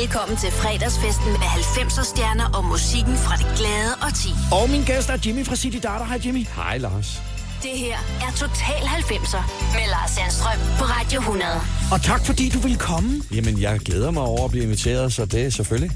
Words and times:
Velkommen 0.00 0.36
til 0.36 0.50
fredagsfesten 0.50 1.30
med 1.32 1.50
90'er 1.76 2.04
stjerner 2.04 2.48
og 2.56 2.64
musikken 2.64 3.16
fra 3.16 3.36
det 3.36 3.46
glade 3.58 3.92
og 4.02 4.10
ti. 4.22 4.30
Og 4.52 4.70
min 4.70 4.82
gæst 4.84 5.08
er 5.10 5.18
Jimmy 5.26 5.46
fra 5.46 5.56
City 5.56 5.78
Data. 5.86 6.04
Hej 6.04 6.20
Jimmy. 6.24 6.46
Hej 6.56 6.78
Lars. 6.78 7.22
Det 7.62 7.70
her 7.70 7.98
er 8.26 8.30
Total 8.36 8.82
90'er 8.98 9.42
med 9.76 9.86
Lars 9.94 10.10
Sandstrøm 10.10 10.58
på 10.78 10.84
Radio 10.84 11.20
100. 11.20 11.50
Og 11.92 12.02
tak 12.02 12.26
fordi 12.26 12.48
du 12.48 12.58
vil 12.58 12.76
komme. 12.78 13.22
Jamen, 13.34 13.60
jeg 13.60 13.80
glæder 13.80 14.10
mig 14.10 14.22
over 14.22 14.44
at 14.44 14.50
blive 14.50 14.64
inviteret, 14.64 15.12
så 15.12 15.24
det 15.24 15.46
er 15.46 15.50
selvfølgelig. 15.50 15.90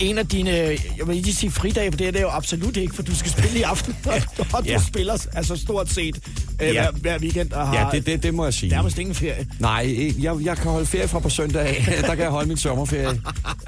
En 0.00 0.18
af 0.18 0.26
dine, 0.26 0.50
jeg 0.50 0.78
vil 1.06 1.16
ikke 1.16 1.32
sige 1.32 1.50
fridage, 1.50 1.92
for 1.92 1.96
det 1.98 2.06
er 2.06 2.10
det 2.10 2.20
jo 2.20 2.28
absolut 2.28 2.76
ikke, 2.76 2.94
for 2.94 3.02
du 3.02 3.14
skal 3.16 3.30
spille 3.30 3.58
i 3.58 3.62
aften. 3.62 3.96
og 4.54 4.64
du 4.64 4.68
Ja. 4.68 4.78
spiller 4.88 5.26
altså 5.34 5.56
stort 5.56 5.90
set 5.90 6.16
øh, 6.62 6.68
Ja. 6.68 6.72
hver, 6.72 6.90
hver 7.00 7.18
weekend 7.18 7.52
og 7.52 7.66
har 7.68 7.78
Ja, 7.86 7.86
det, 7.96 8.06
det, 8.06 8.22
det 8.22 8.34
må 8.34 8.44
jeg 8.44 8.54
sige. 8.54 8.70
nærmest 8.70 8.98
ingen 8.98 9.14
ferie. 9.14 9.46
Nej, 9.58 10.12
jeg, 10.18 10.36
jeg 10.44 10.56
kan 10.56 10.70
holde 10.70 10.86
ferie 10.86 11.08
fra 11.08 11.18
på 11.18 11.28
søndag. 11.28 11.62
af. 11.62 11.84
Der 12.06 12.14
kan 12.14 12.18
jeg 12.24 12.30
holde 12.30 12.48
min 12.48 12.56
sommerferie. 12.56 13.08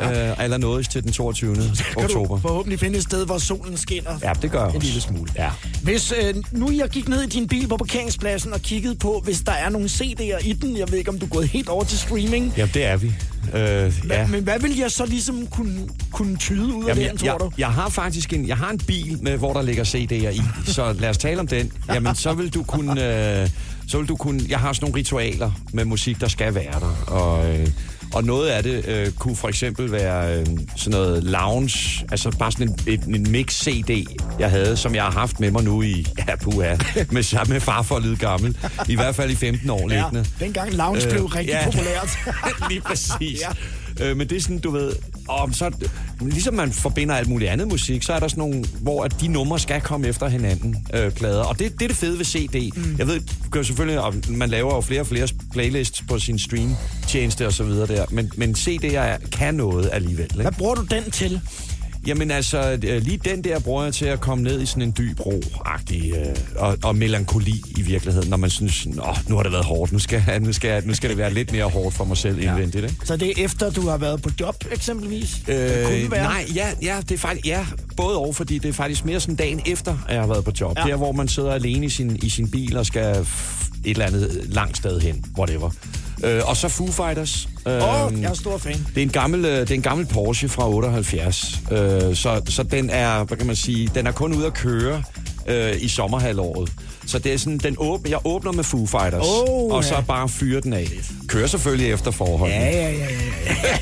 øh, 0.01 0.45
eller 0.45 0.57
noget 0.57 0.91
til 0.91 1.03
den 1.05 1.13
22. 1.13 1.55
Kan 1.95 2.05
oktober. 2.05 2.35
du 2.37 2.41
forhåbentlig 2.43 2.81
finde 2.81 2.97
et 2.99 3.03
sted, 3.05 3.27
hvor 3.27 3.39
solen 3.39 3.77
skinner. 3.77 4.19
Ja, 4.23 4.33
det 4.43 4.51
gør 4.51 4.67
jeg 4.67 4.75
En 4.75 4.83
lille 4.83 5.01
smule. 5.01 5.31
Ja. 5.37 5.51
Hvis 5.83 6.13
øh, 6.23 6.35
nu 6.53 6.71
jeg 6.71 6.89
gik 6.89 7.09
ned 7.09 7.23
i 7.23 7.27
din 7.29 7.49
bil 7.49 7.69
på 7.69 7.77
parkeringspladsen 7.77 8.53
og 8.53 8.61
kiggede 8.63 8.95
på, 8.95 9.21
hvis 9.25 9.41
der 9.47 9.53
er 9.53 9.69
nogle 9.69 9.87
CD'er 9.89 10.47
i 10.49 10.53
den, 10.53 10.77
jeg 10.77 10.91
ved 10.91 10.99
ikke, 10.99 11.11
om 11.11 11.19
du 11.19 11.25
er 11.27 11.31
gået 11.31 11.49
helt 11.49 11.69
over 11.69 11.85
til 11.85 11.99
streaming, 11.99 12.53
Jamen, 12.57 12.71
det 12.75 12.85
er 12.85 12.97
vi. 12.97 13.13
Øh, 13.55 13.93
ja. 14.09 14.27
men 14.27 14.43
hvad 14.43 14.59
vil 14.61 14.79
jeg 14.79 14.91
så 14.91 15.07
ligesom 15.07 15.47
kunne, 15.47 15.89
kunne 16.13 16.37
tyde 16.37 16.75
ud 16.75 16.85
af 16.85 16.89
Jamen, 16.89 17.11
det, 17.11 17.19
tror 17.19 17.27
jeg, 17.27 17.37
du? 17.41 17.45
jeg, 17.45 17.59
jeg 17.59 17.69
har 17.69 17.89
faktisk 17.89 18.33
en, 18.33 18.49
jeg 18.49 18.57
har 18.57 18.71
en 18.71 18.79
bil, 18.79 19.19
med, 19.23 19.37
hvor 19.37 19.53
der 19.53 19.63
ligger 19.63 19.85
CD'er 19.85 20.31
i, 20.31 20.43
så 20.67 20.93
lad 20.93 21.11
os 21.11 21.19
tale 21.19 21.41
om 21.41 21.47
den. 21.47 21.73
Jamen, 21.89 22.15
så 22.15 22.33
vil 22.33 22.55
du 22.55 22.63
kunne... 22.63 23.41
Øh, 23.43 23.49
så 23.89 23.99
vil 23.99 24.09
du 24.09 24.17
kunne... 24.17 24.41
Jeg 24.49 24.59
har 24.59 24.73
sådan 24.73 24.85
nogle 24.85 24.99
ritualer 24.99 25.51
med 25.73 25.85
musik, 25.85 26.21
der 26.21 26.29
skal 26.29 26.55
være 26.55 26.81
der. 26.81 27.05
Og, 27.07 27.55
øh, 27.55 27.69
og 28.13 28.25
noget 28.25 28.49
af 28.49 28.63
det 28.63 28.89
øh, 28.89 29.13
kunne 29.13 29.37
for 29.37 29.49
eksempel 29.49 29.93
være 29.93 30.39
øh, 30.39 30.47
sådan 30.77 30.91
noget 30.91 31.25
lounge, 31.25 32.07
altså 32.11 32.31
bare 32.31 32.53
sådan 32.53 32.69
en, 32.69 32.79
en, 32.87 33.15
en 33.15 33.31
mix-CD, 33.31 34.05
jeg 34.39 34.51
havde, 34.51 34.77
som 34.77 34.95
jeg 34.95 35.03
har 35.05 35.11
haft 35.11 35.41
med 35.41 35.51
mig 35.51 35.65
nu 35.65 35.83
i, 35.83 36.07
ja, 36.29 36.37
puha, 36.37 36.77
med, 37.11 37.49
med 37.49 37.61
far 37.61 37.83
for 37.83 37.97
at 37.97 38.03
lyde 38.03 38.17
gammel. 38.17 38.57
I 38.89 38.95
hvert 38.95 39.15
fald 39.15 39.31
i 39.31 39.35
15 39.35 39.71
år 39.71 39.91
Ja, 39.91 39.97
liggende. 39.97 40.31
dengang 40.41 40.75
lounge 40.75 41.09
blev 41.11 41.25
rigtig 41.25 41.57
populært. 41.65 42.19
Lige 42.71 42.81
præcis. 42.81 43.41
Ja. 43.41 43.49
ja. 44.05 44.11
øh, 44.11 44.17
men 44.17 44.29
det 44.29 44.37
er 44.37 44.41
sådan, 44.41 44.59
du 44.59 44.71
ved, 44.71 44.93
om 45.29 45.53
så, 45.53 45.71
ligesom 46.21 46.55
man 46.55 46.73
forbinder 46.73 47.15
alt 47.15 47.29
muligt 47.29 47.51
andet 47.51 47.69
musik, 47.69 48.03
så 48.03 48.13
er 48.13 48.21
der 48.21 48.29
sådan 48.29 48.41
nogle, 48.41 48.65
hvor 48.81 49.05
at 49.05 49.21
de 49.21 49.29
numre 49.29 49.59
skal 49.59 49.81
komme 49.81 50.07
efter 50.09 50.29
hinanden, 50.29 50.87
øh, 50.95 51.11
plader. 51.13 51.43
Og 51.45 51.59
det, 51.59 51.73
det 51.73 51.83
er 51.85 51.89
det 51.89 51.97
fede 51.97 52.19
ved 52.19 52.25
CD. 52.25 52.71
Mm. 52.77 52.95
Jeg 52.99 53.07
ved, 53.07 53.21
jo 53.57 53.63
selvfølgelig, 53.63 54.01
og 54.01 54.15
man 54.29 54.49
laver 54.51 54.75
jo 54.75 54.81
flere 54.81 55.01
og 55.01 55.07
flere 55.07 55.29
playlists 55.53 56.03
på 56.09 56.19
sin 56.19 56.39
streamtjeneste 56.39 57.47
og 57.47 57.53
så 57.53 57.65
videre 57.65 57.87
der, 57.87 58.05
men, 58.11 58.33
men 58.37 58.55
CD'er 58.59 58.97
er- 58.97 59.19
kan 59.33 59.55
noget 59.55 59.91
alligevel. 59.93 60.25
Ikke? 60.25 60.43
Hvad 60.43 60.53
bruger 60.53 60.75
du 60.75 60.83
den 60.91 61.11
til? 61.11 61.41
Jamen 62.07 62.31
altså, 62.31 62.79
øh, 62.85 63.03
lige 63.03 63.21
den 63.25 63.45
der 63.45 63.61
bruger 63.61 63.85
jeg 63.85 63.95
til 63.95 64.05
at 64.05 64.21
komme 64.21 64.45
ned 64.45 64.61
i 64.63 64.67
sådan 64.67 64.83
en 64.83 64.95
dyb 64.99 65.21
ro-agtig, 65.21 66.13
øh, 66.17 66.37
og, 66.57 66.79
og 66.83 66.97
melankoli 66.97 67.63
i 67.79 67.83
virkeligheden, 67.83 68.31
når 68.31 68.37
man 68.37 68.51
synes, 68.51 68.87
Åh, 68.87 69.17
nu 69.29 69.37
har 69.37 69.43
det 69.43 69.53
været 69.53 69.65
hårdt, 69.65 69.93
nu 69.93 69.99
skal, 69.99 70.23
nu, 70.41 70.53
skal, 70.53 70.87
nu 70.87 70.95
skal 70.95 71.11
det 71.11 71.19
være 71.19 71.35
lidt 71.35 71.53
mere 71.53 71.65
hårdt 71.65 71.95
for 71.95 72.05
mig 72.05 72.17
selv 72.17 72.39
indvendigt. 72.39 72.85
Ikke? 72.85 72.97
Så 73.05 73.17
det 73.17 73.29
er 73.29 73.45
efter, 73.45 73.71
du 73.71 73.89
har 73.89 73.97
været 73.97 74.23
på 74.23 74.31
job, 74.41 74.65
eksempelvis? 74.73 75.43
det 75.47 76.01
kunne 76.01 76.11
være. 76.11 76.23
nej, 76.23 76.47
ja, 76.55 76.67
ja, 76.83 77.01
det 77.01 77.13
er 77.13 77.19
faktisk, 77.19 77.47
ja, 77.47 77.67
både 77.97 78.19
og, 78.19 78.37
fordi 78.37 78.59
det 78.59 78.69
er 78.69 78.73
faktisk 78.73 79.05
mere 79.05 79.21
sådan 79.21 79.37
dagen 79.37 79.61
efter, 79.67 79.97
at 80.09 80.15
jeg 80.15 80.23
har 80.23 80.29
været 80.29 80.45
på 80.45 80.53
job. 80.61 80.79
Ja. 80.79 80.85
Der, 80.85 80.97
hvor 80.97 81.13
man 81.13 81.29
sidder 81.29 81.53
alene 81.53 81.87
i 81.87 81.89
sin, 81.89 82.19
i 82.23 82.29
sin 82.29 82.51
bil 82.51 82.77
og 82.77 82.87
skal 82.87 83.27
et 83.85 83.91
eller 83.91 84.07
andet 84.07 84.41
langt 84.49 84.77
sted 84.77 85.01
hen, 85.01 85.25
whatever. 85.39 85.71
Øh, 86.25 86.41
og 86.49 86.57
så 86.57 86.69
Foo 86.69 86.87
Fighters. 86.87 87.49
Åh, 87.67 87.73
Øhm, 87.73 87.83
oh, 87.83 88.23
jeg 88.23 88.31
er 88.31 88.35
stor 88.35 88.59
fan. 88.59 88.87
det 88.95 88.99
er 88.99 89.03
en 89.03 89.09
gammel, 89.09 89.45
øh, 89.45 89.61
det 89.61 89.71
er 89.71 89.75
en 89.75 89.83
gammel 89.83 90.07
Porsche 90.07 90.49
fra 90.49 90.69
78, 90.69 91.59
øh, 91.73 91.79
så, 92.17 92.43
så 92.49 92.63
den 92.63 92.91
er, 92.91 93.25
hvad 93.25 93.37
kan 93.39 93.47
man 93.47 93.57
sige, 93.57 93.91
den 93.95 94.07
er 94.07 94.13
kun 94.13 94.35
ude 94.35 94.47
at 94.47 94.55
køre 94.55 95.03
øh, 95.47 95.73
i 95.83 95.89
sommerhalvåret. 95.89 96.73
Så 97.07 97.19
det 97.19 97.33
er 97.33 97.37
sådan, 97.39 97.59
den 97.59 97.75
åbner, 97.79 98.11
jeg 98.11 98.19
åbner 98.25 98.53
med 98.53 98.65
Foo 98.65 98.87
Fighters, 98.87 99.25
Oh, 99.27 99.73
og 99.75 99.83
ja. 99.83 99.89
så 99.89 100.03
bare 100.09 100.29
fyrer 100.29 100.61
den 100.61 100.73
af. 100.73 100.89
Kører 101.29 101.47
selvfølgelig 101.47 101.93
efter 101.93 102.11
forholdene. 102.11 102.61
Ja, 102.61 102.71
ja, 102.71 102.91
ja, 102.91 103.07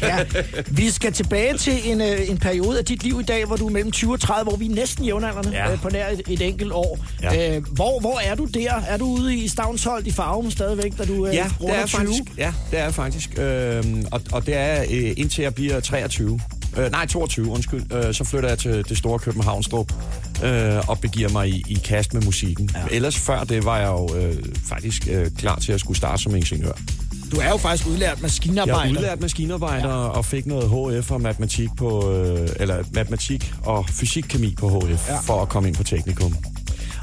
ja, 0.03 0.16
ja. 0.19 0.25
Vi 0.66 0.91
skal 0.91 1.12
tilbage 1.12 1.58
til 1.58 1.75
en, 1.84 2.00
øh, 2.00 2.28
en 2.31 2.38
periode 2.38 2.78
af 2.78 2.84
dit 2.84 3.03
liv 3.04 3.20
i 3.20 3.22
dag, 3.25 3.44
hvor 3.44 3.56
du 3.56 3.66
er 3.66 3.70
mellem 3.70 3.92
20 3.92 4.12
og 4.12 4.20
30, 4.20 4.48
hvor 4.48 4.56
vi 4.56 4.66
er 4.66 4.75
næsten 4.75 5.04
jævnaldrende 5.04 5.50
Ja. 5.53 5.72
øh, 5.72 5.81
på 5.81 5.88
nær 5.88 6.08
et, 6.08 6.22
et 6.28 6.41
enkelt 6.42 6.72
år. 6.72 6.98
Ja. 7.22 7.56
Øh, 7.56 7.62
hvor, 7.72 8.00
hvor 8.00 8.20
er 8.25 8.34
du 8.34 8.44
der? 8.44 8.72
Er 8.88 8.97
du 8.97 9.04
ude 9.06 9.37
i 9.37 9.48
Stavnshold 9.48 10.06
i 10.06 10.10
farven 10.10 10.50
stadigvæk, 10.50 10.92
da 10.98 11.04
du 11.04 11.26
øh, 11.26 11.34
Ja, 11.34 11.44
det 11.60 11.70
er 11.70 11.87
20? 11.87 11.98
faktisk. 11.98 12.22
Ja, 12.38 12.52
det 12.70 12.78
er 12.78 12.91
faktisk. 12.91 13.38
Øhm, 13.38 14.04
og, 14.12 14.20
og 14.32 14.47
det 14.47 14.56
er 14.56 14.82
øh, 14.91 15.12
indtil 15.16 15.42
jeg 15.42 15.54
bliver 15.54 15.81
23. 15.81 16.41
Øh, 16.76 16.91
nej, 16.91 17.06
22, 17.06 17.50
undskyld. 17.50 17.92
Øh, 17.92 18.14
så 18.14 18.25
flytter 18.25 18.48
jeg 18.48 18.58
til 18.58 18.88
det 18.88 18.98
store 18.98 19.19
Københavnstrup 19.19 19.92
øh, 20.44 20.88
og 20.88 21.00
begiver 21.00 21.28
mig 21.28 21.48
i, 21.48 21.64
i 21.69 21.75
kast 21.75 22.14
med 22.14 22.22
musikken. 22.22 22.70
Ja. 22.75 22.81
Ellers 22.91 23.16
før 23.19 23.44
det 23.44 23.64
var 23.64 23.78
jeg 23.78 23.88
jo 23.88 24.16
øh, 24.16 24.36
faktisk 24.69 25.08
øh, 25.10 25.31
klar 25.31 25.58
til 25.58 25.72
at 25.72 25.81
skulle 25.81 25.97
starte 25.97 26.22
som 26.22 26.34
ingeniør. 26.36 26.72
Du 27.32 27.36
er 27.36 27.48
jo 27.48 27.56
faktisk 27.56 27.86
udlært 27.88 28.16
Jeg 28.16 28.22
maskinarbejder. 28.22 28.82
er 28.84 28.91
udlært 28.91 29.20
maskinarbejder 29.20 29.88
ja. 29.88 29.94
og 29.94 30.25
fik 30.25 30.47
noget 30.47 31.00
HF 31.03 31.10
og 31.10 31.20
matematik 31.20 31.69
på, 31.76 32.12
øh, 32.12 32.48
eller 32.56 32.84
matematik 32.92 33.52
og 33.64 33.88
fysik-kemi 33.88 34.54
på 34.58 34.69
HF 34.81 35.08
ja. 35.08 35.19
for 35.20 35.42
at 35.42 35.48
komme 35.48 35.69
ind 35.69 35.76
på 35.76 35.82
teknikum. 35.84 36.34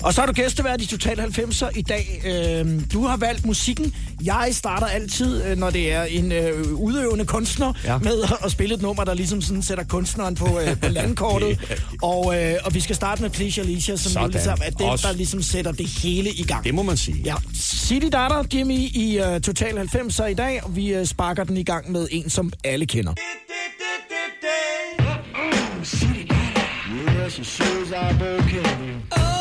Og 0.08 0.14
så 0.14 0.22
er 0.22 0.26
du 0.26 0.32
gæstevært 0.34 0.82
i 0.82 0.86
Total 0.86 1.20
90'er 1.20 1.70
i 1.76 1.82
dag. 1.82 2.22
Øh, 2.26 2.82
du 2.94 3.06
har 3.06 3.18
valgt 3.18 3.46
musikken. 3.46 3.96
Jeg 4.24 4.50
starter 4.52 4.88
altid, 4.88 5.44
øh, 5.44 5.58
når 5.58 5.70
det 5.70 5.94
er 5.94 6.04
en 6.04 6.32
øh, 6.32 6.74
udøvende 6.74 7.26
kunstner, 7.26 7.74
ja. 7.84 7.98
Med 7.98 8.24
at 8.46 8.52
spille 8.52 8.76
et 8.76 8.82
nummer, 8.82 9.04
der 9.04 9.14
ligesom 9.14 9.42
sådan 9.42 9.62
sætter 9.64 9.84
kunstneren 9.84 10.36
på, 10.36 10.60
øh, 10.60 10.80
på 10.82 10.88
landkortet. 11.00 11.60
og, 12.02 12.44
øh, 12.44 12.54
og 12.66 12.74
vi 12.74 12.80
skal 12.80 12.96
starte 12.96 13.22
med 13.22 13.30
Please 13.30 13.62
Alicia, 13.62 13.96
som 13.96 14.10
jo 14.10 14.14
Sådan. 14.14 14.32
ligesom 14.32 14.58
er 14.66 14.70
den, 14.70 14.86
Også. 14.86 15.08
der 15.08 15.14
ligesom 15.14 15.42
sætter 15.42 15.72
det 15.72 15.88
hele 15.88 16.30
i 16.30 16.44
gang. 16.44 16.64
Det 16.64 16.74
må 16.74 16.84
man 16.84 16.98
sige. 16.98 17.22
Ja, 17.26 17.36
City 17.56 18.08
Data, 18.12 18.36
Jimmy 18.54 18.78
i 18.78 19.20
uh, 19.20 19.42
Total 19.42 19.78
90'er 19.78 20.26
i 20.26 20.34
dag, 20.34 20.64
og 20.64 20.76
vi 20.76 21.00
uh, 21.00 21.06
sparker 21.06 21.44
den 21.44 21.58
i 21.58 21.64
gang 21.64 21.92
med 21.92 22.08
en, 22.12 22.30
som 22.30 22.52
alle 22.64 22.86
kender. 22.86 23.14
We 28.90 29.37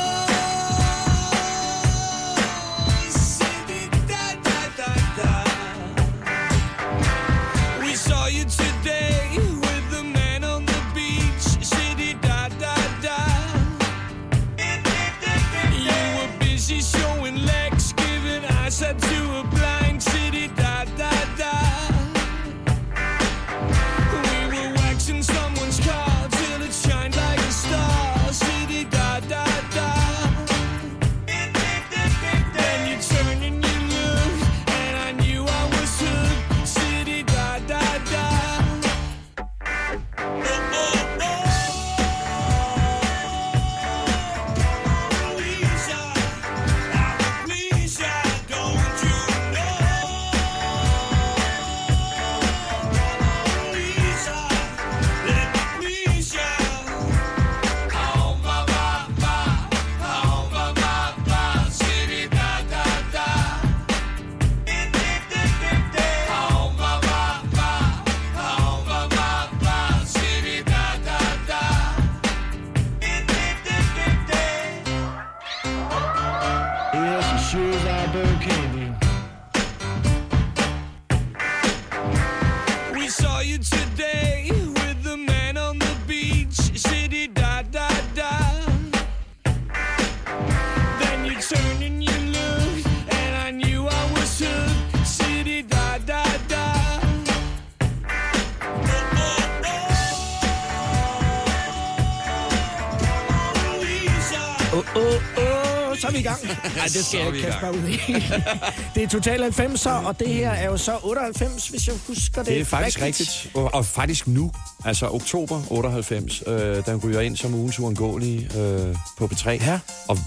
så 106.07 106.11
er 106.11 106.13
vi 106.13 106.19
i 106.19 106.23
gang. 106.23 106.43
Nej, 106.77 106.85
det 106.85 107.05
skal 107.05 107.21
er 107.21 107.25
jeg 107.25 107.33
vi 107.33 107.39
ikke 107.39 107.51
kaste 107.51 107.71
ud 107.71 107.89
i. 107.89 108.23
det 108.95 109.03
er 109.03 109.09
Total 109.09 109.45
90'er, 109.45 110.07
og 110.07 110.21
det 110.21 110.29
her 110.29 110.51
er 110.51 110.67
jo 110.67 110.77
så 110.77 110.99
98, 111.03 111.69
hvis 111.69 111.87
jeg 111.87 111.95
husker 112.07 112.43
det 112.43 112.53
Det 112.53 112.61
er 112.61 112.65
faktisk 112.65 113.03
rigtigt. 113.03 113.51
Og, 113.55 113.75
og 113.75 113.87
faktisk 113.87 114.27
nu, 114.27 114.53
altså 114.85 115.09
oktober 115.11 115.63
98, 115.71 116.43
øh, 116.47 116.87
den 116.87 116.97
ryger 117.05 117.21
ind 117.21 117.37
som 117.37 117.55
ugens 117.55 117.79
uangåelige 117.79 118.49
øh, 118.59 118.97
på 119.19 119.27
P3. 119.27 119.51
Ja. 119.51 119.79
Og 120.09 120.19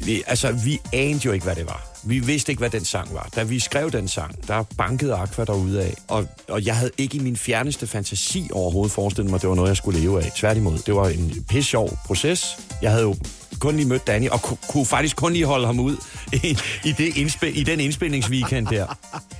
vi, 0.00 0.22
altså, 0.26 0.52
vi 0.52 0.80
anede 0.92 1.20
jo 1.24 1.32
ikke, 1.32 1.44
hvad 1.44 1.54
det 1.54 1.66
var. 1.66 1.86
Vi 2.02 2.18
vidste 2.18 2.52
ikke, 2.52 2.60
hvad 2.60 2.70
den 2.70 2.84
sang 2.84 3.14
var. 3.14 3.28
Da 3.36 3.42
vi 3.42 3.60
skrev 3.60 3.90
den 3.90 4.08
sang, 4.08 4.48
der 4.48 4.62
bankede 4.62 5.14
Aqua 5.14 5.44
derude 5.44 5.82
af. 5.82 5.94
Og, 6.08 6.26
og 6.48 6.66
jeg 6.66 6.76
havde 6.76 6.90
ikke 6.98 7.16
i 7.16 7.20
min 7.20 7.36
fjerneste 7.36 7.86
fantasi 7.86 8.48
overhovedet 8.52 8.92
forestillet 8.92 9.30
mig, 9.30 9.36
at 9.36 9.42
det 9.42 9.48
var 9.48 9.56
noget, 9.56 9.68
jeg 9.68 9.76
skulle 9.76 10.00
leve 10.00 10.24
af. 10.24 10.32
Tværtimod, 10.36 10.78
det 10.78 10.94
var 10.94 11.08
en 11.08 11.44
pisse 11.48 11.70
sjov 11.70 11.98
proces. 12.06 12.58
Jeg 12.82 12.90
havde 12.90 13.02
jo 13.02 13.16
kun 13.58 13.76
lige 13.76 13.88
mødt 13.88 14.06
Danny, 14.06 14.28
og 14.28 14.42
ku- 14.42 14.56
kunne 14.68 14.86
faktisk 14.86 15.16
kun 15.16 15.32
lige 15.32 15.46
holde 15.46 15.66
ham 15.66 15.80
ud 15.80 15.96
i, 16.32 16.58
i, 16.84 16.92
det 16.92 17.16
indspil, 17.16 17.58
i 17.58 17.62
den 17.62 17.80
indspilningsweekend 17.80 18.66
der. 18.66 18.86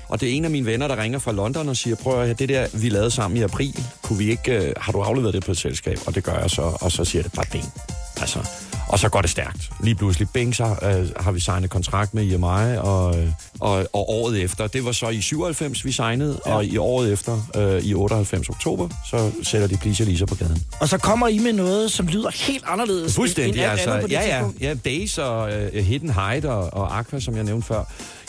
Og 0.09 0.21
det 0.21 0.29
er 0.29 0.33
en 0.33 0.45
af 0.45 0.51
mine 0.51 0.67
venner, 0.67 0.89
der 0.89 1.03
ringer 1.03 1.19
fra 1.19 1.33
London 1.33 1.69
og 1.69 1.77
siger, 1.77 1.97
prøv 1.97 2.19
at 2.21 2.25
høre, 2.27 2.35
det 2.35 2.49
der, 2.49 2.67
vi 2.73 2.89
lavede 2.89 3.11
sammen 3.11 3.37
i 3.37 3.43
april, 3.43 3.85
kunne 4.03 4.19
vi 4.19 4.31
ikke, 4.31 4.53
øh, 4.53 4.73
har 4.77 4.93
du 4.93 5.01
afleveret 5.01 5.35
det 5.35 5.45
på 5.45 5.51
et 5.51 5.59
selskab? 5.59 5.99
Og 6.07 6.15
det 6.15 6.25
gør 6.25 6.39
jeg 6.41 6.51
så, 6.51 6.63
og 6.81 6.93
så 6.93 7.05
siger 7.05 7.23
det 7.23 7.33
bare 7.33 7.47
ben. 7.53 7.65
Altså, 8.21 8.39
og 8.89 8.99
så 8.99 9.09
går 9.09 9.21
det 9.21 9.31
stærkt. 9.31 9.71
Lige 9.83 9.95
pludselig, 9.95 10.29
bing, 10.31 10.55
så 10.55 10.65
øh, 10.65 11.25
har 11.25 11.33
vi 11.33 11.41
signet 11.41 11.71
kontrakt 11.71 12.15
med 12.15 12.25
IMI, 12.25 12.77
og, 12.79 13.19
øh, 13.19 13.29
og, 13.61 13.77
og 13.93 14.11
året 14.11 14.43
efter, 14.43 14.67
det 14.67 14.85
var 14.85 14.93
så 14.93 15.09
i 15.09 15.21
97, 15.21 15.85
vi 15.85 15.93
signede, 15.93 16.41
ja. 16.47 16.55
og 16.55 16.65
i 16.65 16.77
året 16.77 17.13
efter, 17.13 17.41
øh, 17.57 17.83
i 17.83 17.95
98 17.95 18.49
oktober, 18.49 18.89
så 19.11 19.31
sætter 19.43 19.69
de 19.69 19.77
Please 19.77 20.05
Lisa 20.05 20.25
på 20.25 20.35
gaden. 20.35 20.63
Og 20.81 20.89
så 20.89 20.99
kommer 20.99 21.29
I 21.29 21.39
med 21.39 21.53
noget, 21.53 21.93
som 21.93 22.07
lyder 22.07 22.31
helt 22.31 22.65
anderledes 22.67 23.05
end, 23.05 23.15
Fuldstændig, 23.15 23.55
end 23.55 23.63
alt 23.63 23.71
altså. 23.71 23.91
andet 23.91 24.03
på 24.03 24.09
det 24.09 24.15
Ja, 24.15 24.39
ja, 24.39 24.69
ja. 24.69 24.75
Days 24.75 25.19
og 25.19 25.51
uh, 25.75 25.79
Hidden 25.79 26.11
Height 26.11 26.45
og, 26.45 26.75
og 26.75 26.99
Aqua, 26.99 27.21
som 27.21 27.37
jeg 27.37 27.45
nævnte 27.45 27.67
før. 27.67 27.85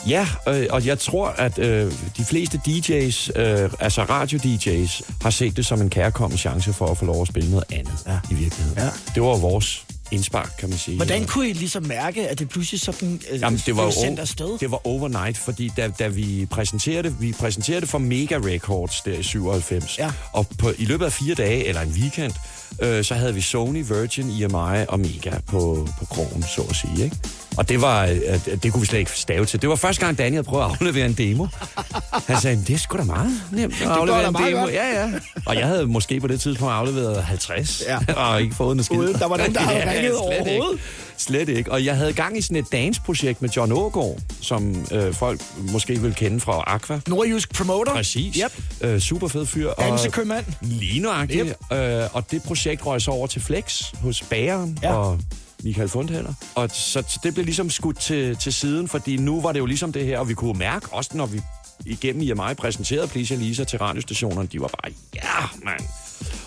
Ja, 0.08 0.28
øh, 0.48 0.68
og 0.70 0.86
jeg 0.86 1.00
tror, 1.00 1.28
at 1.28 1.60
øh, 1.60 1.92
de 2.18 2.26
fleste 2.26 2.62
DJ's, 2.68 3.40
øh, 3.40 3.70
altså 3.80 4.04
radio-DJ's, 4.04 5.12
har 5.22 5.30
set 5.30 5.58
det 5.58 5.66
som 5.66 5.82
en 5.82 5.90
kærkommen 5.90 6.38
chance 6.38 6.74
for 6.74 6.88
at 6.88 6.98
få 6.98 7.06
lov 7.06 7.22
at 7.22 7.28
spille 7.28 7.50
noget 7.52 7.66
andet 7.72 8.04
ja. 8.08 8.20
i 8.32 8.34
virkeligheden. 8.34 8.78
Ja. 8.78 8.90
Det 9.16 9.24
var 9.24 9.38
vores 9.38 9.86
indspark, 10.12 10.52
kan 10.60 10.70
man 10.70 10.78
sige. 10.78 10.96
Hvordan 10.96 11.26
kunne 11.26 11.50
I 11.50 11.54
ligesom 11.54 11.84
mærke, 11.84 12.28
at 12.30 12.40
det 12.40 12.50
pludselig 12.50 12.80
sådan 12.82 13.22
øh, 13.32 13.40
Jamen, 13.42 13.62
det 13.66 13.76
var, 13.78 13.84
jo 13.84 13.92
sendt 13.92 14.20
afsted? 14.20 14.58
det 14.60 14.72
var 14.72 14.88
overnight, 14.88 15.38
fordi 15.38 15.72
da, 15.78 15.88
da 16.00 16.08
vi 16.08 16.48
præsenterede 16.52 17.04
det, 17.04 17.22
vi 17.22 17.32
præsenterede 17.40 17.82
det 17.82 17.90
for 17.90 17.98
Mega 17.98 18.36
Records 18.38 19.02
der 19.02 19.14
i 19.14 19.24
97, 19.24 19.98
Ja. 20.00 20.12
og 20.34 20.48
på, 20.60 20.72
i 20.78 20.86
løbet 20.86 21.06
af 21.06 21.12
fire 21.14 21.36
dage, 21.36 21.66
eller 21.66 21.82
en 21.82 21.90
weekend, 21.90 22.32
øh, 22.82 23.04
så 23.04 23.14
havde 23.16 23.34
vi 23.34 23.42
Sony, 23.42 23.86
Virgin, 23.88 24.30
EMI 24.30 24.86
og 24.88 25.00
Mega 25.00 25.32
på, 25.48 25.88
på 26.00 26.06
krogen, 26.06 26.44
så 26.44 26.62
at 26.70 26.76
sige, 26.76 27.04
ikke? 27.04 27.18
Og 27.58 27.70
det 27.70 27.82
var, 27.82 28.06
øh, 28.06 28.56
det 28.64 28.72
kunne 28.72 28.82
vi 28.82 28.86
slet 28.88 29.00
ikke 29.00 29.12
stave 29.12 29.46
til. 29.46 29.62
Det 29.62 29.70
var 29.70 29.76
første 29.76 30.06
gang, 30.06 30.18
Daniel 30.18 30.44
prøvet 30.44 30.64
at 30.66 30.70
aflevere 30.72 31.06
en 31.06 31.14
demo. 31.14 31.48
Han 32.28 32.42
sagde, 32.42 32.64
det 32.68 32.74
er 32.74 32.78
sgu 32.78 32.98
da 32.98 33.04
meget 33.04 33.32
nemt 33.52 33.74
at 33.82 33.88
aflevere 33.98 34.28
en 34.28 34.34
demo. 34.36 34.60
godt. 34.62 34.74
Ja, 34.74 35.02
ja. 35.02 35.12
Og 35.46 35.56
jeg 35.56 35.68
havde 35.68 35.86
måske 35.86 36.20
på 36.20 36.28
det 36.28 36.42
tidspunkt 36.42 36.74
afleveret 36.74 37.24
50, 37.24 37.84
Ja. 37.88 37.98
og 38.24 38.42
ikke 38.42 38.56
fået 38.56 38.78
en 38.78 38.84
skid. 38.84 38.98
Uden 38.98 39.14
der 39.14 39.26
var 39.28 39.38
nogen, 39.38 39.54
der 39.54 39.60
havde 39.70 39.80
ringet 39.92 40.04
slet 40.04 40.16
overhovedet. 40.18 40.72
Ikke. 40.74 40.84
Slet 41.20 41.50
ikke. 41.50 41.72
Og 41.72 41.86
jeg 41.86 41.98
havde 41.98 42.14
gang 42.14 42.38
i 42.38 42.42
sådan 42.42 42.58
et 42.58 42.72
dance-projekt 42.72 43.42
med 43.42 43.50
John 43.50 43.72
Ågaard, 43.72 44.18
som 44.42 44.76
øh, 44.92 45.14
folk 45.14 45.42
måske 45.72 46.02
vil 46.02 46.14
kende 46.16 46.40
fra 46.40 46.64
Aqua. 46.68 47.00
Nordjysk 47.08 47.54
promoter. 47.54 47.92
Præcis. 47.94 48.36
Yep. 48.36 48.64
Øh, 48.82 49.00
super 49.00 49.28
fed 49.28 49.46
fyr. 49.46 49.70
Og 49.70 49.84
Dansekøbmand. 49.84 50.46
lige 50.62 51.00
nøjagtigt. 51.02 51.48
Yep. 51.72 51.78
Øh, 51.80 52.04
og 52.14 52.32
det 52.32 52.44
projekt 52.44 52.86
røg 52.86 53.02
så 53.02 53.12
over 53.12 53.28
til 53.28 53.42
Flex 53.42 53.82
hos 54.02 54.22
Bageren 54.30 54.78
Ja. 54.84 54.94
og 54.94 55.20
Michael 55.64 55.90
Fundheller. 55.90 56.34
Og 56.56 56.70
så, 56.74 57.04
så 57.08 57.20
det 57.24 57.34
blev 57.34 57.46
ligesom 57.46 57.70
skudt 57.70 58.00
til, 58.00 58.36
til 58.38 58.54
siden, 58.54 58.88
fordi 58.88 59.18
nu 59.18 59.42
var 59.42 59.52
det 59.52 59.60
jo 59.60 59.66
ligesom 59.66 59.92
det 59.92 60.06
her, 60.06 60.20
og 60.20 60.30
vi 60.30 60.34
kunne 60.34 60.60
mærke, 60.60 60.88
også 60.92 61.10
når 61.14 61.26
vi 61.26 61.42
igennem 61.86 62.22
IMI 62.22 62.54
præsenterede 62.58 63.08
Please 63.08 63.36
Lisa 63.36 63.64
til 63.64 63.80
radiostationerne, 63.80 64.48
de 64.52 64.62
var 64.62 64.68
bare, 64.68 64.92
ja, 65.16 65.46
mand. 65.66 65.82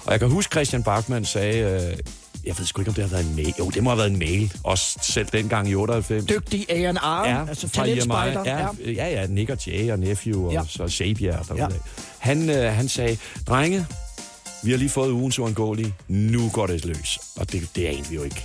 Og 0.04 0.12
jeg 0.12 0.20
kan 0.20 0.28
huske, 0.30 0.50
Christian 0.52 0.82
Bachmann 0.82 1.24
sagde, 1.24 1.58
øh, 1.90 1.96
jeg 2.44 2.58
ved 2.58 2.66
sgu 2.66 2.80
ikke, 2.80 2.88
om 2.88 2.94
det 2.94 3.04
har 3.04 3.10
været 3.10 3.26
en 3.26 3.36
mail. 3.36 3.54
Jo, 3.58 3.70
det 3.70 3.82
må 3.82 3.90
have 3.90 3.98
været 3.98 4.10
en 4.10 4.18
mail. 4.18 4.52
Også 4.64 4.98
selv 5.02 5.26
dengang 5.32 5.68
i 5.68 5.74
98. 5.74 6.24
Dygtig 6.24 6.66
A&R, 6.70 7.28
Ja, 7.28 7.48
altså 7.48 7.68
talentspejder. 7.68 8.42
Ja, 8.46 8.66
ja, 8.86 9.20
ja, 9.20 9.26
Nick 9.26 9.50
og 9.50 9.66
Jay 9.66 9.90
og 9.92 9.98
Nephew 9.98 10.46
og 10.46 10.52
Ja. 10.52 10.62
så 10.68 10.88
Sabia 10.88 11.30
derude. 11.48 11.62
Ja. 11.62 11.68
Han, 12.18 12.50
øh, 12.50 12.72
han 12.72 12.88
sagde, 12.88 13.16
drenge, 13.46 13.86
vi 14.64 14.70
har 14.70 14.78
lige 14.78 14.88
fået 14.90 15.10
ugens 15.10 15.38
uangåelige. 15.38 15.94
Nu 16.08 16.50
går 16.52 16.66
det 16.66 16.84
løs. 16.84 17.18
Og 17.36 17.52
det, 17.52 17.68
det 17.76 17.98
er 17.98 18.02
vi 18.10 18.14
jo 18.14 18.22
ikke. 18.22 18.44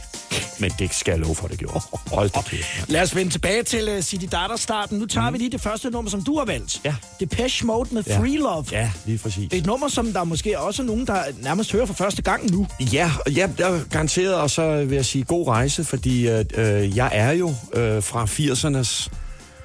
Men 0.60 0.72
det 0.80 0.94
skal 0.94 1.12
jeg 1.12 1.20
love 1.20 1.36
for, 1.36 1.48
det 1.48 1.60
gjorde. 1.60 1.80
Hold 2.12 2.30
da 2.30 2.42
kæft. 2.42 2.90
Lad 2.90 3.02
os 3.02 3.16
vende 3.16 3.32
tilbage 3.32 3.64
til 3.64 3.96
uh, 3.98 4.02
City 4.04 4.26
Data-starten. 4.32 5.00
Nu 5.00 5.06
tager 5.06 5.30
mm. 5.30 5.34
vi 5.34 5.38
lige 5.38 5.52
det 5.52 5.62
første 5.62 5.90
nummer, 5.90 6.12
som 6.12 6.24
du 6.24 6.38
har 6.38 6.46
valgt. 6.46 6.82
Ja. 6.86 6.96
Depeche 7.20 7.66
Mode 7.66 7.90
med 7.92 8.04
Ja. 8.08 8.20
Free 8.20 8.38
Love. 8.38 8.66
Ja, 8.72 8.92
lige 9.06 9.18
præcis. 9.18 9.50
Et 9.54 9.66
nummer, 9.66 9.88
som 9.88 10.14
der 10.14 10.24
måske 10.24 10.60
også 10.60 10.82
er 10.82 10.86
nogen, 10.86 11.08
der 11.08 11.24
nærmest 11.42 11.72
hører 11.72 11.86
for 11.86 11.94
første 11.94 12.22
gang 12.22 12.52
nu. 12.52 12.68
Ja, 12.80 13.12
ja, 13.28 13.50
jeg 13.60 13.74
er 13.74 13.84
garanteret, 13.90 14.36
og 14.36 14.50
så 14.50 14.84
vil 14.86 14.96
jeg 14.96 15.06
sige 15.06 15.24
god 15.24 15.48
rejse, 15.48 15.84
fordi 15.84 16.28
øh, 16.28 16.98
jeg 16.98 17.10
er 17.14 17.32
jo 17.32 17.54
øh, 17.74 18.04
fra 18.04 18.26
80'ernes 18.26 19.10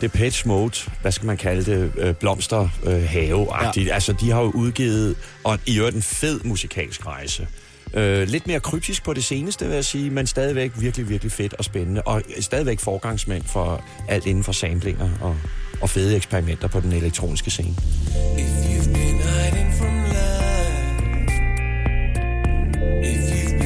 Depeche 0.00 0.49
Mode, 0.49 0.79
hvad 1.03 1.12
skal 1.12 1.27
man 1.27 1.37
kalde 1.37 1.65
det, 1.73 1.93
øh, 1.99 2.15
blomster 2.15 2.69
øh, 2.85 3.17
ja. 3.17 3.93
Altså, 3.93 4.12
de 4.12 4.31
har 4.31 4.41
jo 4.41 4.50
udgivet, 4.50 5.17
og 5.45 5.59
i 5.67 5.79
øvrigt 5.79 5.97
en 5.97 6.03
fed 6.03 6.41
musikalsk 6.45 7.06
rejse. 7.06 7.47
Øh, 7.94 8.29
lidt 8.29 8.47
mere 8.47 8.61
kryptisk 8.61 9.05
på 9.05 9.12
det 9.12 9.25
seneste, 9.25 9.67
vil 9.67 9.75
jeg 9.75 9.85
sige, 9.85 10.11
men 10.11 10.27
stadigvæk 10.27 10.73
virkelig, 10.79 11.09
virkelig 11.09 11.33
fedt 11.33 11.55
og 11.55 11.65
spændende, 11.65 12.03
og 12.03 12.23
øh, 12.37 12.43
stadigvæk 12.43 12.81
forgangsmænd 12.81 13.43
for 13.44 13.85
alt 14.09 14.27
inden 14.27 14.44
for 14.44 14.53
samplinger 14.53 15.11
og, 15.21 15.37
og 15.81 15.91
fede 15.91 16.17
eksperimenter 16.17 16.69
på 16.69 16.81
den 16.81 16.93
elektroniske 16.93 17.50
scene. 17.50 17.75
If 18.39 18.65
you've 18.65 18.93
been 18.93 19.21
hiding 19.21 19.75
from 19.79 19.94
love, 20.05 20.43
if 23.05 23.33
you've 23.33 23.62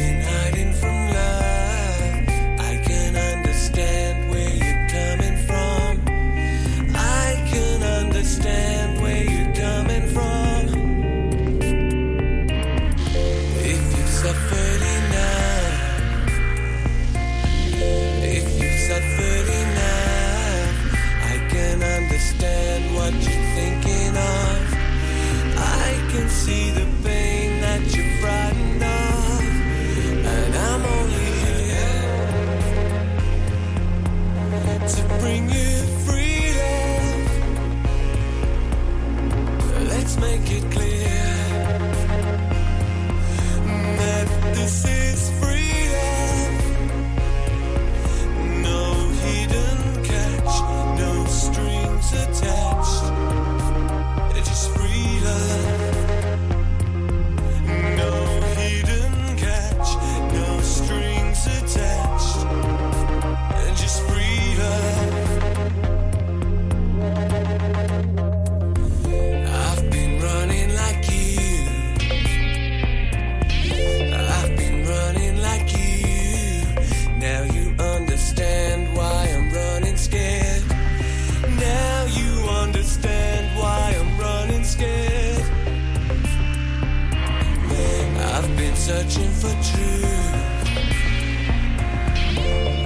searching 89.09 89.33
for 89.33 89.55
truth. 89.63 90.05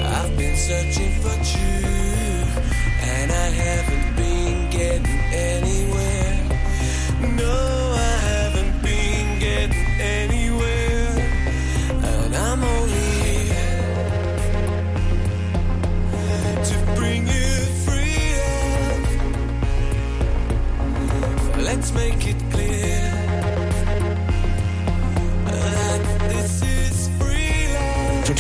I've 0.05 0.37
been 0.37 0.57
searching 0.57 1.10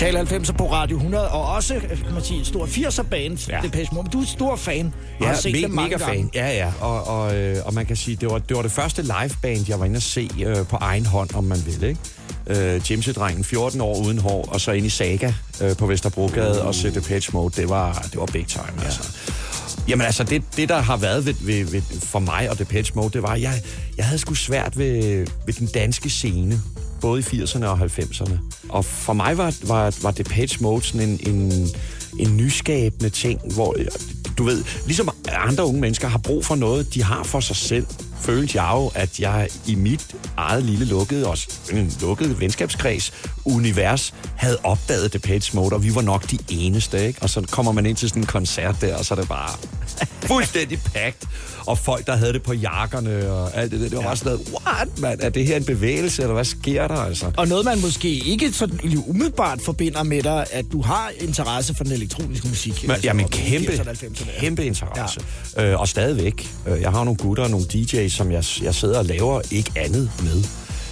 Total 0.00 0.16
90 0.16 0.52
på 0.52 0.73
Radio 0.73 0.97
100, 0.97 1.28
og 1.28 1.49
også, 1.54 1.75
øh, 1.75 1.80
kan 1.88 2.14
man 2.14 2.23
sige, 2.25 2.38
en 2.38 2.45
stor 2.45 2.66
80'er 2.66 3.02
band, 3.02 3.49
ja. 3.49 3.57
Ja. 3.57 3.62
Depeche 3.62 3.95
Mode. 3.95 4.09
Du 4.12 4.19
er 4.19 4.23
en 4.23 4.28
stor 4.28 4.57
fan, 4.57 4.95
og 5.21 5.26
har 5.28 5.35
set 5.35 5.54
me- 5.54 5.62
dem 5.62 5.71
mange 5.71 5.90
mega 5.90 6.04
gange. 6.04 6.23
fan. 6.23 6.30
Ja, 6.35 6.57
ja. 6.57 6.73
Og, 6.80 7.04
og, 7.07 7.37
øh, 7.37 7.57
og 7.64 7.75
man 7.75 7.87
kan 7.87 7.97
sige, 7.97 8.16
det 8.16 8.30
var, 8.30 8.38
det 8.38 8.57
var 8.57 8.62
det 8.62 8.73
første 8.73 9.02
liveband, 9.02 9.69
jeg 9.69 9.78
var 9.80 9.85
inde 9.85 9.97
at 9.97 10.02
se 10.02 10.30
øh, 10.45 10.66
på 10.66 10.76
egen 10.76 11.07
hånd, 11.07 11.35
om 11.35 11.45
man 11.45 11.59
vil, 11.66 11.83
ikke? 11.85 12.00
Øh, 12.47 12.90
Jimsy-drengen, 12.90 13.45
14 13.45 13.80
år 13.80 13.99
uden 14.07 14.19
hår, 14.19 14.49
og 14.52 14.61
så 14.61 14.73
ind 14.73 14.87
i 14.87 14.90
Saga 14.90 15.33
øh, 15.62 15.76
på 15.76 15.87
Vesterbrogade 15.87 16.62
og 16.62 16.75
se 16.75 16.95
Depeche 16.95 17.30
Mode. 17.33 17.61
Det 17.61 17.69
var, 17.69 18.07
det 18.12 18.21
var 18.21 18.26
big 18.26 18.47
time, 18.47 18.64
ja. 18.78 18.85
altså. 18.85 19.11
Jamen 19.88 20.07
altså, 20.07 20.25
det, 20.25 20.42
det 20.57 20.69
der 20.69 20.78
har 20.80 20.97
været 20.97 21.26
ved, 21.26 21.35
ved, 21.40 21.64
ved, 21.64 21.83
for 22.02 22.19
mig 22.19 22.50
og 22.50 22.59
Depeche 22.59 22.92
Mode, 22.95 23.11
det 23.12 23.23
var, 23.23 23.28
at 23.33 23.42
jeg, 23.42 23.62
jeg 23.97 24.04
havde 24.04 24.19
sgu 24.19 24.35
svært 24.35 24.78
ved, 24.78 25.26
ved 25.47 25.54
den 25.54 25.66
danske 25.66 26.11
scene, 26.11 26.61
både 27.00 27.21
i 27.21 27.23
80'erne 27.23 27.64
og 27.66 27.78
90'erne. 27.80 28.35
Og 28.69 28.85
for 28.85 29.12
mig 29.12 29.38
var, 29.38 29.54
var, 29.62 29.97
var 30.02 30.11
Depeche 30.11 30.62
Mode 30.62 30.83
sådan 30.83 31.09
en, 31.09 31.21
en, 31.35 31.69
en 32.19 32.37
nyskabende 32.37 33.11
ting, 33.11 33.54
hvor, 33.54 33.76
du 34.38 34.45
ved, 34.45 34.64
ligesom 34.87 35.11
andre 35.28 35.64
unge 35.64 35.80
mennesker 35.80 36.09
har 36.09 36.19
brug 36.19 36.45
for 36.45 36.54
noget, 36.54 36.95
de 36.95 37.02
har 37.02 37.23
for 37.23 37.40
sig 37.40 37.57
selv, 37.57 37.87
følte 38.21 38.62
jeg 38.62 38.71
jo, 38.75 38.90
at 38.95 39.21
jeg 39.21 39.49
i 39.66 39.75
mit 39.75 40.16
eget 40.37 40.64
lille 40.64 40.85
lukkede, 40.85 41.26
også 41.26 41.49
en 41.73 41.92
lukket 42.00 42.40
venskabskreds, 42.40 43.12
univers, 43.45 44.15
havde 44.37 44.59
opdaget 44.63 45.13
Depeche 45.13 45.57
Mode, 45.57 45.75
og 45.75 45.85
vi 45.85 45.95
var 45.95 46.03
nok 46.03 46.31
de 46.31 46.39
eneste, 46.49 47.07
ikke? 47.07 47.23
Og 47.23 47.31
så 47.31 47.41
kommer 47.51 47.73
man 47.73 47.87
ind 47.87 47.97
til 47.97 48.09
sådan 48.09 48.23
en 48.23 48.27
koncert 48.27 48.77
der, 48.81 48.97
og 48.97 49.05
så 49.05 49.15
er 49.15 49.19
det 49.19 49.29
bare 49.29 49.51
fuldstændig 50.33 50.79
packed. 50.95 51.29
Og 51.67 51.79
folk, 51.79 52.07
der 52.07 52.17
havde 52.17 52.33
det 52.33 52.43
på 52.43 52.53
jakkerne 52.53 53.33
og 53.33 53.57
alt 53.57 53.73
det 53.73 53.81
der, 53.81 53.89
det 53.89 53.97
var 53.99 54.03
bare 54.05 54.17
sådan 54.17 54.33
noget, 54.33 54.49
what, 54.67 54.99
mand? 54.99 55.21
Er 55.23 55.29
det 55.29 55.47
her 55.47 55.57
en 55.57 55.65
bevægelse, 55.65 56.23
eller 56.23 56.35
hvad 56.35 56.45
sker 56.45 56.89
der, 56.89 56.95
altså? 56.97 57.31
Og 57.37 57.49
noget, 57.49 57.65
man 57.65 57.81
måske 57.81 58.09
ikke 58.09 58.53
sådan 58.53 58.81
umiddelbart 59.07 59.61
forbinder 59.65 60.03
med 60.03 60.23
dig, 60.23 60.47
at 60.53 60.65
du 60.73 60.83
har 60.83 61.11
interesse 61.21 61.75
for 61.75 61.85
den 61.85 61.93
elektroniske 61.93 62.49
musik. 62.49 62.83
Men, 62.83 62.91
altså, 62.91 63.07
jamen, 63.07 63.29
kæmpe, 63.29 63.73
80'erne 63.73 63.81
og 63.89 63.93
90'erne. 63.93 64.41
kæmpe 64.41 64.65
interesse. 64.65 65.21
Ja. 65.57 65.65
Øh, 65.71 65.81
og 65.81 65.89
stadigvæk. 65.89 66.49
Øh, 66.67 66.81
Jeg 66.81 66.91
har 66.91 67.05
nogle 67.05 67.17
gutter 67.17 67.45
og 67.45 67.51
nogle 67.51 67.67
DJ's, 67.75 68.09
som 68.09 68.31
jeg, 68.33 68.45
jeg 68.63 68.75
sidder 68.75 68.99
og 68.99 69.05
laver 69.05 69.41
ikke 69.51 69.71
andet 69.77 70.11
med. 70.23 70.45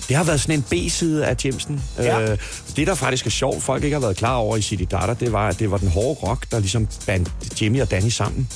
Det 0.08 0.16
har 0.16 0.24
været 0.24 0.40
sådan 0.40 0.54
en 0.58 0.62
B-side 0.62 1.26
af 1.26 1.36
Jimsen. 1.44 1.82
Ja. 1.98 2.20
Øh, 2.20 2.38
det, 2.76 2.86
der 2.86 2.94
faktisk 2.94 3.26
er 3.26 3.30
sjovt, 3.30 3.62
folk 3.62 3.84
ikke 3.84 3.94
har 3.94 4.00
været 4.00 4.16
klar 4.16 4.34
over 4.34 4.56
i 4.56 4.62
City 4.62 4.84
Data, 4.90 5.14
det 5.20 5.32
var, 5.32 5.48
at 5.48 5.58
det 5.58 5.70
var 5.70 5.78
den 5.78 5.88
hårde 5.88 6.20
rock, 6.20 6.50
der 6.50 6.58
ligesom 6.58 6.88
bandt 7.06 7.62
Jimmy 7.62 7.80
og 7.80 7.90
Danny 7.90 8.08
sammen. 8.08 8.48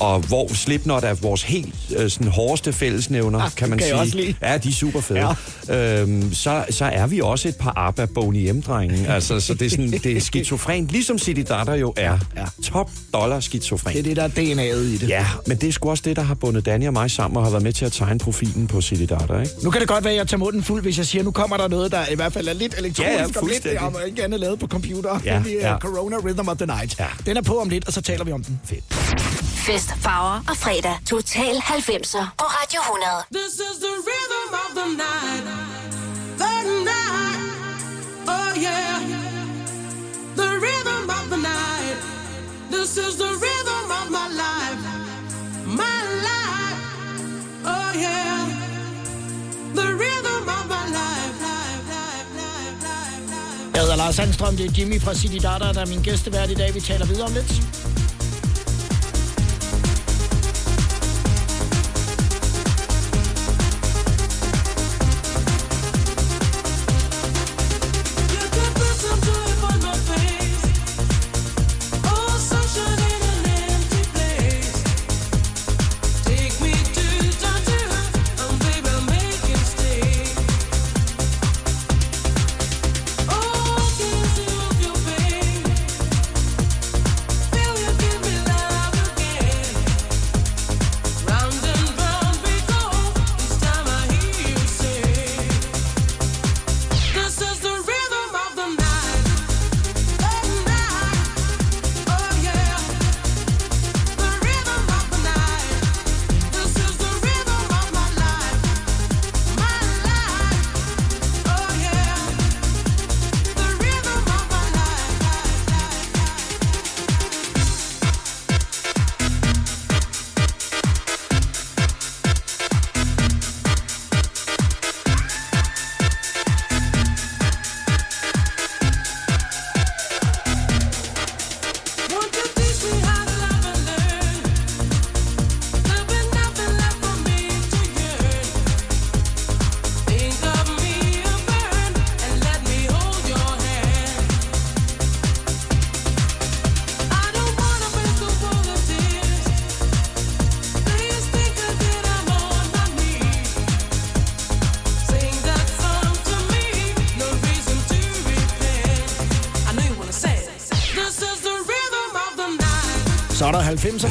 Og 0.00 0.20
hvor 0.20 0.54
Slipknot 0.54 1.04
er 1.04 1.14
vores 1.14 1.42
helt 1.42 1.74
øh, 1.98 2.10
sådan, 2.10 2.26
hårdeste 2.28 2.72
fællesnævner, 2.72 3.40
Ah, 3.40 3.50
kan 3.56 3.68
man 3.70 3.78
kan 3.78 3.86
sige. 3.86 3.96
også 4.00 4.16
lide. 4.16 4.34
Ja, 4.42 4.58
de 4.58 4.68
er 4.68 4.72
super 4.72 5.00
fede. 5.00 5.34
Ja. 5.68 6.00
Øhm, 6.02 6.34
så, 6.34 6.64
så 6.70 6.84
er 6.84 7.06
vi 7.06 7.20
også 7.20 7.48
et 7.48 7.56
par 7.56 7.72
ABBA 7.76 8.04
Boney 8.04 8.50
M-drenge. 8.50 9.08
Altså, 9.08 9.40
så 9.40 9.54
det 9.54 9.66
er, 9.66 9.70
sådan, 9.70 9.90
det 9.90 10.06
er 10.06 10.20
skizofrent, 10.20 10.90
ligesom 10.90 11.18
City 11.18 11.40
Data 11.48 11.72
jo 11.72 11.92
er. 11.96 12.18
Ja. 12.36 12.44
Top 12.64 12.90
dollar 13.14 13.40
skizofren. 13.40 13.92
Det 13.92 13.98
er 13.98 14.02
det, 14.02 14.16
der 14.16 14.22
er 14.22 14.28
DNA'et 14.28 14.76
i 14.94 14.96
det. 14.96 15.08
Ja, 15.08 15.26
men 15.46 15.56
det 15.56 15.68
er 15.68 15.72
sgu 15.72 15.90
også 15.90 16.02
det, 16.06 16.16
der 16.16 16.22
har 16.22 16.34
bundet 16.34 16.66
Danny 16.66 16.86
og 16.86 16.92
mig 16.92 17.10
sammen 17.10 17.36
og 17.36 17.42
har 17.42 17.50
været 17.50 17.62
med 17.62 17.72
til 17.72 17.84
at 17.84 17.92
tegne 17.92 18.18
profilen 18.18 18.66
på 18.66 18.80
City 18.80 19.02
Data, 19.02 19.38
ikke? 19.40 19.52
Nu 19.62 19.70
kan 19.70 19.80
det 19.80 19.88
godt 19.88 20.04
være, 20.04 20.12
at 20.12 20.18
jeg 20.18 20.28
tager 20.28 20.38
munden 20.38 20.62
fuld, 20.62 20.82
hvis 20.82 20.98
jeg 20.98 21.06
siger, 21.06 21.24
nu 21.24 21.30
kommer 21.30 21.56
der 21.56 21.68
noget, 21.68 21.92
der 21.92 22.00
i 22.10 22.14
hvert 22.14 22.32
fald 22.32 22.48
er 22.48 22.52
lidt 22.52 22.74
elektronisk 22.78 23.00
Ja, 23.00 23.12
ja, 23.18 23.22
og 23.22 23.26
lidt 23.28 23.38
fuldstændig. 23.38 23.80
om 23.80 23.96
ikke 24.06 24.24
andet 24.24 24.40
lavet 24.40 24.58
på 24.58 24.66
computer. 24.66 25.20
Ja, 25.24 25.42
det 25.44 25.64
er 25.64 25.70
ja. 25.70 25.78
Corona 25.78 26.16
Rhythm 26.16 26.48
of 26.48 26.56
the 26.56 26.66
Night. 26.66 26.98
Ja. 26.98 27.06
Den 27.26 27.36
er 27.36 27.42
på 27.42 27.60
om 27.60 27.68
lidt, 27.68 27.86
og 27.86 27.92
så 27.92 28.00
taler 28.00 28.24
vi 28.24 28.32
om 28.32 28.44
den. 28.44 28.60
Fedt. 28.64 29.45
Fest, 29.66 29.90
farver 30.04 30.44
og 30.48 30.56
fredag. 30.56 30.98
Total 31.06 31.54
90'er 31.56 32.26
på 32.38 32.44
Radio 32.58 32.80
100. 32.80 33.24
This 33.38 33.54
is 33.68 33.76
the 33.86 33.94
rhythm 34.08 34.48
of 34.62 34.70
the 34.78 34.88
night. 35.04 35.44
The 36.42 36.54
night. 36.90 37.40
Oh 38.34 38.50
yeah. 38.66 38.94
The 40.40 40.50
rhythm 40.66 41.02
of 41.18 41.24
the 41.32 41.40
night. 41.52 41.98
This 42.74 42.90
is 43.06 43.12
the 43.24 43.32
rhythm 43.44 43.86
of 44.00 44.06
my 44.16 44.26
life. 44.44 44.82
My 45.82 45.98
life. 46.28 46.80
Oh 47.74 47.90
yeah. 48.04 48.38
The 49.80 49.88
rhythm 50.02 50.42
of 50.58 50.64
my 50.74 50.84
life. 50.98 51.34
life, 51.48 51.80
life, 51.96 52.28
life, 52.42 52.76
life, 52.86 53.24
life. 53.34 53.70
Jeg 53.74 53.80
hedder 53.82 53.96
Lars 53.96 54.14
Sandstrøm, 54.14 54.56
det 54.56 54.66
er 54.66 54.72
Jimmy 54.78 55.02
fra 55.02 55.14
City 55.14 55.38
Data, 55.42 55.72
der 55.72 55.80
er 55.80 55.86
min 55.86 56.02
gæstevært 56.02 56.50
i 56.50 56.54
dag. 56.54 56.74
Vi 56.74 56.80
taler 56.80 57.06
videre 57.06 57.26
om 57.26 57.32
lidt. 57.32 57.52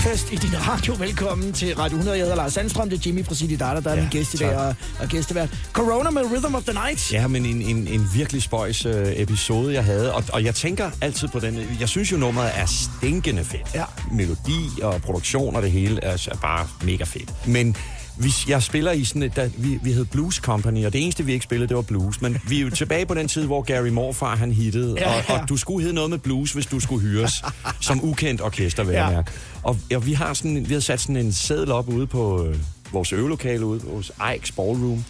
90'er-fest 0.05 0.31
i 0.31 0.35
din 0.35 0.67
radio. 0.67 0.95
Velkommen 0.99 1.53
til 1.53 1.75
Radio 1.75 1.95
100. 1.95 2.17
Jeg 2.17 2.23
hedder 2.23 2.35
Lars 2.35 2.53
Sandstrøm, 2.53 2.89
det 2.89 2.97
er 2.99 3.01
Jimmy 3.05 3.25
fra 3.25 3.35
City 3.35 3.53
Data, 3.53 3.79
der 3.79 3.89
er 3.89 3.95
Ja, 3.95 4.01
min 4.01 4.09
gæst 4.09 4.33
i 4.33 4.37
dag 4.37 4.57
og, 4.57 4.75
og 4.99 5.07
gæstevært. 5.07 5.49
Corona 5.73 6.09
med 6.09 6.21
Rhythm 6.21 6.55
of 6.55 6.63
the 6.63 6.73
Night. 6.73 7.13
Ja, 7.13 7.27
men 7.27 7.45
en, 7.45 7.61
en, 7.61 7.87
en 7.87 8.09
virkelig 8.13 8.41
spøjs 8.41 8.85
øh, 8.85 9.13
episode, 9.15 9.73
jeg 9.73 9.83
havde. 9.83 10.13
Og, 10.13 10.23
og 10.33 10.43
jeg 10.43 10.55
tænker 10.55 10.91
altid 11.01 11.27
på 11.27 11.39
den. 11.39 11.77
Jeg 11.79 11.89
synes 11.89 12.11
jo, 12.11 12.17
nummeret 12.17 12.51
er 12.55 12.65
stinkende 12.65 13.43
fedt. 13.43 13.75
Ja. 13.75 13.83
Melodi 14.11 14.81
og 14.81 15.01
produktion 15.01 15.55
og 15.55 15.61
det 15.61 15.71
hele 15.71 16.03
er, 16.03 16.27
er 16.31 16.37
bare 16.41 16.67
mega 16.83 17.03
fedt. 17.03 17.47
Men 17.47 17.75
hvis 18.17 18.47
jeg 18.47 18.63
spiller 18.63 18.91
i 18.91 19.03
sådan 19.03 19.23
et, 19.23 19.35
der, 19.35 19.49
vi, 19.57 19.79
vi 19.83 19.91
hed 19.93 20.05
Blues 20.05 20.35
Company, 20.35 20.85
og 20.85 20.93
det 20.93 21.03
eneste, 21.03 21.25
vi 21.25 21.33
ikke 21.33 21.43
spillede, 21.43 21.67
det 21.69 21.75
var 21.75 21.81
blues. 21.81 22.21
Men 22.21 22.37
vi 22.47 22.57
er 22.57 22.61
jo 22.61 22.69
tilbage 22.69 23.05
på 23.05 23.13
den 23.13 23.27
tid, 23.27 23.45
hvor 23.45 23.61
Gary 23.61 23.87
Morfar, 23.87 24.35
han 24.35 24.51
hittede, 24.51 24.95
Ja, 24.99 25.17
og, 25.17 25.23
ja. 25.29 25.41
og 25.41 25.49
du 25.49 25.57
skulle 25.57 25.81
hedde 25.81 25.95
noget 25.95 26.09
med 26.09 26.17
blues, 26.17 26.51
hvis 26.53 26.65
du 26.65 26.79
skulle 26.79 27.01
hyres 27.01 27.43
som 27.81 28.03
ukendt 28.03 28.41
orkester, 28.41 28.83
vil 28.83 28.93
jeg 28.93 29.07
Ja. 29.09 29.15
mærke. 29.15 29.31
Og, 29.63 29.77
og 29.95 30.05
vi 30.05 30.13
har 30.13 30.33
sådan, 30.33 30.69
vi 30.69 30.73
har 30.73 30.81
sat 30.81 31.01
sådan 31.01 31.17
en 31.17 31.33
seddel 31.33 31.71
op 31.71 31.89
ude 31.89 32.07
på 32.07 32.45
øh, 32.45 32.55
vores 32.91 33.13
øvelokale 33.13 33.65
ude 33.65 33.81
hos 33.95 34.11
Ike's 34.19 34.51
Ballroom. 34.55 35.03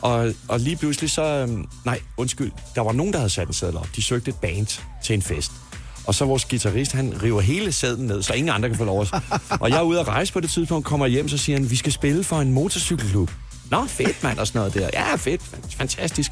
Og, 0.00 0.32
og 0.48 0.60
lige 0.60 0.76
pludselig 0.76 1.10
så... 1.10 1.22
øhm, 1.24 1.64
Nej, 1.84 2.00
undskyld. 2.16 2.50
Der 2.74 2.80
var 2.80 2.92
nogen, 2.92 3.12
der 3.12 3.18
havde 3.18 3.30
sat 3.30 3.46
en 3.48 3.54
seddel 3.54 3.76
op. 3.76 3.88
De 3.96 4.02
søgte 4.02 4.28
et 4.28 4.34
band 4.36 4.66
til 5.04 5.14
en 5.14 5.22
fest. 5.22 5.52
Og 6.06 6.14
så 6.14 6.24
vores 6.24 6.44
guitarist, 6.44 6.92
han 6.92 7.22
river 7.22 7.40
hele 7.40 7.72
sæden 7.72 8.06
ned, 8.06 8.22
så 8.22 8.32
ingen 8.32 8.52
andre 8.54 8.68
kan 8.68 8.78
få 8.78 8.84
lov 8.84 9.00
at... 9.00 9.22
Og 9.60 9.70
jeg 9.70 9.78
er 9.78 9.82
ude 9.82 10.00
at 10.00 10.08
rejse 10.08 10.32
på 10.32 10.40
det 10.40 10.50
tidspunkt, 10.50 10.86
kommer 10.86 11.06
hjem, 11.06 11.28
så 11.28 11.38
siger 11.38 11.58
han, 11.58 11.70
vi 11.70 11.76
skal 11.76 11.92
spille 11.92 12.24
for 12.24 12.40
en 12.40 12.52
motorcykelklub. 12.52 13.30
Nå, 13.72 13.84
fedt, 13.86 14.22
mand, 14.22 14.38
og 14.38 14.46
sådan 14.46 14.58
noget 14.58 14.74
der. 14.74 14.90
Ja, 14.92 15.16
fedt, 15.16 15.40
fantastisk. 15.76 16.30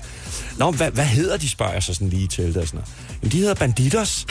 Nå, 0.58 0.70
hvad, 0.70 0.90
hvad 0.90 1.04
hedder 1.04 1.36
de, 1.36 1.48
spørger 1.48 1.72
jeg 1.72 1.82
så 1.82 1.94
sådan 1.94 2.08
lige 2.08 2.26
til 2.26 2.44
det 2.44 2.56
og 2.56 2.66
sådan 2.66 2.78
noget. 2.78 2.88
Jamen, 3.22 3.32
de 3.32 3.36
hedder 3.36 3.54
Banditos. 3.54 4.26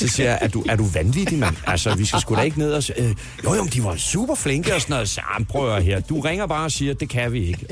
Så 0.00 0.08
siger 0.08 0.28
jeg, 0.28 0.38
er 0.42 0.48
du, 0.48 0.64
er 0.68 0.76
du 0.76 0.84
vanvittig, 0.84 1.38
mand? 1.38 1.56
Altså, 1.66 1.94
vi 1.94 2.04
skal 2.04 2.20
sgu 2.20 2.34
da 2.34 2.40
ikke 2.40 2.58
ned 2.58 2.72
og... 2.72 2.82
Øh, 2.96 3.14
jo, 3.44 3.54
jo, 3.54 3.64
de 3.64 3.84
var 3.84 3.96
super 3.96 4.34
flinke 4.34 4.74
og 4.74 4.80
sådan 4.80 4.94
noget. 4.94 5.08
Så, 5.08 5.20
jamen, 5.32 5.46
prøv 5.46 5.76
at 5.76 5.84
her. 5.84 6.00
Du 6.00 6.20
ringer 6.20 6.46
bare 6.46 6.64
og 6.64 6.72
siger, 6.72 6.94
det 6.94 7.08
kan 7.08 7.32
vi 7.32 7.46
ikke. 7.46 7.66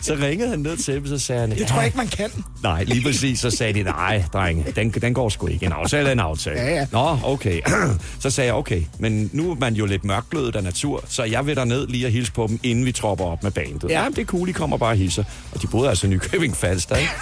Så 0.00 0.14
ringede 0.14 0.50
han 0.50 0.58
ned 0.58 0.76
til 0.76 0.94
dem, 0.94 1.06
så 1.06 1.18
sagde 1.18 1.40
han... 1.40 1.50
Det 1.50 1.66
tror 1.66 1.76
jeg 1.76 1.86
ikke, 1.86 1.96
man 1.96 2.08
kan. 2.08 2.30
Nej, 2.62 2.84
lige 2.84 3.02
præcis. 3.02 3.40
Så 3.40 3.50
sagde 3.50 3.72
de, 3.72 3.82
nej, 3.82 4.24
drenge, 4.32 4.64
den, 4.76 4.90
den 4.90 5.14
går 5.14 5.28
sgu 5.28 5.46
ikke. 5.46 5.66
En 5.66 5.72
aftale 5.72 6.08
er 6.08 6.12
en 6.12 6.20
aftale. 6.20 6.60
Ja, 6.60 6.74
ja. 6.74 6.86
Nå, 6.92 7.18
okay. 7.24 7.60
så 8.22 8.30
sagde 8.30 8.46
jeg, 8.46 8.54
okay, 8.54 8.82
men 8.98 9.30
nu 9.32 9.50
er 9.50 9.54
man 9.54 9.74
jo 9.74 9.86
lidt 9.86 10.04
mørkglødet 10.04 10.56
af 10.56 10.62
natur, 10.62 11.04
så 11.08 11.24
jeg 11.24 11.46
vil 11.46 11.66
ned 11.66 11.86
lige 11.88 12.06
og 12.06 12.12
hilse 12.12 12.32
på 12.32 12.46
dem, 12.46 12.60
inden 12.62 12.84
vi 12.84 12.92
tropper 12.92 13.24
op 13.24 13.42
med 13.42 13.50
bandet. 13.50 13.90
Ja. 13.90 14.06
Det 14.16 14.25
cool, 14.26 14.48
I 14.48 14.52
kommer 14.52 14.76
bare 14.76 14.90
og 14.90 14.96
hilser. 14.96 15.24
Og 15.54 15.62
de 15.62 15.66
boede 15.66 15.88
altså 15.88 16.06
i 16.06 16.10
Nykøbing 16.10 16.56
Falster, 16.56 16.96
ikke? 16.96 17.12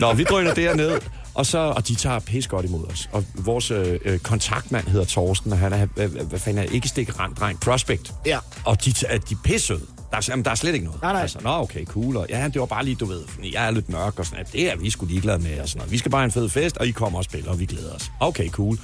Nå, 0.00 0.12
vi 0.12 0.24
drøner 0.24 0.54
derned, 0.54 1.00
og, 1.34 1.46
så, 1.46 1.58
og 1.58 1.88
de 1.88 1.94
tager 1.94 2.18
pis 2.18 2.46
godt 2.46 2.66
imod 2.66 2.84
os. 2.86 3.08
Og 3.12 3.24
vores 3.34 3.70
øh, 3.70 3.98
øh, 4.04 4.18
kontaktmand 4.18 4.88
hedder 4.88 5.06
Torsten, 5.06 5.52
og 5.52 5.58
han 5.58 5.72
er, 5.72 5.86
hvad, 5.86 6.08
hvad 6.08 6.38
fanden 6.38 6.64
er 6.64 6.70
ikke 6.72 6.88
stik 6.88 7.20
rent 7.20 7.40
dreng, 7.40 7.60
prospect. 7.60 8.12
Ja. 8.26 8.38
Og 8.64 8.84
de, 8.84 8.90
t- 8.90 9.16
de 9.16 9.34
er 9.34 9.38
pissede. 9.44 9.80
Der 10.10 10.16
er, 10.18 10.26
jamen, 10.28 10.44
der 10.44 10.50
er 10.50 10.54
slet 10.54 10.74
ikke 10.74 10.86
noget. 10.86 11.02
Nej, 11.02 11.12
nej. 11.12 11.22
Altså, 11.22 11.38
Nå, 11.42 11.50
okay, 11.50 11.84
cool. 11.86 12.16
Og, 12.16 12.26
ja, 12.28 12.48
det 12.48 12.60
var 12.60 12.66
bare 12.66 12.84
lige, 12.84 12.94
du 12.96 13.04
ved, 13.04 13.22
jeg 13.52 13.66
er 13.66 13.70
lidt 13.70 13.88
mørk 13.88 14.18
og 14.18 14.26
sådan 14.26 14.36
noget. 14.38 14.52
Det 14.52 14.72
er 14.72 14.76
vi 14.76 14.90
sgu 14.90 15.06
ligeglade 15.06 15.38
med 15.38 15.60
og 15.60 15.68
sådan 15.68 15.78
noget. 15.78 15.92
Vi 15.92 15.98
skal 15.98 16.10
bare 16.10 16.20
have 16.20 16.24
en 16.26 16.30
fed 16.32 16.48
fest, 16.48 16.76
og 16.76 16.86
I 16.86 16.90
kommer 16.90 17.18
og 17.18 17.24
spiller, 17.24 17.50
og 17.50 17.60
vi 17.60 17.66
glæder 17.66 17.92
os. 17.94 18.10
Okay, 18.20 18.50
cool. 18.50 18.78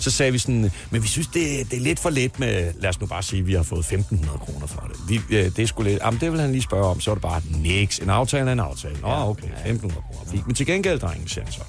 Så 0.00 0.10
sagde 0.10 0.32
vi 0.32 0.38
sådan, 0.38 0.70
men 0.90 1.02
vi 1.02 1.08
synes, 1.08 1.26
det, 1.26 1.70
det 1.70 1.76
er 1.76 1.80
lidt 1.80 1.98
for 1.98 2.10
lidt 2.10 2.38
med, 2.40 2.72
lad 2.80 2.88
os 2.90 3.00
nu 3.00 3.06
bare 3.06 3.22
sige, 3.22 3.40
at 3.40 3.46
vi 3.46 3.54
har 3.54 3.62
fået 3.62 3.84
1.500 3.84 4.38
kroner 4.38 4.66
for 4.66 4.80
det. 4.80 4.96
Vi, 5.08 5.36
øh, 5.36 5.44
det 5.44 5.58
er 5.58 5.66
sgu 5.66 5.82
lidt, 5.82 6.00
jamen 6.04 6.20
det 6.20 6.32
vil 6.32 6.40
han 6.40 6.52
lige 6.52 6.62
spørge 6.62 6.86
om, 6.86 7.00
så 7.00 7.10
er 7.10 7.14
det 7.14 7.22
bare, 7.22 7.42
niks, 7.50 7.98
en 7.98 8.10
aftale 8.10 8.48
er 8.48 8.52
en 8.52 8.60
aftale. 8.60 8.96
Nå, 9.02 9.08
okay, 9.08 9.48
1.500 9.48 9.78
kroner. 9.78 10.30
Fint. 10.30 10.46
Men 10.46 10.54
til 10.54 10.66
gengæld, 10.66 11.00
drenge, 11.00 11.28
siger 11.28 11.44
han 11.44 11.52
så. 11.52 11.60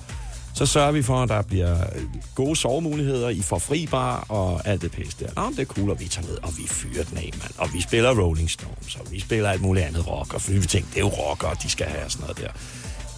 Så 0.54 0.66
sørger 0.66 0.92
vi 0.92 1.02
for, 1.02 1.24
at 1.24 1.30
der 1.30 1.42
bliver 1.42 1.78
øh, 1.96 2.04
gode 2.36 2.56
sovemuligheder, 2.56 3.30
I 3.30 3.42
får 3.42 3.60
fri 3.60 3.88
bar 3.92 4.26
og 4.30 4.68
alt 4.68 4.82
det 4.82 4.92
pisse 4.92 5.18
der. 5.20 5.30
Nå, 5.36 5.50
det 5.50 5.60
er 5.60 5.66
cool, 5.66 5.90
og 5.90 6.00
vi 6.00 6.08
tager 6.08 6.28
ned, 6.28 6.38
og 6.44 6.58
vi 6.58 6.68
fyrer 6.68 7.04
den 7.04 7.18
af, 7.18 7.30
mand. 7.42 7.52
Og 7.58 7.74
vi 7.74 7.82
spiller 7.82 8.20
Rolling 8.22 8.50
Stones, 8.50 8.96
og 8.96 9.12
vi 9.12 9.20
spiller 9.20 9.50
alt 9.50 9.62
muligt 9.62 9.86
andet 9.86 10.08
rock, 10.08 10.34
og 10.34 10.42
vi 10.48 10.60
tænkte, 10.60 10.92
det 10.92 10.98
er 10.98 11.00
jo 11.00 11.08
rockere, 11.08 11.56
de 11.64 11.70
skal 11.70 11.88
have 11.88 12.06
og 12.06 12.12
sådan 12.12 12.22
noget 12.22 12.38
der. 12.38 12.50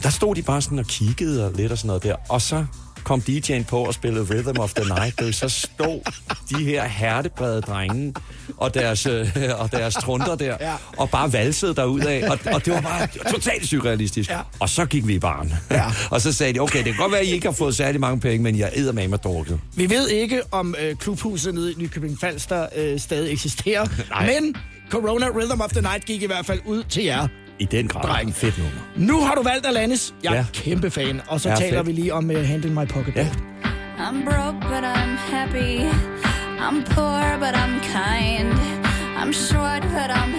Der 0.04 0.10
stod 0.10 0.36
de 0.36 0.42
bare 0.42 0.62
sådan 0.62 0.80
og 0.80 0.86
kiggede 0.86 1.46
og 1.46 1.54
lidt 1.56 1.72
og 1.72 1.78
sådan 1.78 1.88
noget 1.88 2.04
der, 2.04 2.16
og 2.30 2.42
så 2.42 2.66
kom 3.04 3.24
DJ'en 3.30 3.64
på 3.64 3.78
og 3.86 3.94
spillede 3.94 4.26
Rhythm 4.34 4.60
of 4.60 4.74
the 4.74 4.94
Night, 4.94 5.20
du, 5.20 5.32
så 5.32 5.50
stod 5.50 6.02
de 6.50 6.64
her 6.64 6.84
hertebrede 6.88 7.62
drenge 7.62 8.14
og 8.58 8.74
deres, 8.74 9.06
øh, 9.06 9.28
og 9.58 9.72
deres 9.72 9.94
trunder 9.96 10.36
der, 10.36 10.58
Ja. 10.60 10.74
og 10.98 11.10
bare 11.10 11.34
valsede 11.34 11.76
derudad, 11.76 12.24
og, 12.24 12.40
og 12.54 12.66
det 12.66 12.74
var 12.74 12.82
bare 12.82 13.08
totalt 13.32 13.68
surrealistisk. 13.68 14.30
Ja. 14.30 14.40
Og 14.60 14.70
så 14.70 14.86
gik 14.86 15.08
vi 15.08 15.14
i 15.16 15.20
baren. 15.20 15.54
Ja. 15.72 15.84
og 16.12 16.22
så 16.22 16.34
sagde 16.34 16.54
de, 16.54 16.60
okay, 16.60 16.78
det 16.78 16.86
kan 16.86 16.96
godt 16.96 17.12
være, 17.12 17.22
at 17.22 17.28
I 17.28 17.32
ikke 17.32 17.48
har 17.48 17.54
fået 17.54 17.76
særlig 17.76 18.02
mange 18.02 18.20
penge, 18.20 18.44
men 18.44 18.58
jeg 18.58 18.72
æder 18.76 18.92
med 18.92 19.08
mig 19.08 19.24
drukket. 19.24 19.60
Vi 19.76 19.90
ved 19.90 20.10
ikke, 20.10 20.42
om 20.52 20.76
øh, 20.82 20.96
klubhuset 20.96 21.54
nede 21.54 21.72
i 21.72 21.76
Nykøbing 21.78 22.20
Falster 22.20 22.68
øh, 22.76 23.00
stadig 23.00 23.32
eksisterer. 23.34 23.86
Men 24.42 24.56
Corona 24.90 25.26
Rhythm 25.26 25.62
of 25.62 25.70
the 25.70 25.82
Night 25.82 26.06
gik 26.06 26.22
i 26.22 26.26
hvert 26.26 26.46
fald 26.46 26.60
ud 26.66 26.84
til 26.84 27.04
jer. 27.04 27.28
I 27.62 27.66
den 27.66 27.88
grad. 27.88 28.04
Dreng. 28.04 28.34
Fedt 28.36 28.58
nummer. 28.58 28.82
Nu 28.96 29.22
har 29.26 29.36
du 29.36 29.44
valgt 29.44 29.66
Alanis. 29.66 30.14
Jeg 30.24 30.32
er 30.32 30.36
Ja. 30.36 30.46
kæmpe 30.54 30.92
fan. 30.92 31.22
Og 31.28 31.42
så 31.42 31.50
Ja, 31.50 31.56
taler 31.56 31.78
fedt. 31.78 31.88
vi 31.88 31.92
lige 31.92 32.14
om 32.14 32.30
uh, 32.30 32.36
Hand 32.46 32.66
in 32.66 32.74
My 32.74 32.86
Pocket. 32.88 33.16
Ja. 33.16 33.28
I'm 33.98 34.24
broke, 34.26 34.58
but 34.62 34.84
I'm 34.96 35.14
happy. 35.36 35.74
I'm 36.66 36.84
poor, 36.96 37.24
but 37.40 37.54
I'm 37.64 37.76
kind. 37.98 38.54
I'm 39.22 39.34
short, 39.34 39.82
but 39.82 40.10
I'm 40.22 40.34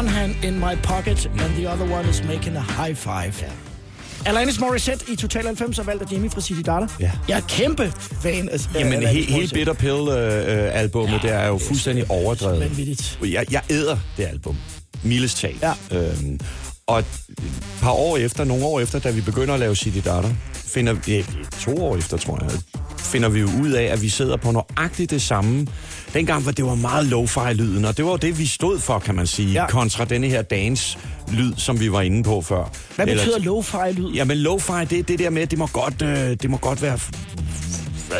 one 0.00 0.08
hand 0.08 0.34
in 0.44 0.58
my 0.58 0.74
pocket, 0.82 1.26
and 1.26 1.54
the 1.56 1.66
other 1.72 1.86
one 1.96 2.08
is 2.08 2.22
making 2.24 2.56
a 2.56 2.60
high 2.60 2.94
five. 2.94 3.34
Alanis 4.26 4.60
Morissette 4.60 5.04
i 5.12 5.16
Total 5.16 5.44
90 5.44 5.76
har 5.76 5.84
valgt 5.84 6.02
af 6.02 6.12
Jimmy 6.12 6.30
fra 6.30 6.40
City 6.40 6.60
Data. 6.60 6.86
Ja. 7.00 7.10
Jeg 7.28 7.36
er 7.36 7.42
kæmpe 7.48 7.92
fan 8.22 8.48
af 8.48 8.74
Jamen, 8.74 8.92
Alanis 8.92 9.26
he, 9.26 9.32
hele. 9.32 9.48
Bitter 9.48 9.72
Pill-albummet, 9.72 11.22
det 11.22 11.30
er 11.32 11.46
jo 11.46 11.58
fuldstændig 11.58 12.10
overdrevet. 12.10 12.60
vanvittigt. 12.60 13.18
Jeg, 13.22 13.52
jeg 13.52 13.62
æder 13.70 13.96
det 14.16 14.24
album. 14.24 14.56
Miles 15.02 15.34
talt. 15.34 15.62
Ja. 15.62 15.72
Øhm, 15.92 16.40
og 16.86 16.98
et 16.98 17.06
par 17.80 17.92
år 17.92 18.16
efter, 18.16 18.44
nogle 18.44 18.64
år 18.64 18.80
efter, 18.80 18.98
da 18.98 19.10
vi 19.10 19.20
begynder 19.20 19.54
at 19.54 19.60
lave 19.60 19.76
City 19.76 19.98
Data, 20.04 20.28
finder 20.54 20.92
vi, 20.92 21.12
ja, 21.12 21.22
to 21.60 21.84
år 21.84 21.96
efter, 21.96 22.16
tror 22.16 22.38
jeg, 22.42 22.50
finder 22.98 23.28
vi 23.28 23.40
jo 23.40 23.48
ud 23.62 23.70
af, 23.70 23.84
at 23.84 24.02
vi 24.02 24.08
sidder 24.08 24.36
på 24.36 24.50
nøjagtigt 24.50 25.10
det 25.10 25.22
samme. 25.22 25.66
Dengang 26.14 26.46
var 26.46 26.52
det 26.52 26.64
var 26.64 26.74
meget 26.74 27.06
lo-fi-lyden, 27.06 27.84
og 27.84 27.96
det 27.96 28.04
var 28.04 28.10
jo 28.10 28.16
det, 28.16 28.38
vi 28.38 28.46
stod 28.46 28.78
for, 28.78 28.98
kan 28.98 29.14
man 29.14 29.26
sige, 29.26 29.52
Ja. 29.52 29.66
kontra 29.66 30.04
denne 30.04 30.26
her 30.26 30.42
dance-lyd, 30.42 31.52
som 31.56 31.80
vi 31.80 31.92
var 31.92 32.00
inde 32.00 32.22
på 32.22 32.40
før. 32.42 32.72
Hvad 32.96 33.06
Eller- 33.06 33.24
betyder 33.24 33.38
lo-fi-lyd? 33.38 34.12
Ja, 34.14 34.24
men 34.24 34.36
lo-fi, 34.36 34.84
det 34.84 34.98
er 34.98 35.02
det 35.02 35.18
der 35.18 35.30
med, 35.30 35.42
at 35.42 35.50
det 35.50 35.58
må 35.58 35.66
godt, 35.66 36.02
øh, 36.02 36.36
det 36.42 36.50
må 36.50 36.56
godt 36.56 36.82
være 36.82 36.98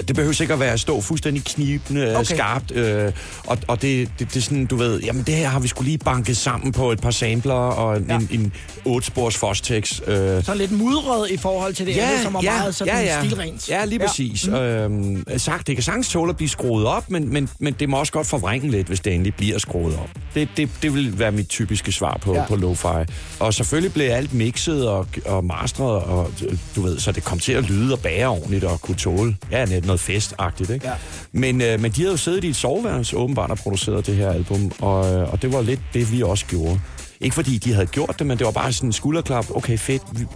det 0.08 0.16
behøver 0.16 0.40
ikke 0.40 0.52
at 0.54 0.60
være 0.60 0.72
at 0.72 0.80
stå 0.80 1.00
fuldstændig 1.00 1.44
knibende 1.44 2.02
Okay. 2.02 2.14
okay. 2.14 2.24
skarpt. 2.34 2.72
Øh, 2.72 3.12
og 3.46 3.58
og 3.68 3.82
det, 3.82 4.10
det, 4.18 4.28
det 4.28 4.36
er 4.36 4.40
sådan, 4.40 4.66
du 4.66 4.76
ved, 4.76 5.00
jamen 5.00 5.22
det 5.22 5.34
her 5.34 5.48
har 5.48 5.60
vi 5.60 5.68
skulle 5.68 5.86
lige 5.88 5.98
banket 5.98 6.36
sammen 6.36 6.72
på 6.72 6.92
et 6.92 7.00
par 7.00 7.10
sampler 7.10 7.54
og 7.54 7.96
en, 7.96 8.04
Ja. 8.08 8.14
ja. 8.14 8.20
en, 8.30 8.52
en 8.86 8.96
8-spors 8.96 9.36
Fostex. 9.36 10.00
Øh, 10.06 10.44
Så 10.44 10.54
lidt 10.54 10.72
mudret 10.72 11.30
i 11.30 11.36
forhold 11.36 11.74
til 11.74 11.86
det 11.86 11.96
andet, 11.98 12.22
som 12.22 12.34
var 12.34 12.40
meget 12.40 12.74
sådan 12.74 12.94
ja, 12.94 13.00
ja. 13.00 13.24
stilrent. 13.26 13.68
Ja, 13.68 13.84
lige 13.84 13.98
præcis. 13.98 14.48
Mm. 14.48 14.54
Øhm, 14.54 15.24
sagt, 15.38 15.66
det 15.66 15.76
kan 15.76 15.82
sagtens 15.82 16.08
tåle 16.08 16.30
at 16.30 16.36
blive 16.36 16.48
skruet 16.48 16.86
op, 16.86 17.10
men, 17.10 17.32
men, 17.32 17.48
men 17.58 17.72
det 17.80 17.88
må 17.88 17.96
også 17.96 18.12
godt 18.12 18.26
forvrænge 18.26 18.70
lidt, 18.70 18.86
hvis 18.86 19.00
det 19.00 19.12
endelig 19.14 19.34
bliver 19.34 19.58
skruet 19.58 19.94
op. 19.96 20.08
Det, 20.34 20.48
det, 20.56 20.68
det 20.82 20.94
vil 20.94 21.18
være 21.18 21.32
mit 21.32 21.48
typiske 21.48 21.92
svar 21.92 22.18
på, 22.22 22.34
Ja. 22.34 22.40
ja. 22.40 22.46
på 22.46 22.54
lo-fi. 22.56 23.04
Og 23.40 23.54
selvfølgelig 23.54 23.92
blev 23.92 24.10
alt 24.10 24.34
mixet 24.34 24.88
og, 24.88 25.06
og 25.26 25.44
mastret, 25.44 26.02
og 26.02 26.32
du 26.76 26.82
ved, 26.82 26.98
så 26.98 27.12
det 27.12 27.24
kom 27.24 27.38
til 27.38 27.52
at 27.52 27.64
lyde 27.70 27.92
og 27.92 27.98
bære 28.00 28.26
ordentligt 28.28 28.64
og 28.64 28.80
kunne 28.80 28.96
tåle 28.96 29.36
ja, 29.50 29.64
net 29.80 29.86
noget 29.86 30.00
festagtigt. 30.00 30.70
Ikke? 30.70 30.88
Ja. 30.88 30.94
Men, 31.32 31.60
øh, 31.62 31.80
men 31.80 31.90
de 31.92 32.00
havde 32.00 32.10
jo 32.10 32.16
siddet 32.16 32.44
i 32.44 32.48
et 32.48 32.56
soveværelse 32.56 33.16
åbenbart 33.16 33.50
og 33.50 33.58
produceret 33.58 34.06
det 34.06 34.16
her 34.16 34.30
album, 34.30 34.72
og, 34.78 35.14
øh, 35.14 35.32
og 35.32 35.42
det 35.42 35.52
var 35.52 35.62
lidt 35.62 35.80
det, 35.94 36.12
vi 36.12 36.22
også 36.22 36.46
gjorde. 36.46 36.80
Ikke 37.20 37.34
fordi 37.34 37.58
de 37.58 37.72
havde 37.72 37.86
gjort 37.86 38.14
det, 38.18 38.26
men 38.26 38.38
det 38.38 38.46
var 38.46 38.52
bare 38.52 38.72
sådan 38.72 38.88
en 38.88 38.92
skulderklap. 38.92 39.46
Okay, 39.54 39.78
fedt. 39.78 40.02
Vi, 40.12 40.26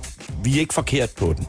vi 0.44 0.57
er 0.57 0.61
ikke 0.61 0.74
forkert 0.74 1.11
på 1.11 1.35
den. 1.37 1.46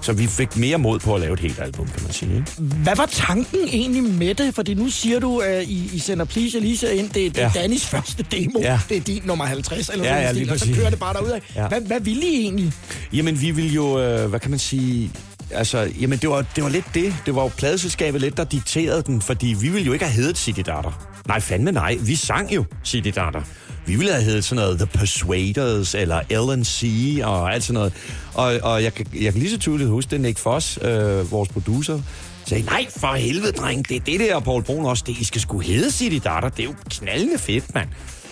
Så 0.00 0.12
vi 0.12 0.26
fik 0.26 0.56
mere 0.56 0.78
mod 0.78 0.98
på 0.98 1.14
at 1.14 1.20
lave 1.20 1.32
et 1.32 1.40
helt 1.40 1.60
album, 1.60 1.86
kan 1.86 2.02
man 2.02 2.12
sige. 2.12 2.36
Ikke? 2.36 2.52
Hvad 2.82 2.96
var 2.96 3.06
tanken 3.06 3.58
egentlig 3.68 4.02
med 4.02 4.34
det? 4.34 4.54
Fordi 4.54 4.74
nu 4.74 4.88
siger 4.88 5.18
du, 5.20 5.38
at 5.38 5.64
I, 5.64 5.90
I 5.94 5.98
sender 5.98 6.24
Please 6.24 6.58
Elisa 6.58 6.90
ind. 6.90 7.06
Det, 7.10 7.14
det 7.14 7.38
er 7.38 7.50
Ja. 7.54 7.60
Dannys 7.60 7.86
første 7.86 8.26
demo. 8.30 8.60
Ja. 8.60 8.80
Det 8.88 8.96
er 8.96 9.00
din 9.00 9.22
nummer 9.24 9.44
50, 9.44 9.88
eller 9.88 10.04
Ja, 10.04 10.10
sådan 10.10 10.24
ja, 10.26 10.32
stil, 10.32 10.52
og 10.52 10.58
så 10.58 10.74
kører 10.74 10.90
det 10.90 10.98
bare 10.98 11.14
derudad. 11.14 11.40
Ja. 11.56 11.68
Hvad, 11.68 11.80
hvad 11.80 12.00
ville 12.00 12.26
I 12.26 12.40
egentlig? 12.40 12.72
Jamen, 13.12 13.40
vi 13.40 13.50
ville 13.50 13.70
jo, 13.70 14.00
øh, 14.00 14.28
hvad 14.30 14.40
kan 14.40 14.50
man 14.50 14.58
sige... 14.58 15.10
Altså, 15.50 15.92
jamen, 16.00 16.18
det 16.18 16.30
var, 16.30 16.44
det 16.56 16.64
var 16.64 16.70
lidt 16.70 16.84
det. 16.94 17.14
Det 17.26 17.34
var 17.34 17.42
jo 17.42 17.48
pladeselskabet 17.48 18.20
lidt, 18.20 18.36
der 18.36 18.44
dikterede 18.44 19.02
den, 19.02 19.22
fordi 19.22 19.56
vi 19.60 19.68
ville 19.68 19.86
jo 19.86 19.92
ikke 19.92 20.04
have 20.04 20.14
heddet 20.14 20.38
City 20.38 20.60
Datter. 20.60 21.08
Nej, 21.28 21.40
fandme 21.40 21.72
nej. 21.72 21.96
Vi 22.00 22.14
sang 22.14 22.54
jo 22.54 22.64
City 22.84 23.08
Datter. 23.08 23.42
Vi 23.86 23.96
ville 23.96 24.12
have 24.12 24.24
heddet 24.24 24.44
sådan 24.44 24.64
noget 24.64 24.78
The 24.78 24.86
Persuaders, 24.86 25.94
eller 25.94 26.20
LNC, 26.30 26.84
og 27.24 27.54
alt 27.54 27.64
sådan 27.64 27.74
noget. 27.74 27.92
Og, 28.34 28.58
og 28.62 28.82
jeg, 28.82 28.92
jeg 29.22 29.32
kan 29.32 29.40
lige 29.42 29.50
så 29.50 29.58
tydeligt 29.58 29.90
huske 29.90 30.10
det, 30.10 30.20
Nick 30.20 30.38
Foss, 30.38 30.78
øh, 30.82 31.30
vores 31.30 31.48
producer, 31.48 32.00
sagde, 32.46 32.64
nej, 32.64 32.86
for 32.96 33.14
helvede, 33.14 33.52
dreng, 33.52 33.88
det 33.88 33.96
er 33.96 34.00
det 34.00 34.20
der, 34.20 34.40
Paul 34.40 34.62
Brun 34.62 34.84
også, 34.84 35.04
det 35.06 35.18
I 35.18 35.24
skal 35.24 35.40
sgu 35.40 35.58
hedde 35.58 35.90
City 35.90 36.18
Datter. 36.24 36.48
Det 36.48 36.60
er 36.60 36.64
jo 36.64 36.74
knaldende 36.90 37.38
fedt, 37.38 37.74
mand. 37.74 37.88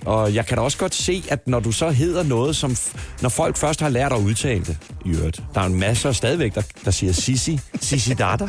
Og 0.07 0.35
jeg 0.35 0.45
kan 0.45 0.57
da 0.57 0.63
også 0.63 0.77
godt 0.77 0.95
se, 0.95 1.23
at 1.29 1.47
når 1.47 1.59
du 1.59 1.71
så 1.71 1.89
hedder 1.89 2.23
noget, 2.23 2.55
som... 2.55 2.75
Når 3.21 3.29
folk 3.29 3.57
først 3.57 3.81
har 3.81 3.89
lært 3.89 4.13
at 4.13 4.19
udtale 4.19 4.65
det, 4.65 4.77
i 5.05 5.09
øvrigt. 5.09 5.43
Der 5.55 5.61
er 5.61 5.65
en 5.65 5.79
masse 5.79 6.13
stadigvæk, 6.13 6.55
der, 6.55 6.61
der 6.85 6.91
siger 6.91 7.13
Sissi, 7.13 7.59
Sissi 7.81 8.13
Datter. 8.13 8.47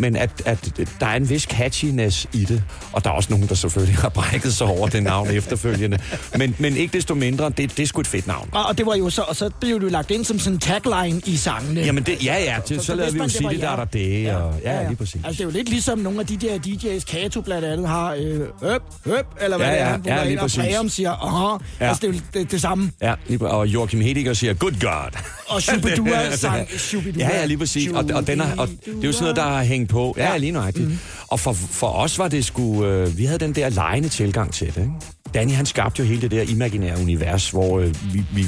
Men 0.00 0.16
at, 0.16 0.42
at 0.44 0.80
der 1.00 1.06
er 1.06 1.16
en 1.16 1.28
vis 1.30 1.42
catchiness 1.42 2.26
i 2.32 2.44
det. 2.44 2.62
Og 2.92 3.04
der 3.04 3.10
er 3.10 3.14
også 3.14 3.30
nogen, 3.30 3.48
der 3.48 3.54
selvfølgelig 3.54 3.96
har 3.96 4.08
brækket 4.08 4.54
sig 4.54 4.66
over 4.66 4.88
det 4.88 5.02
navn 5.02 5.30
efterfølgende. 5.30 5.98
Men, 6.38 6.56
men 6.58 6.76
ikke 6.76 6.96
desto 6.96 7.14
mindre, 7.14 7.50
det, 7.50 7.76
det 7.76 7.82
er 7.82 7.86
sgu 7.86 8.00
et 8.00 8.06
fedt 8.06 8.26
navn. 8.26 8.48
Og, 8.52 8.66
og 8.66 8.78
det 8.78 8.86
var 8.86 8.94
jo 8.94 9.10
så, 9.10 9.22
og 9.22 9.36
så 9.36 9.50
blev 9.60 9.80
det 9.80 9.86
jo 9.86 9.90
lagt 9.90 10.10
ind 10.10 10.24
som 10.24 10.38
sådan 10.38 10.54
en 10.54 10.60
tagline 10.60 11.20
i 11.26 11.36
sangene. 11.36 11.80
Jamen, 11.80 12.02
det, 12.02 12.24
ja, 12.24 12.42
ja, 12.44 12.56
til, 12.66 12.80
så, 12.80 12.86
så, 12.86 12.94
lavede 12.94 13.12
vi 13.12 13.18
jo 13.18 13.28
City 13.28 13.44
det 13.50 13.62
var 13.62 13.76
Datter 13.76 14.00
jer. 14.00 14.24
det. 14.24 14.34
Og, 14.34 14.54
ja, 14.64 14.80
ja, 14.80 14.86
lige 14.86 14.96
præcis. 14.96 15.20
Altså, 15.24 15.30
det 15.32 15.40
er 15.40 15.44
jo 15.44 15.50
lidt 15.50 15.68
ligesom 15.68 15.98
nogle 15.98 16.20
af 16.20 16.26
de 16.26 16.36
der 16.36 16.58
DJ's, 16.58 17.04
Kato 17.04 17.40
blandt 17.40 17.64
andet 17.64 17.88
har, 17.88 18.14
øh, 18.14 18.40
høp, 18.62 18.82
høp, 19.06 19.26
eller 19.40 19.56
hvad 19.56 19.66
Ja, 19.66 19.72
det 19.72 19.80
er, 19.80 19.84
ja, 19.84 19.90
han 19.90 20.02
ja, 20.06 20.16
ja, 20.16 20.24
lige 20.24 20.36
præcis. 20.36 20.64
Præum 20.82 20.88
siger, 20.88 21.10
aha, 21.10 21.64
ja. 21.80 21.88
Altså, 21.88 22.06
det 22.06 22.16
er 22.16 22.20
det, 22.34 22.50
det 22.50 22.60
samme. 22.60 22.92
Ja, 23.02 23.14
lige, 23.28 23.46
og 23.46 23.66
Joachim 23.66 24.00
Hediger 24.00 24.34
siger, 24.34 24.54
good 24.54 24.80
God. 24.80 25.20
Og 25.48 25.62
Shubidua 25.62 26.36
sang 26.36 26.68
Shubidua. 26.78 27.24
Ja, 27.24 27.38
ja, 27.38 27.44
lige 27.44 27.58
præcis. 27.58 27.90
Og, 27.90 28.04
og, 28.14 28.26
den 28.26 28.40
er, 28.40 28.56
og 28.58 28.68
det 28.68 29.02
er 29.02 29.06
jo 29.06 29.12
sådan 29.12 29.22
noget, 29.22 29.36
der 29.36 29.42
har 29.42 29.62
hængt 29.64 29.90
på. 29.90 30.14
Ja. 30.18 30.36
lige 30.36 30.52
nøjagtigt. 30.52 30.88
Mm. 30.88 30.98
Og 31.28 31.40
for, 31.40 31.52
for 31.52 31.86
os 31.88 32.18
var 32.18 32.28
det 32.28 32.44
sgu... 32.44 32.84
Øh, 32.84 33.18
vi 33.18 33.24
havde 33.24 33.38
den 33.38 33.54
der 33.54 33.68
lejende 33.68 34.08
tilgang 34.08 34.52
til 34.52 34.66
det, 34.66 34.76
ikke? 34.76 34.92
Danny, 35.34 35.52
han 35.52 35.66
skabte 35.66 36.02
jo 36.02 36.08
hele 36.08 36.22
det 36.22 36.30
der 36.30 36.42
imaginære 36.42 37.00
univers, 37.00 37.50
hvor 37.50 37.78
øh, 37.80 37.94
vi... 38.14 38.22
vi 38.34 38.44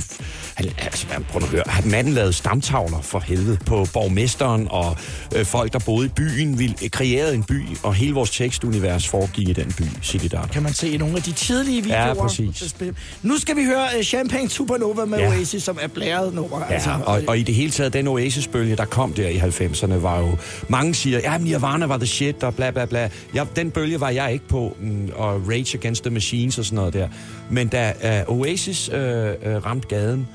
han, 0.55 0.69
altså, 0.79 1.07
man, 1.13 1.25
prøv 1.25 1.43
at 1.43 1.49
høre. 1.49 1.63
Han, 1.67 1.91
manden 1.91 2.13
lavede 2.13 2.33
stamtavler 2.33 3.01
for 3.03 3.19
helvede 3.21 3.59
på 3.67 3.87
borgmesteren 3.93 4.67
og 4.71 4.97
øh, 5.37 5.45
folk, 5.47 5.73
der 5.73 5.79
boede 5.79 6.07
i 6.07 6.09
byen. 6.09 6.59
Vi 6.59 6.75
kreerede 6.93 7.35
en 7.35 7.43
by, 7.43 7.63
og 7.83 7.95
hele 7.95 8.15
vores 8.15 8.31
tekstunivers 8.31 9.09
foregik 9.09 9.49
i 9.49 9.53
den 9.53 9.73
by, 9.79 9.83
City 10.03 10.27
Data. 10.27 10.47
Kan 10.53 10.63
man 10.63 10.73
se 10.73 10.97
nogle 10.97 11.17
af 11.17 11.23
de 11.23 11.33
tidlige 11.33 11.83
videoer. 11.83 12.07
Ja, 12.07 12.15
præcis. 12.15 12.63
spil- 12.67 12.95
Nu 13.23 13.39
skal 13.39 13.57
vi 13.57 13.65
høre 13.65 13.87
uh, 13.99 14.03
Champagne 14.05 14.49
Supernova 14.51 15.05
med 15.05 15.19
Ja. 15.19 15.29
Oasis, 15.29 15.63
som 15.63 15.79
er 15.83 15.89
blæret 15.89 16.35
nummer. 16.35 16.61
altså. 16.65 16.91
Ja, 16.91 16.97
og, 17.03 17.23
og 17.29 17.39
i 17.39 17.43
det 17.43 17.55
hele 17.55 17.71
taget, 17.71 17.93
den 17.93 18.09
Oasis-bølge, 18.09 18.77
der 18.77 18.85
kom 18.85 19.13
der 19.13 19.29
i 19.29 19.37
90'erne, 19.39 19.95
var 19.95 20.19
jo... 20.19 20.37
Mange 20.69 20.95
siger, 20.95 21.19
ja, 21.19 21.39
Nirvana 21.39 21.87
var 21.87 21.97
the 21.97 22.07
shit, 22.07 22.43
og 22.43 22.55
bla 22.55 22.71
bla 22.71 22.85
bla. 22.85 23.09
Ja, 23.35 23.45
den 23.57 23.71
bølge 23.71 24.01
var 24.01 24.11
jeg 24.11 24.33
ikke 24.33 24.49
på, 24.49 24.77
mm, 24.81 25.11
og 25.15 25.43
Rage 25.49 25.79
Against 25.79 26.03
the 26.05 26.11
Machines 26.15 26.59
og 26.59 26.65
sådan 26.65 26.74
noget 26.75 26.93
der. 26.93 27.09
Men 27.51 27.69
da 27.69 27.93
uh, 28.29 28.39
Oasis 28.39 28.89
øh, 28.89 29.01
øh, 29.01 29.35
uh, 29.47 29.57
uh, 29.57 29.67
ramte 29.67 29.89
gaden, 29.89 30.29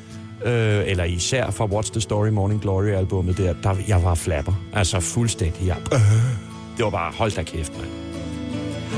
uh, 0.45 0.51
eller 0.91 1.03
især 1.03 1.51
fra 1.51 1.65
What's 1.65 1.91
the 1.91 2.01
Story 2.01 2.29
Morning 2.29 2.61
Glory-albummet 2.61 3.37
der, 3.37 3.53
der, 3.63 3.75
jeg 3.87 4.03
var 4.03 4.15
flapper. 4.15 4.53
Altså 4.73 4.99
fuldstændig. 4.99 5.67
Jeg, 5.67 5.77
øh, 5.93 5.99
det 6.77 6.85
var 6.85 6.89
bare, 6.89 7.13
hold 7.17 7.31
da 7.31 7.43
kæft, 7.43 7.71
mand. 7.77 7.89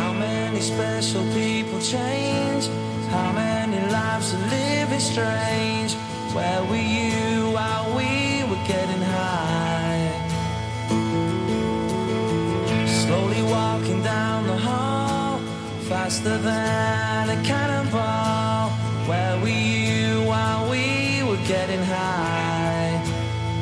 How 0.01 0.13
many 0.13 0.61
special 0.61 1.23
people 1.33 1.81
change? 1.81 2.63
How 3.09 3.31
many 3.33 3.79
lives 3.97 4.33
are 4.35 4.45
living 4.57 5.01
strange? 5.01 5.91
Where 6.35 6.61
were 6.69 6.87
you 6.99 7.51
while 7.57 7.85
we 7.97 8.11
were 8.49 8.63
getting 8.73 9.00
faster 16.11 16.37
than 16.39 17.29
a 17.29 17.41
cannonball. 17.41 18.69
Where 19.07 19.39
were 19.39 19.47
you 19.47 20.23
while 20.23 20.69
we 20.69 21.23
were 21.23 21.39
getting 21.47 21.81
high? 21.83 23.01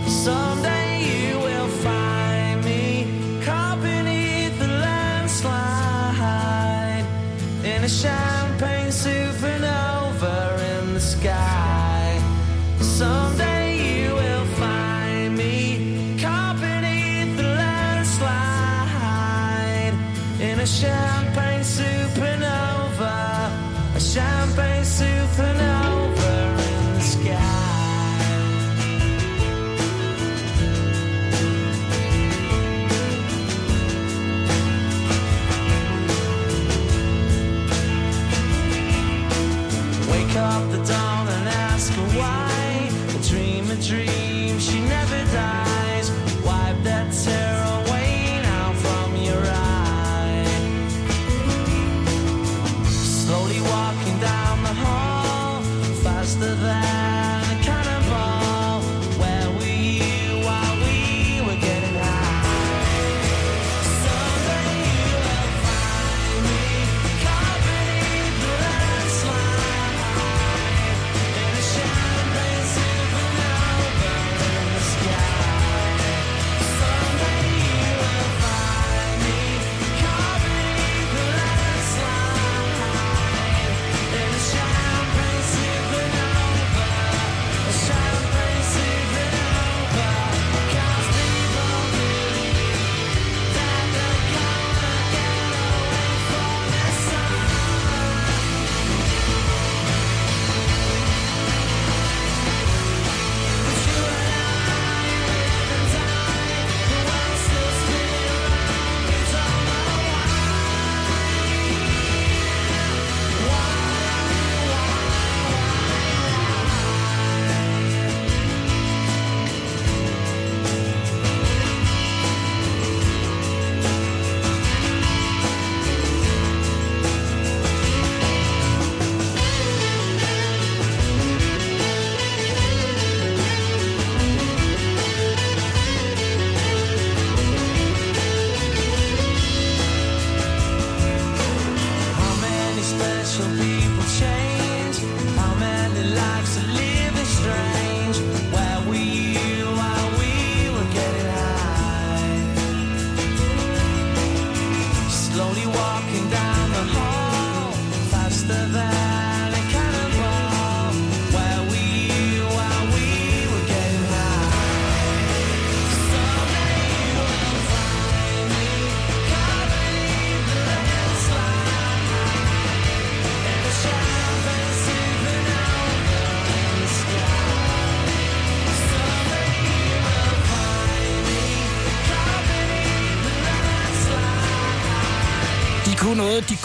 Someday 0.08 1.04
you 1.12 1.38
will 1.38 1.68
find 1.86 2.66
me 2.66 3.06
caught 3.46 3.80
beneath 3.84 4.58
the 4.58 4.68
landslide 4.68 5.46
in 7.64 7.84
a 7.84 7.90
champagne 7.90 8.39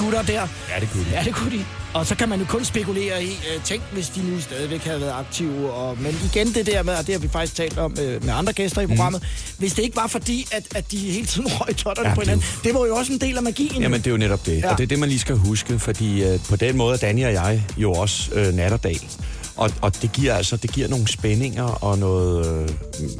gutter 0.04 0.22
der. 0.22 0.48
Ja, 0.74 0.80
det 0.80 0.88
kunne 0.92 1.04
de. 1.04 1.10
Ja, 1.10 1.22
det 1.24 1.34
kunne 1.34 1.58
de. 1.58 1.64
Og 1.94 2.06
så 2.06 2.14
kan 2.14 2.28
man 2.28 2.38
jo 2.38 2.44
kun 2.44 2.64
spekulere 2.64 3.24
i, 3.24 3.26
øh, 3.26 3.62
tænk 3.64 3.82
hvis 3.92 4.08
de 4.08 4.30
nu 4.30 4.40
stadigvæk 4.40 4.84
havde 4.84 5.00
været 5.00 5.12
aktive. 5.12 5.72
Og, 5.72 5.98
men 6.00 6.16
igen 6.24 6.54
det 6.54 6.66
der 6.66 6.82
med, 6.82 6.94
og 6.94 7.06
det 7.06 7.14
har 7.14 7.20
vi 7.20 7.28
faktisk 7.28 7.56
talt 7.56 7.78
om 7.78 7.96
øh, 8.02 8.24
med 8.24 8.32
andre 8.32 8.52
gæster 8.52 8.80
i 8.80 8.86
programmet, 8.86 9.22
mm. 9.22 9.58
hvis 9.58 9.72
det 9.74 9.82
ikke 9.82 9.96
var 9.96 10.06
fordi, 10.06 10.46
at, 10.52 10.62
at 10.74 10.90
de 10.90 10.96
hele 10.96 11.26
tiden 11.26 11.48
røg 11.60 11.76
totterne 11.76 12.08
Ja, 12.08 12.14
på 12.14 12.20
det 12.20 12.28
hinanden, 12.28 12.46
det 12.64 12.74
var 12.74 12.86
jo 12.86 12.96
også 12.96 13.12
en 13.12 13.20
del 13.20 13.36
af 13.36 13.42
magien. 13.42 13.82
Jamen, 13.82 14.00
det 14.00 14.06
er 14.06 14.10
jo 14.10 14.16
netop 14.16 14.46
det. 14.46 14.52
Ja. 14.52 14.58
Ja. 14.58 14.70
Og 14.72 14.78
det 14.78 14.84
er 14.84 14.88
det, 14.88 14.98
man 14.98 15.08
lige 15.08 15.18
skal 15.18 15.36
huske, 15.36 15.78
fordi 15.78 16.24
øh, 16.24 16.38
på 16.48 16.56
den 16.56 16.76
måde 16.76 16.94
er 16.94 16.98
Danny 16.98 17.24
og 17.24 17.32
jeg 17.32 17.62
jo 17.76 17.92
også 17.92 18.30
øh, 18.34 18.54
nat 18.54 18.72
og 18.72 18.82
dag. 18.82 19.08
Og, 19.56 19.70
og 19.80 20.02
det 20.02 20.12
giver 20.12 20.34
altså 20.34 20.56
det 20.56 20.72
giver 20.72 20.88
nogle 20.88 21.08
spændinger 21.08 21.64
og 21.64 21.98
noget, 21.98 22.46
øh, 22.46 22.68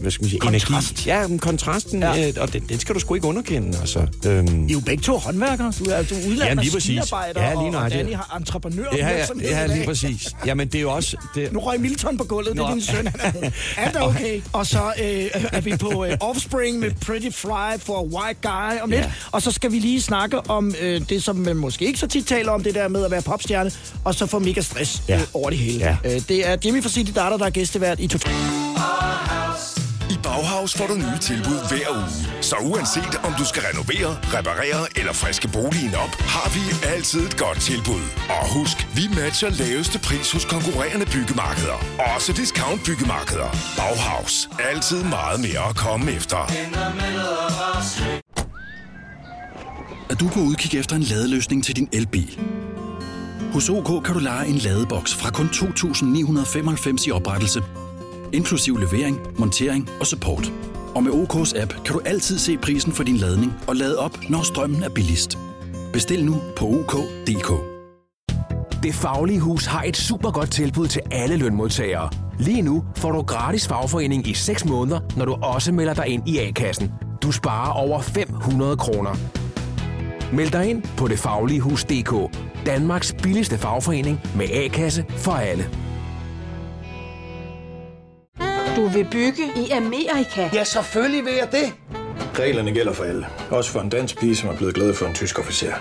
hvad 0.01 0.11
skal 0.11 0.25
man 0.25 0.31
sige, 0.31 0.41
Kontrast. 0.41 0.91
energi. 0.91 1.03
Ja, 1.09 1.27
men 1.27 1.39
kontrasten, 1.39 2.01
Ja. 2.03 2.13
ja. 2.15 2.29
Øh, 2.29 2.35
og 2.41 2.53
den, 2.53 2.63
den 2.69 2.79
skal 2.79 2.95
du 2.95 3.01
sgu 3.01 3.15
ikke 3.15 3.27
underkende. 3.27 3.79
Altså, 3.79 4.07
øhm, 4.27 4.67
I 4.67 4.71
er 4.71 4.73
jo 4.73 4.81
begge 4.81 5.03
to 5.03 5.17
håndværkere. 5.19 5.73
Du 5.79 5.85
er, 5.85 6.03
du 6.03 6.15
er 6.15 6.19
udlandet 6.19 6.45
Jamen, 6.45 6.59
lige 6.65 6.71
af 6.71 6.75
præcis. 6.75 7.13
Ja, 7.37 7.51
lige 7.53 7.77
og, 7.79 7.83
og. 7.85 7.91
Danny 7.91 8.15
har 8.15 8.37
entreprenør. 8.37 8.85
ja, 8.97 9.09
ja, 9.09 9.27
ja, 9.43 9.67
lige 9.67 9.87
præcis. 9.87 10.29
Jamen, 10.47 10.69
det 10.69 10.75
er 10.75 10.83
jo 10.83 10.91
også... 10.93 11.17
Det, 11.35 11.53
Nu 11.53 11.61
røg 11.61 11.81
Milton 11.81 12.17
på 12.17 12.25
gulvet, 12.25 12.53
det 12.57 12.61
er 12.63 12.69
Nå. 12.69 12.75
din 12.75 12.83
søn. 12.83 13.07
Han 13.21 13.33
er, 13.43 13.51
er 13.77 13.91
det 13.91 14.03
okay? 14.03 14.41
Og 14.53 14.67
så 14.67 14.79
øh, 15.03 15.27
er 15.53 15.61
vi 15.61 15.77
på 15.77 16.05
øh, 16.05 16.17
Offspring 16.21 16.79
med 16.79 16.91
Pretty 17.01 17.29
Fly 17.31 17.79
for 17.79 18.03
White 18.03 18.39
Guy 18.43 18.81
om 18.83 18.91
lidt. 18.91 19.01
Ja. 19.01 19.11
Og 19.33 19.43
så 19.43 19.51
skal 19.53 19.73
vi 19.73 19.79
lige 19.79 20.03
snakke 20.03 20.51
om 20.51 20.75
øh, 20.81 21.01
det, 21.09 21.23
som 21.23 21.37
man 21.37 21.57
måske 21.57 21.87
ikke 21.87 21.99
så 21.99 22.07
tit 22.07 22.27
taler 22.27 22.53
om, 22.53 22.63
det 22.63 22.75
der 22.75 22.89
med 22.89 23.05
at 23.05 23.11
være 23.11 23.23
popstjerne, 23.23 23.71
og 24.05 24.15
så 24.15 24.27
få 24.27 24.39
mega 24.39 24.61
stress 24.61 25.03
Ja. 25.09 25.17
øh, 25.17 25.23
over 25.35 25.51
det 25.51 25.59
hele. 25.59 25.79
Ja. 26.05 26.15
Øh, 26.15 26.21
det 26.29 26.49
er 26.49 26.57
Jimmy 26.65 26.83
fra 26.83 26.89
City 26.89 27.13
Data, 27.13 27.37
der 27.37 27.47
er 27.47 27.51
gæstevært 27.51 28.01
i 28.01 28.07
Total. 28.07 28.33
I 30.11 30.17
Bauhaus 30.23 30.75
får 30.75 30.87
du 30.87 30.95
nye 30.95 31.19
tilbud 31.21 31.59
hver 31.69 31.89
uge. 31.97 32.43
Så 32.43 32.57
uanset 32.57 33.15
om 33.25 33.33
du 33.39 33.45
skal 33.45 33.63
renovere, 33.71 34.19
reparere 34.37 34.83
eller 34.97 35.13
friske 35.13 35.49
boligen 35.49 35.95
op, 35.95 36.13
har 36.35 36.49
vi 36.55 36.87
altid 36.95 37.21
et 37.27 37.37
godt 37.37 37.61
tilbud. 37.61 38.05
Og 38.29 38.53
husk, 38.53 38.89
vi 38.95 39.03
matcher 39.21 39.51
laveste 39.51 39.99
pris 39.99 40.33
hos 40.33 40.45
konkurrerende 40.45 41.07
byggemarkeder. 41.07 41.79
Også 42.15 42.33
discount 42.33 42.85
byggemarkeder. 42.87 43.51
Bauhaus. 43.79 44.49
Altid 44.71 45.03
meget 45.03 45.41
mere 45.41 45.69
at 45.69 45.77
komme 45.77 46.13
efter. 46.13 46.41
Er 50.11 50.15
du 50.15 50.29
på 50.29 50.41
udkig 50.41 50.79
efter 50.79 50.97
en 50.97 51.03
ladeløsning 51.03 51.65
til 51.65 51.77
din 51.77 51.89
elbil? 51.93 52.39
Hos 53.55 53.69
OK 53.69 54.05
kan 54.05 54.15
du 54.15 54.21
lege 54.21 54.49
en 54.49 54.55
ladeboks 54.55 55.15
fra 55.15 55.31
kun 55.31 55.47
2.995 55.47 57.09
i 57.09 57.11
oprettelse, 57.11 57.63
inklusiv 58.33 58.77
levering, 58.77 59.19
montering 59.39 59.91
og 60.01 60.07
support. 60.07 60.53
Og 60.95 61.03
med 61.03 61.13
OK's 61.13 61.61
app 61.61 61.75
kan 61.85 61.95
du 61.95 62.01
altid 62.05 62.39
se 62.39 62.57
prisen 62.59 62.93
for 62.93 63.03
din 63.03 63.17
ladning 63.17 63.53
og 63.69 63.77
lade 63.77 63.99
op, 63.99 64.19
når 64.29 64.43
strømmen 64.43 64.83
er 64.83 64.89
billigst. 64.89 65.39
Bestil 65.93 66.25
nu 66.25 66.43
på 66.57 66.65
OK.dk. 66.67 67.53
Det 68.83 68.95
Faglige 68.95 69.41
Hus 69.41 69.67
har 69.67 69.83
et 69.83 69.97
super 69.97 70.31
godt 70.31 70.51
tilbud 70.51 70.87
til 70.87 71.03
alle 71.11 71.37
lønmodtagere. 71.37 72.11
Lige 72.39 72.63
nu 72.63 72.85
får 72.97 73.13
du 73.13 73.23
gratis 73.23 73.69
fagforening 73.69 74.29
i 74.29 74.35
6 74.35 74.65
måneder, 74.65 75.01
når 75.17 75.25
du 75.25 75.33
også 75.33 75.73
melder 75.73 75.95
dig 75.95 76.07
ind 76.07 76.29
i 76.29 76.39
A-kassen. 76.39 76.93
Du 77.23 77.33
sparer 77.33 77.73
over 77.73 78.01
500 78.01 78.77
kroner. 78.77 79.44
Meld 80.35 80.51
dig 80.51 80.71
ind 80.71 80.83
på 80.97 81.09
detfagligehus.dk. 81.09 82.37
Danmarks 82.67 83.15
billigste 83.23 83.59
fagforening 83.59 84.21
med 84.37 84.47
A-kasse 84.53 85.05
for 85.09 85.33
alle. 85.33 85.71
Du 88.77 88.89
vil 88.89 89.07
bygge 89.11 89.43
i 89.57 89.71
Amerika? 89.71 90.51
Ja, 90.53 90.65
selvfølgelig 90.65 91.25
vil 91.25 91.33
jeg 91.33 91.49
det. 91.53 91.73
Reglerne 92.39 92.73
gælder 92.73 92.93
for 92.93 93.05
alle. 93.05 93.27
Også 93.51 93.71
for 93.71 93.81
en 93.81 93.89
dansk 93.89 94.21
pige, 94.21 94.37
som 94.37 94.49
er 94.49 94.57
blevet 94.57 94.75
glad 94.75 94.95
for 94.95 95.07
en 95.07 95.15
tysk 95.15 95.39
officer. 95.39 95.73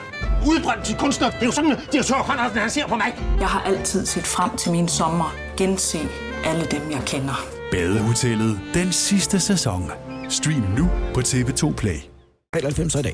Udbrændt 0.47 0.85
til 0.85 0.95
kunstner. 0.95 1.29
Det 1.29 1.41
er 1.41 1.45
jo 1.45 1.51
sådan, 1.51 1.71
at 1.71 1.79
direktør 1.91 2.15
Conradsen, 2.15 2.59
han 2.59 2.69
ser 2.69 2.87
på 2.87 2.95
mig. 2.95 3.15
Jeg 3.39 3.47
har 3.47 3.61
altid 3.61 4.05
set 4.05 4.23
frem 4.23 4.57
til 4.57 4.71
min 4.71 4.87
sommer. 4.87 5.35
Gense 5.57 5.99
alle 6.45 6.65
dem, 6.65 6.91
jeg 6.91 7.01
kender. 7.05 7.45
Badehotellet 7.71 8.59
den 8.73 8.91
sidste 8.91 9.39
sæson. 9.39 9.91
Stream 10.29 10.63
nu 10.77 10.89
på 11.13 11.19
TV2 11.19 11.73
Play. 11.73 11.97
90 12.53 12.95
i 12.95 13.01
dag. 13.01 13.13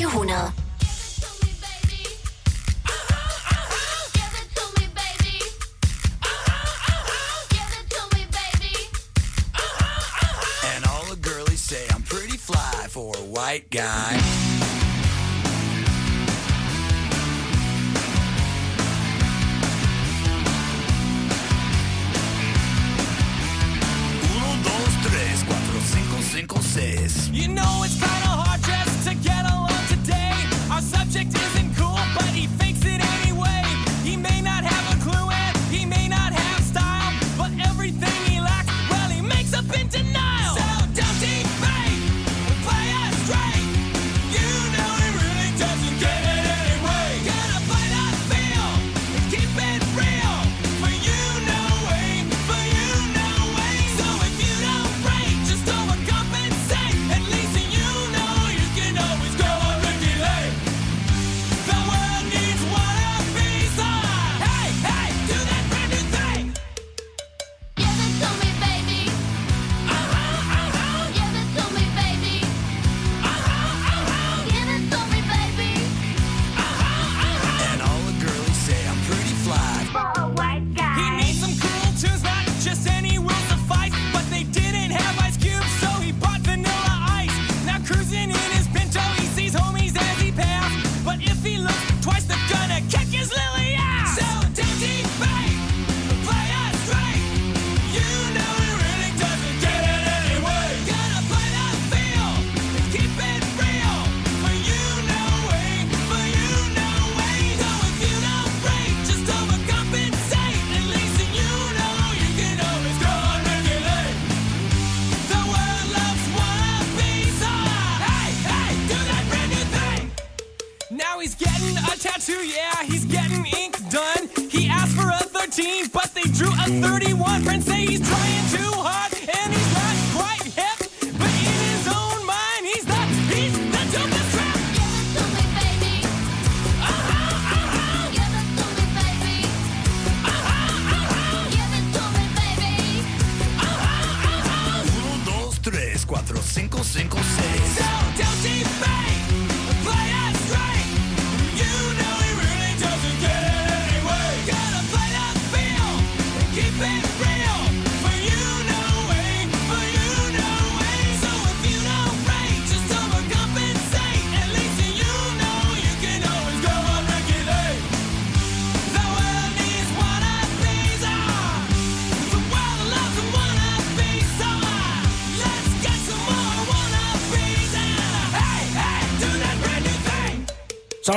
Radio 0.00 0.16
100. 0.16 0.52
And 10.66 10.84
all 10.86 11.04
the 11.06 11.16
girlies 11.16 11.58
say 11.58 11.84
I'm 11.92 12.02
pretty 12.02 12.36
fly 12.36 12.86
for 12.88 13.12
a 13.16 13.22
white 13.22 13.70
guy. 13.70 14.16
Uno, 24.30 24.62
dos, 24.62 24.92
tres, 25.02 25.42
cuatro, 25.42 25.80
cinco, 25.82 26.22
cinco, 26.22 26.60
seis. 26.60 27.28
You 27.30 27.48
know 27.48 27.82
it's 27.84 27.94
kinda 27.94 28.06
hard 28.06 28.27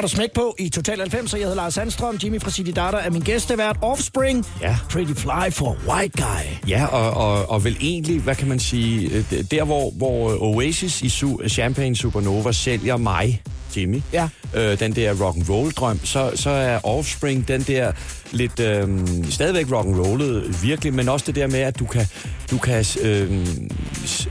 Er 0.01 0.03
der 0.03 0.09
smæk 0.09 0.29
på 0.35 0.55
i 0.59 0.69
Total 0.69 0.99
90, 0.99 1.31
så 1.31 1.37
jeg 1.37 1.43
hedder 1.43 1.55
Lars 1.55 1.73
Sandstrøm. 1.73 2.19
Jimmy 2.23 2.41
fra 2.41 2.51
City 2.51 2.71
Data 2.71 2.97
er 2.97 3.09
min 3.09 3.21
gæstevært. 3.21 3.77
Offspring. 3.81 4.45
Ja. 4.61 4.77
Pretty 4.89 5.13
Fly 5.13 5.51
for 5.51 5.77
White 5.89 6.13
Guy. 6.23 6.69
Ja, 6.69 6.85
og, 6.85 7.11
og, 7.11 7.49
og 7.49 7.63
vel 7.63 7.77
egentlig, 7.81 8.21
hvad 8.21 8.35
kan 8.35 8.47
man 8.47 8.59
sige, 8.59 9.09
øh, 9.09 9.43
der 9.51 9.63
hvor, 9.63 9.91
hvor 9.91 10.37
Oasis 10.43 11.01
i 11.01 11.07
Su- 11.07 11.47
Champagne 11.47 11.95
Supernova 11.95 12.51
sælger 12.51 12.97
mig, 12.97 13.41
Jimmy, 13.77 14.01
Ja. 14.13 14.29
øh, 14.53 14.79
den 14.79 14.95
der 14.95 15.13
rock 15.25 15.35
and 15.37 15.49
roll 15.49 15.71
drøm, 15.71 15.99
så, 16.05 16.31
så 16.35 16.49
er 16.49 16.79
Offspring 16.85 17.47
den 17.47 17.61
der 17.61 17.91
lidt 18.31 18.59
øh, 18.59 18.87
stadigvæk 19.29 19.65
rock 19.71 19.87
and 19.87 19.95
rollet 19.99 20.63
virkelig, 20.63 20.93
men 20.93 21.09
også 21.09 21.25
det 21.27 21.35
der 21.35 21.47
med, 21.47 21.59
at 21.59 21.79
du 21.79 21.85
kan, 21.85 22.05
du 22.51 22.57
kan 22.57 22.85
øh, 23.01 23.47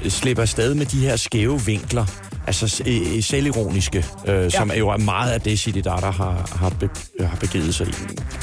slippe 0.09 0.43
afsted 0.43 0.75
med 0.75 0.87
de 0.87 0.99
her 1.01 1.17
skæve 1.17 1.61
vinkler, 1.61 2.07
altså 2.51 2.83
øh, 2.87 3.23
selvironiske, 3.23 4.05
øh, 4.27 4.51
som 4.51 4.73
jo 4.73 4.89
er 4.89 4.97
meget 4.97 5.33
af 5.33 5.41
det, 5.41 5.59
City 5.59 5.79
Data 5.79 6.11
har, 6.11 6.51
har, 6.57 6.71
be, 6.81 6.91
har 7.21 7.37
begivet 7.37 7.75
sig 7.75 7.87
i. 7.89 7.93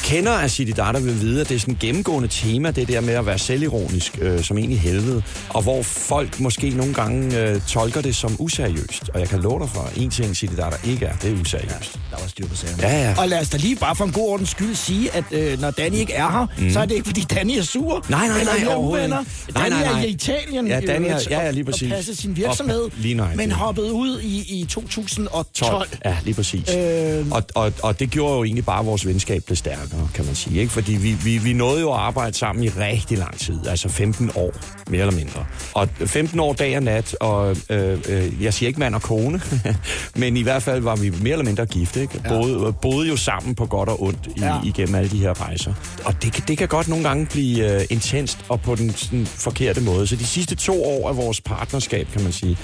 Kender 0.08 0.32
af 0.32 0.52
City 0.52 0.72
Data 0.78 1.00
vil 1.00 1.22
vide, 1.22 1.42
at 1.42 1.50
det 1.50 1.56
er 1.56 1.60
sådan 1.60 1.74
et 1.74 1.80
gennemgående 1.80 2.28
tema, 2.30 2.72
det 2.72 2.88
der 2.88 3.02
med 3.02 3.14
at 3.14 3.26
være 3.26 3.38
selvironisk, 3.38 4.18
øh, 4.22 4.44
som 4.44 4.58
egentlig 4.58 4.80
helvede, 4.80 5.24
og 5.50 5.62
hvor 5.62 5.84
folk 5.84 6.40
måske 6.40 6.70
nogle 6.70 6.94
gange 6.94 7.40
øh, 7.42 7.62
tolker 7.68 8.02
det 8.02 8.16
som 8.16 8.36
useriøst. 8.40 9.10
Og 9.14 9.20
jeg 9.20 9.30
kan 9.30 9.40
love 9.40 9.60
dig 9.60 9.70
for, 9.70 9.82
at 9.82 9.98
en 9.98 10.10
ting 10.10 10.36
City 10.36 10.54
Data 10.58 10.76
ikke 10.90 11.06
er, 11.06 11.16
det 11.16 11.32
er 11.32 11.42
useriøst. 11.42 12.00
Der 12.12 12.18
var 12.22 12.28
styr 12.28 12.48
på 12.48 12.56
sagerne. 12.56 12.84
Ja, 12.88 13.02
ja. 13.10 13.16
Og 13.22 13.28
lad 13.28 13.40
os 13.42 13.50
da 13.50 13.58
lige 13.58 13.76
bare 13.76 13.96
for 13.96 14.06
en 14.06 14.12
god 14.12 14.30
ordens 14.30 14.50
skyld 14.50 14.76
sige, 14.76 15.16
at 15.16 15.24
øh, 15.32 15.62
når 15.62 15.72
Danny 15.72 15.96
ikke 15.96 16.14
er 16.14 16.32
her, 16.32 16.48
mm. 16.60 16.70
så 16.72 16.80
er 16.80 16.86
det 16.86 16.96
ikke, 16.96 17.06
fordi 17.08 17.22
Danny 17.22 17.58
er 17.58 17.64
sur. 17.64 18.06
Nej, 18.10 18.28
nej, 18.28 18.40
eller 18.40 18.54
nej, 18.54 18.64
er 18.64 18.76
overhovedet. 18.76 19.10
Nej, 19.10 19.24
Danny 19.56 19.70
nej, 19.70 19.84
nej. 19.92 20.02
er 20.02 20.06
i 20.06 20.10
Italien. 20.10 20.68
Ja, 20.68 20.80
i 20.80 20.86
Danny 20.86 21.06
er- 21.06 21.10
øvrigt, 21.12 21.30
ja, 21.30 21.40
ja, 21.46 21.52
lige 21.52 21.64
præcis. 21.64 21.92
Og 21.92 21.96
passe 21.96 22.16
sin 22.16 22.36
virksomhed. 22.38 22.80
Og- 22.82 22.92
lige 22.98 23.14
nøjagtigt. 23.16 23.38
men 23.48 23.52
hoppede 23.52 23.94
ud 23.94 24.20
i, 24.22 24.60
i 24.62 24.66
2012. 24.70 25.46
12. 25.54 25.90
Ja, 26.06 26.18
lige 26.24 26.34
præcis. 26.36 26.70
Øh, 26.78 27.26
Og, 27.32 27.44
og, 27.56 27.74
og 27.84 28.00
det 28.00 28.10
gjorde 28.10 28.36
jo 28.38 28.44
egentlig 28.44 28.66
bare, 28.66 28.80
at 28.80 28.86
vores 28.86 29.06
venskab 29.08 29.44
blev 29.46 29.56
stærkere, 29.56 29.97
kan 30.14 30.26
man 30.26 30.36
sige. 30.36 30.60
Ikke? 30.62 30.72
Fordi 30.72 30.92
vi, 30.92 31.12
vi, 31.12 31.38
vi 31.38 31.54
nåede 31.54 31.82
jo 31.82 31.94
at 31.94 32.00
arbejde 32.00 32.38
sammen 32.38 32.64
i 32.64 32.70
rigtig 32.70 33.18
lang 33.18 33.38
tid, 33.40 33.68
altså 33.68 33.90
15 33.90 34.32
år, 34.36 34.54
mere 34.90 35.02
eller 35.02 35.16
mindre. 35.16 35.46
Og 35.74 35.90
15 36.06 36.40
år 36.40 36.54
dag 36.54 36.76
og 36.78 36.84
nat, 36.84 37.16
og 37.20 37.56
øh, 37.70 38.00
øh, 38.10 38.44
jeg 38.44 38.54
siger 38.54 38.68
ikke 38.68 38.80
mand 38.80 38.96
og 38.96 39.02
kone, 39.02 39.42
men 40.16 40.38
i 40.38 40.42
hvert 40.44 40.64
fald 40.64 40.82
var 40.82 40.96
vi 40.96 41.10
mere 41.10 41.32
eller 41.32 41.46
mindre 41.46 41.66
gift. 41.66 41.96
Ikke? 41.98 42.22
Ja. 42.26 42.30
Boede, 42.30 42.74
boede 42.82 43.08
jo 43.08 43.18
sammen 43.18 43.56
på 43.56 43.66
godt 43.66 43.90
og 43.90 44.04
ondt 44.04 44.28
i, 44.28 44.40
Ja. 44.42 44.56
igennem 44.64 44.96
alle 44.96 45.10
de 45.12 45.18
her 45.20 45.42
rejser. 45.42 45.74
Og 46.06 46.24
det, 46.24 46.48
det 46.48 46.58
kan 46.58 46.68
godt 46.68 46.88
nogle 46.88 47.08
gange 47.08 47.26
blive 47.26 47.74
øh, 47.76 47.82
intenst 47.90 48.38
og 48.50 48.62
på 48.62 48.76
den 48.76 48.94
sådan, 48.96 49.26
forkerte 49.26 49.82
måde. 49.82 50.08
Så 50.08 50.16
de 50.16 50.26
sidste 50.26 50.56
to 50.56 50.84
år 50.84 51.10
af 51.10 51.18
vores 51.18 51.42
partnerskab, 51.42 52.08
kan 52.14 52.24
man 52.24 52.32
sige, 52.32 52.58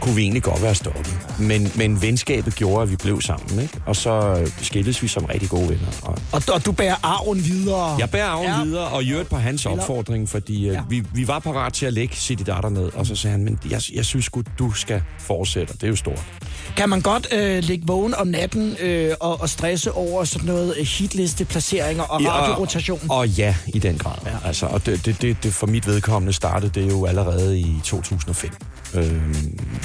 kunne 0.00 0.14
vi 0.14 0.22
egentlig 0.22 0.42
godt 0.42 0.62
være 0.62 0.74
stoppet. 0.74 1.18
Men, 1.38 1.72
men 1.76 2.02
venskabet 2.02 2.54
gjorde, 2.54 2.82
at 2.82 2.90
vi 2.90 2.96
blev 2.96 3.20
sammen. 3.20 3.60
Ikke? 3.62 3.80
Og 3.86 3.96
så 3.96 4.10
øh, 4.40 4.48
skilles 4.62 5.02
vi 5.02 5.08
som 5.08 5.24
rigtig 5.24 5.48
gode 5.48 5.62
venner. 5.68 5.86
Og 6.02 6.18
og, 6.32 6.42
og 6.52 6.66
du 6.66 6.72
bærer 6.72 6.96
arven 7.02 7.44
videre. 7.44 7.96
jeg 7.98 8.10
bærer 8.10 8.26
arven 8.28 8.46
Ja. 8.46 8.64
videre, 8.64 8.88
og 8.88 9.02
i 9.02 9.10
øvrigt 9.10 9.28
på 9.30 9.36
hans 9.36 9.64
Eller- 9.66 9.78
opfordring, 9.78 10.28
fordi 10.28 10.66
øh, 10.68 10.74
Ja. 10.74 10.80
vi, 10.90 11.02
vi 11.14 11.28
var 11.28 11.38
parat 11.38 11.72
til 11.72 11.86
at 11.86 11.92
lægge 11.92 12.16
City 12.16 12.42
Data 12.42 12.68
ned, 12.68 12.90
og 12.94 13.06
så 13.06 13.16
sagde 13.16 13.32
han, 13.32 13.44
men 13.44 13.58
jeg, 13.70 13.80
jeg 13.94 14.04
synes 14.04 14.24
sgu, 14.24 14.42
du 14.58 14.72
skal 14.72 15.02
fortsætte, 15.20 15.72
det 15.74 15.82
er 15.82 15.88
jo 15.88 15.96
stort. 15.96 16.22
Kan 16.76 16.88
man 16.88 17.00
godt 17.00 17.28
øh, 17.32 17.62
ligge 17.62 17.86
vågen 17.86 18.14
om 18.14 18.26
natten 18.26 18.76
øh, 18.80 19.14
og, 19.20 19.40
og 19.40 19.48
stresse 19.48 19.92
over 19.92 20.24
sådan 20.24 20.46
noget 20.46 20.74
øh, 20.78 20.86
hitliste 20.86 21.44
placeringer 21.44 22.02
og 22.04 22.22
Ja, 22.22 22.30
radiorotation? 22.30 23.00
Og, 23.08 23.16
og 23.16 23.28
ja, 23.28 23.54
i 23.66 23.78
den 23.78 23.98
grad. 23.98 24.14
Ja. 24.26 24.30
Altså, 24.44 24.66
og 24.66 24.86
det, 24.86 25.06
det, 25.06 25.22
det, 25.22 25.42
det, 25.42 25.52
for 25.54 25.66
mit 25.66 25.86
vedkommende 25.86 26.32
startede 26.32 26.80
det 26.80 26.90
jo 26.90 27.04
allerede 27.06 27.58
i 27.60 27.76
2005, 27.84 28.50
øh, 28.94 29.22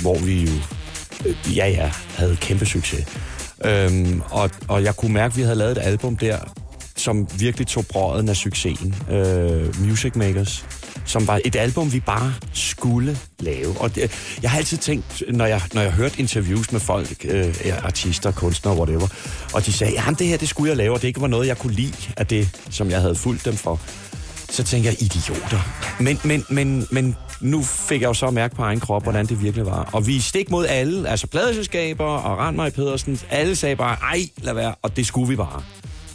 hvor 0.03 0.19
vi 0.19 0.43
jo, 0.43 0.51
øh, 1.25 1.57
ja 1.57 1.67
ja, 1.67 1.91
havde 2.15 2.35
kæmpe 2.35 2.65
succes. 2.65 3.05
Øhm, 3.65 4.21
og, 4.31 4.49
og 4.67 4.83
jeg 4.83 4.95
kunne 4.95 5.13
mærke, 5.13 5.31
at 5.31 5.37
vi 5.37 5.41
havde 5.41 5.55
lavet 5.55 5.71
et 5.71 5.83
album 5.83 6.17
der, 6.17 6.37
som 6.95 7.27
virkelig 7.39 7.67
tog 7.67 7.85
brøden 7.85 8.29
af 8.29 8.35
succesen. 8.35 8.95
Øh, 9.11 9.81
Music 9.81 10.15
Makers. 10.15 10.65
Som 11.05 11.27
var 11.27 11.39
et 11.45 11.55
album, 11.55 11.93
vi 11.93 11.99
bare 11.99 12.33
skulle 12.53 13.17
lave. 13.39 13.75
Og 13.79 13.95
det, 13.95 14.11
jeg 14.41 14.51
har 14.51 14.57
altid 14.57 14.77
tænkt, 14.77 15.23
når 15.29 15.45
jeg, 15.45 15.61
når 15.73 15.81
jeg 15.81 15.91
hørte 15.91 16.19
interviews 16.19 16.71
med 16.71 16.79
folk, 16.79 17.25
øh, 17.25 17.55
artister, 17.83 18.31
kunstnere, 18.31 18.77
whatever, 18.77 19.07
og 19.53 19.65
de 19.65 19.73
sagde, 19.73 19.93
jamen 19.93 20.15
det 20.15 20.27
her, 20.27 20.37
det 20.37 20.49
skulle 20.49 20.69
jeg 20.69 20.77
lave, 20.77 20.93
og 20.93 21.01
det 21.01 21.07
ikke 21.07 21.21
var 21.21 21.27
noget, 21.27 21.47
jeg 21.47 21.57
kunne 21.57 21.73
lide 21.73 21.93
af 22.17 22.27
det, 22.27 22.49
som 22.69 22.89
jeg 22.89 23.01
havde 23.01 23.15
fulgt 23.15 23.45
dem 23.45 23.53
for. 23.53 23.79
Så 24.53 24.63
tænker 24.63 24.89
jeg, 24.89 25.01
idioter. 25.01 25.59
Men, 25.99 26.19
men, 26.23 26.45
men, 26.49 26.87
men 26.91 27.15
nu 27.41 27.63
fik 27.63 28.01
jeg 28.01 28.07
jo 28.07 28.13
så 28.13 28.31
mærke 28.31 28.55
på 28.55 28.61
egen 28.61 28.79
krop, 28.79 29.03
hvordan 29.03 29.25
det 29.25 29.43
virkelig 29.43 29.65
var. 29.65 29.89
Og 29.93 30.07
vi 30.07 30.19
stik 30.19 30.51
mod 30.51 30.65
alle, 30.65 31.09
altså 31.09 31.27
pladeselskaber 31.27 32.05
og 32.05 32.37
Randmaj 32.37 32.69
Pedersen, 32.69 33.19
alle 33.29 33.55
sagde 33.55 33.75
bare, 33.75 33.97
ej, 34.01 34.19
lad 34.37 34.53
være, 34.53 34.75
og 34.81 34.95
det 34.95 35.07
skulle 35.07 35.29
vi 35.29 35.35
bare. 35.35 35.63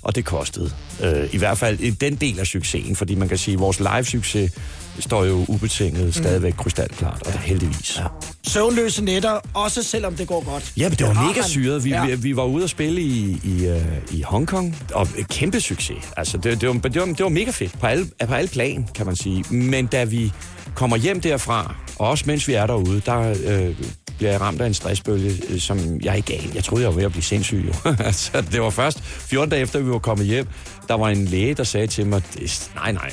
Og 0.03 0.15
det 0.15 0.25
kostede. 0.25 0.71
Øh, 1.03 1.29
I 1.33 1.39
hvert 1.39 1.59
fald 1.59 1.97
den 1.97 2.17
del 2.17 2.39
af 2.41 2.47
succesen, 2.47 2.97
fordi 2.97 3.15
man 3.15 3.29
kan 3.29 3.39
sige, 3.39 3.55
at 3.55 3.61
vores 3.61 3.81
live-succes 3.81 4.51
står 5.01 5.25
jo 5.25 5.45
ubetinget 5.49 6.15
stadigvæk 6.15 6.53
krystalklart, 6.59 7.23
og 7.27 7.33
det 7.33 7.41
heldigvis. 7.41 7.97
Ja. 7.99 8.05
Søvnløse 8.47 9.05
nætter, 9.05 9.39
også 9.55 9.83
selvom 9.83 10.15
det 10.17 10.29
går 10.29 10.45
godt. 10.53 10.73
Ja, 10.77 10.89
men 10.89 10.99
det 10.99 11.07
var 11.07 11.13
har 11.13 11.29
mega 11.29 11.43
syret. 11.43 11.85
Vi, 11.85 11.91
Ja. 11.91 12.05
ja. 12.05 12.15
vi, 12.15 12.23
vi 12.23 12.37
var 12.37 12.45
ude 12.45 12.65
at 12.65 12.71
spille 12.71 13.01
i, 13.01 13.39
i, 13.45 13.67
øh, 13.67 13.83
i 14.11 14.23
Hongkong, 14.23 14.77
og 14.95 15.09
kæmpe 15.31 15.61
succes. 15.61 16.05
Altså, 16.17 16.37
det, 16.39 16.61
det, 16.61 16.69
var, 16.69 16.75
det, 16.75 17.01
var, 17.01 17.07
det 17.07 17.21
var 17.23 17.29
mega 17.29 17.51
fedt 17.51 17.79
på 17.81 17.87
alle, 17.87 18.07
på 18.29 18.35
alle 18.35 18.49
plan, 18.49 18.89
kan 18.95 19.07
man 19.07 19.17
sige. 19.17 19.45
Men 19.55 19.87
da 19.87 20.05
vi 20.05 20.33
kommer 20.75 20.97
hjem 20.97 21.21
derfra, 21.21 21.75
og 21.99 22.09
også 22.09 22.25
mens 22.27 22.49
vi 22.49 22.53
er 22.55 22.67
derude, 22.67 23.03
der 23.07 23.35
øh, 23.47 23.75
bliver 24.19 24.31
jeg 24.33 24.41
ramt 24.41 24.61
af 24.61 24.67
en 24.67 24.75
stressbølge, 24.75 25.33
øh, 25.49 25.61
som 25.61 26.01
jeg 26.03 26.17
ikke 26.17 26.35
anede. 26.35 26.51
Jeg 26.55 26.65
troede, 26.65 26.83
jeg 26.85 26.91
var 26.91 26.97
ved 26.97 27.05
at 27.05 27.11
blive 27.13 27.23
sindssyg. 27.25 27.65
Jo. 27.85 27.91
altså, 28.05 28.41
det 28.53 28.61
var 28.63 28.71
først 28.71 29.01
14 29.05 29.51
dage 29.51 29.63
efter, 29.63 29.79
vi 29.81 29.91
var 29.91 29.99
kommet 29.99 30.27
hjem, 30.27 30.47
der 30.89 30.95
var 30.95 31.09
en 31.09 31.25
læge, 31.25 31.55
der 31.55 31.65
sagde 31.65 31.87
til 31.87 32.07
mig, 32.07 32.23
"Det- 32.35 32.71
nej, 32.75 32.93
nej, 32.93 33.11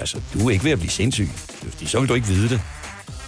altså, 0.00 0.16
du 0.34 0.46
er 0.46 0.50
ikke 0.50 0.64
ved 0.64 0.72
at 0.72 0.78
blive 0.78 0.90
sindssyg, 0.90 1.28
fordi 1.70 1.86
så 1.86 2.00
vil 2.00 2.08
du 2.08 2.14
ikke 2.14 2.26
vide 2.26 2.48
det 2.48 2.60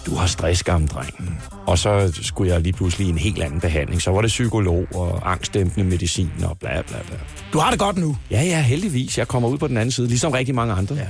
du 0.05 0.15
har 0.15 0.27
stress, 0.27 0.63
gammel 0.63 0.89
dreng. 0.89 1.39
Og 1.67 1.77
så 1.77 2.19
skulle 2.21 2.51
jeg 2.53 2.61
lige 2.61 2.73
pludselig 2.73 3.07
i 3.07 3.09
en 3.09 3.17
helt 3.17 3.43
anden 3.43 3.59
behandling. 3.59 4.01
Så 4.01 4.11
var 4.11 4.21
det 4.21 4.27
psykolog 4.27 4.85
og 4.95 5.31
angstdæmpende 5.31 5.89
medicin 5.89 6.29
og 6.43 6.57
bla 6.59 6.81
bla 6.81 6.97
bla. 7.07 7.17
Du 7.53 7.59
har 7.59 7.69
det 7.69 7.79
godt 7.79 7.97
nu. 7.97 8.17
Ja, 8.31 8.41
ja, 8.43 8.61
heldigvis. 8.61 9.17
Jeg 9.17 9.27
kommer 9.27 9.49
ud 9.49 9.57
på 9.57 9.67
den 9.67 9.77
anden 9.77 9.91
side, 9.91 10.07
ligesom 10.07 10.31
rigtig 10.31 10.55
mange 10.55 10.73
andre. 10.73 10.95
Ja. 10.95 11.05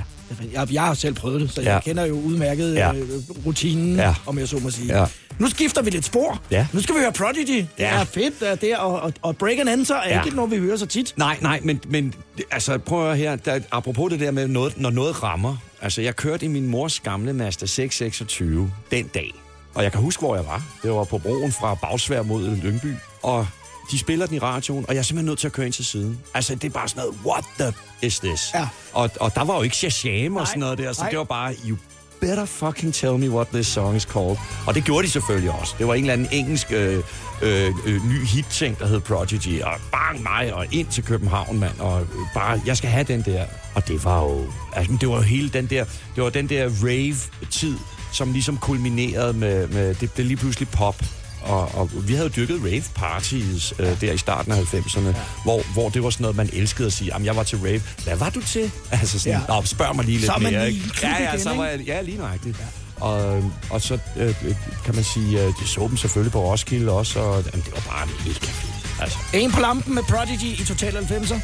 Jeg, 0.52 0.72
jeg 0.72 0.82
har 0.82 0.94
selv 0.94 1.14
prøvet 1.14 1.40
det, 1.40 1.50
så 1.52 1.60
jeg 1.60 1.68
Ja. 1.74 1.80
kender 1.80 2.04
jo 2.06 2.14
udmærket 2.14 2.74
Ja. 2.74 2.92
øh, 2.94 3.02
rutinen, 3.46 3.96
Ja. 3.96 4.14
om 4.26 4.38
jeg 4.38 4.48
så 4.48 4.58
må 4.58 4.70
sige. 4.70 4.98
Ja. 5.00 5.06
Nu 5.38 5.48
skifter 5.48 5.82
vi 5.82 5.90
lidt 5.90 6.04
spor. 6.04 6.40
Ja. 6.50 6.66
Nu 6.72 6.82
skal 6.82 6.94
vi 6.94 7.00
høre 7.00 7.12
Prodigy. 7.12 7.56
Det 7.56 7.68
Ja. 7.78 8.00
er 8.00 8.04
fedt 8.04 8.42
at 8.42 8.60
det, 8.60 8.76
og, 8.76 9.00
og, 9.00 9.12
og 9.22 9.36
Break 9.36 9.58
and 9.58 9.68
Enter 9.68 9.94
er 9.96 10.08
Ja. 10.08 10.22
ikke 10.24 10.36
noget, 10.36 10.50
vi 10.50 10.56
hører 10.58 10.76
så 10.76 10.86
tit. 10.86 11.14
Nej, 11.16 11.38
nej, 11.40 11.60
men, 11.62 11.80
men 11.88 12.14
altså, 12.50 12.78
prøv 12.78 13.10
at 13.10 13.18
her. 13.18 13.36
Der, 13.36 13.60
apropos 13.72 14.10
det 14.10 14.20
der 14.20 14.30
med, 14.30 14.48
noget, 14.48 14.78
når 14.80 14.90
noget 14.90 15.22
rammer. 15.22 15.56
Altså, 15.82 16.02
jeg 16.02 16.16
kørte 16.16 16.44
i 16.44 16.48
min 16.48 16.66
mors 16.66 17.00
gamle 17.00 17.32
Mazda 17.32 17.66
626 17.66 18.72
den 18.90 19.06
dag. 19.06 19.30
Og 19.74 19.82
jeg 19.82 19.92
kan 19.92 20.00
huske, 20.00 20.20
hvor 20.20 20.34
jeg 20.36 20.46
var. 20.46 20.62
Det 20.82 20.90
var 20.90 21.04
på 21.04 21.18
broen 21.18 21.52
fra 21.52 21.74
Bagsvær 21.74 22.22
mod 22.22 22.56
Lyngby. 22.56 22.92
Og 23.22 23.46
de 23.90 23.98
spiller 23.98 24.26
den 24.26 24.34
i 24.36 24.38
radioen, 24.38 24.84
og 24.88 24.94
jeg 24.94 24.98
er 24.98 25.02
simpelthen 25.02 25.26
nødt 25.26 25.38
til 25.38 25.46
at 25.46 25.52
køre 25.52 25.66
ind 25.66 25.72
til 25.72 25.84
siden. 25.84 26.18
Altså, 26.34 26.54
det 26.54 26.64
er 26.64 26.70
bare 26.70 26.88
sådan 26.88 27.02
noget, 27.04 27.18
what 27.26 27.44
the 27.58 27.72
is 28.06 28.18
this? 28.20 28.50
Ja. 28.54 28.68
Og, 28.92 29.10
og 29.20 29.34
der 29.34 29.44
var 29.44 29.56
jo 29.56 29.62
ikke 29.62 29.76
Shazam 29.76 30.36
og 30.36 30.46
sådan 30.46 30.60
noget 30.60 30.78
der, 30.78 30.92
så 30.92 31.00
nej. 31.00 31.10
det 31.10 31.18
var 31.18 31.24
bare, 31.24 31.54
you 31.68 31.76
better 32.26 32.44
fucking 32.44 32.94
tell 32.94 33.18
me 33.18 33.28
what 33.30 33.48
this 33.48 33.66
song 33.66 33.96
is 33.96 34.02
called. 34.02 34.36
Og 34.66 34.74
det 34.74 34.84
gjorde 34.84 35.06
de 35.06 35.12
selvfølgelig 35.12 35.50
også. 35.50 35.74
Det 35.78 35.86
var 35.86 35.94
en 35.94 36.00
eller 36.00 36.12
anden 36.12 36.28
engelsk 36.32 36.72
øh, 36.72 37.02
øh, 37.42 37.72
øh 37.86 38.04
ny 38.04 38.26
hit-ting, 38.26 38.78
der 38.78 38.86
hed 38.86 39.00
Prodigy, 39.00 39.62
og 39.62 39.72
bang 39.92 40.22
mig, 40.22 40.54
og 40.54 40.66
ind 40.72 40.86
til 40.86 41.04
København, 41.04 41.60
mand, 41.60 41.78
og 41.78 42.00
øh, 42.00 42.06
bare, 42.34 42.60
jeg 42.66 42.76
skal 42.76 42.90
have 42.90 43.04
den 43.04 43.22
der. 43.22 43.44
Og 43.74 43.88
det 43.88 44.04
var 44.04 44.22
jo, 44.22 44.44
altså, 44.72 44.96
det 45.00 45.08
var 45.08 45.14
jo 45.14 45.20
hele 45.20 45.48
den 45.48 45.66
der, 45.66 45.84
det 46.14 46.24
var 46.24 46.30
den 46.30 46.48
der 46.48 46.70
rave-tid, 46.82 47.76
som 48.12 48.32
ligesom 48.32 48.56
kulminerede 48.56 49.32
med, 49.32 49.68
med 49.68 49.94
det 49.94 50.12
blev 50.12 50.26
lige 50.26 50.36
pludselig 50.36 50.68
pop. 50.68 50.96
Og, 51.44 51.74
og 51.74 51.90
vi 52.08 52.14
havde 52.14 52.28
jo 52.28 52.32
dyrket 52.36 52.60
rave 52.64 52.82
parties 52.94 53.74
øh, 53.78 54.00
der 54.00 54.12
i 54.12 54.18
starten 54.18 54.52
af 54.52 54.74
90'erne, 54.74 55.06
ja. 55.06 55.14
hvor, 55.44 55.72
hvor 55.72 55.88
det 55.88 56.02
var 56.02 56.10
sådan 56.10 56.22
noget, 56.22 56.36
man 56.36 56.50
elskede 56.52 56.86
at 56.86 56.92
sige, 56.92 57.10
jamen 57.12 57.26
jeg 57.26 57.36
var 57.36 57.42
til 57.42 57.58
rave. 57.58 57.82
Hvad 58.04 58.16
var 58.16 58.30
du 58.30 58.40
til? 58.40 58.70
Altså 58.92 59.18
sådan, 59.18 59.40
Ja. 59.48 59.54
Nå, 59.54 59.62
spørg 59.64 59.96
mig 59.96 60.04
lige 60.04 60.16
lidt 60.18 60.26
Så 60.26 60.32
er 60.32 60.38
man 60.38 60.52
mere. 60.52 60.70
lige 60.70 60.84
ikke? 60.84 60.98
Ja, 61.02 61.22
ja, 61.22 61.28
igen, 61.28 61.40
så 61.40 61.54
var 61.54 61.66
jeg, 61.66 61.80
ja, 61.80 62.00
lige 62.00 62.18
nøjagtigt. 62.18 62.56
Ja. 62.58 63.04
Og, 63.04 63.50
og 63.70 63.80
så 63.80 63.98
øh, 64.16 64.28
øh, 64.28 64.54
kan 64.84 64.94
man 64.94 65.04
sige, 65.04 65.42
øh, 65.42 65.46
de 65.60 65.66
så 65.68 65.86
dem 65.88 65.96
selvfølgelig 65.96 66.32
på 66.32 66.50
Roskilde 66.50 66.92
også, 66.92 67.20
og 67.20 67.44
jamen, 67.44 67.64
det 67.64 67.72
var 67.74 67.82
bare 67.92 68.06
mega 68.06 68.30
fedt. 68.32 69.00
Altså. 69.00 69.18
En 69.32 69.52
på 69.52 69.60
lampen 69.60 69.94
med 69.94 70.02
Prodigy 70.02 70.60
i 70.60 70.64
Total 70.64 70.96
90'er. 70.96 71.38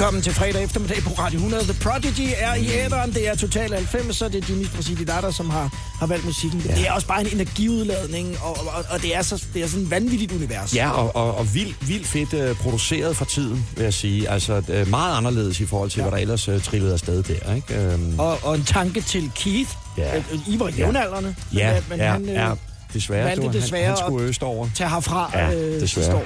Velkommen 0.00 0.22
til 0.22 0.34
fredag 0.34 0.62
eftermiddag 0.64 1.02
på 1.02 1.10
Radio 1.10 1.36
100. 1.38 1.64
The 1.64 1.74
Prodigy 1.82 2.28
er 2.36 2.54
i 2.54 2.68
æderen. 2.84 3.12
Det 3.12 3.28
er 3.28 3.34
Total 3.36 3.72
90, 3.74 4.16
så 4.16 4.28
det 4.28 4.34
er 4.42 4.46
Dimitri 4.46 4.76
Prasididata, 4.76 5.30
som 5.30 5.50
har, 5.50 5.68
har 5.98 6.06
valgt 6.06 6.24
musikken. 6.24 6.60
Ja. 6.60 6.74
Det 6.74 6.88
er 6.88 6.92
også 6.92 7.06
bare 7.06 7.20
en 7.20 7.26
energiudladning, 7.32 8.36
og, 8.42 8.50
og, 8.50 8.84
og 8.90 9.02
det, 9.02 9.16
er 9.16 9.22
så, 9.22 9.44
det 9.54 9.62
er 9.62 9.66
sådan 9.66 9.84
et 9.84 9.90
vanvittigt 9.90 10.32
univers. 10.32 10.74
Ja, 10.74 10.90
og, 10.90 11.16
og, 11.16 11.34
og 11.34 11.54
vildt, 11.54 11.88
vildt 11.88 12.06
fedt 12.06 12.50
uh, 12.50 12.56
produceret 12.56 13.16
for 13.16 13.24
tiden, 13.24 13.66
vil 13.76 13.82
jeg 13.84 13.94
sige. 13.94 14.28
Altså 14.30 14.62
uh, 14.68 14.88
meget 14.88 15.16
anderledes 15.16 15.60
i 15.60 15.66
forhold 15.66 15.90
til, 15.90 15.98
ja. 15.98 16.04
hvad 16.04 16.12
der 16.12 16.18
ellers 16.18 16.48
uh, 16.48 16.62
trillede 16.62 16.92
afsted 16.92 17.22
der, 17.22 17.54
ikke? 17.54 17.94
Um, 17.94 18.18
Og, 18.18 18.38
og 18.42 18.54
en 18.54 18.64
tanke 18.64 19.00
til 19.00 19.30
Keith. 19.34 19.70
Ja. 19.98 20.22
I 20.48 20.58
var 20.58 20.68
jævnaldrende. 20.68 21.34
ja, 21.54 21.72
men, 21.72 21.82
men 21.88 21.98
ja, 21.98 22.12
han, 22.12 22.28
øh, 22.28 22.34
ja, 22.34 22.50
desværre. 22.94 23.24
valgte 23.24 23.46
du, 23.46 23.50
han, 23.50 23.60
desværre 23.60 23.86
han 23.86 23.96
skulle 23.96 24.28
østover. 24.28 24.68
tage 24.74 24.90
herfra 24.90 25.30
Ja, 25.34 25.54
øh, 25.54 25.80
desværre. 25.80 26.20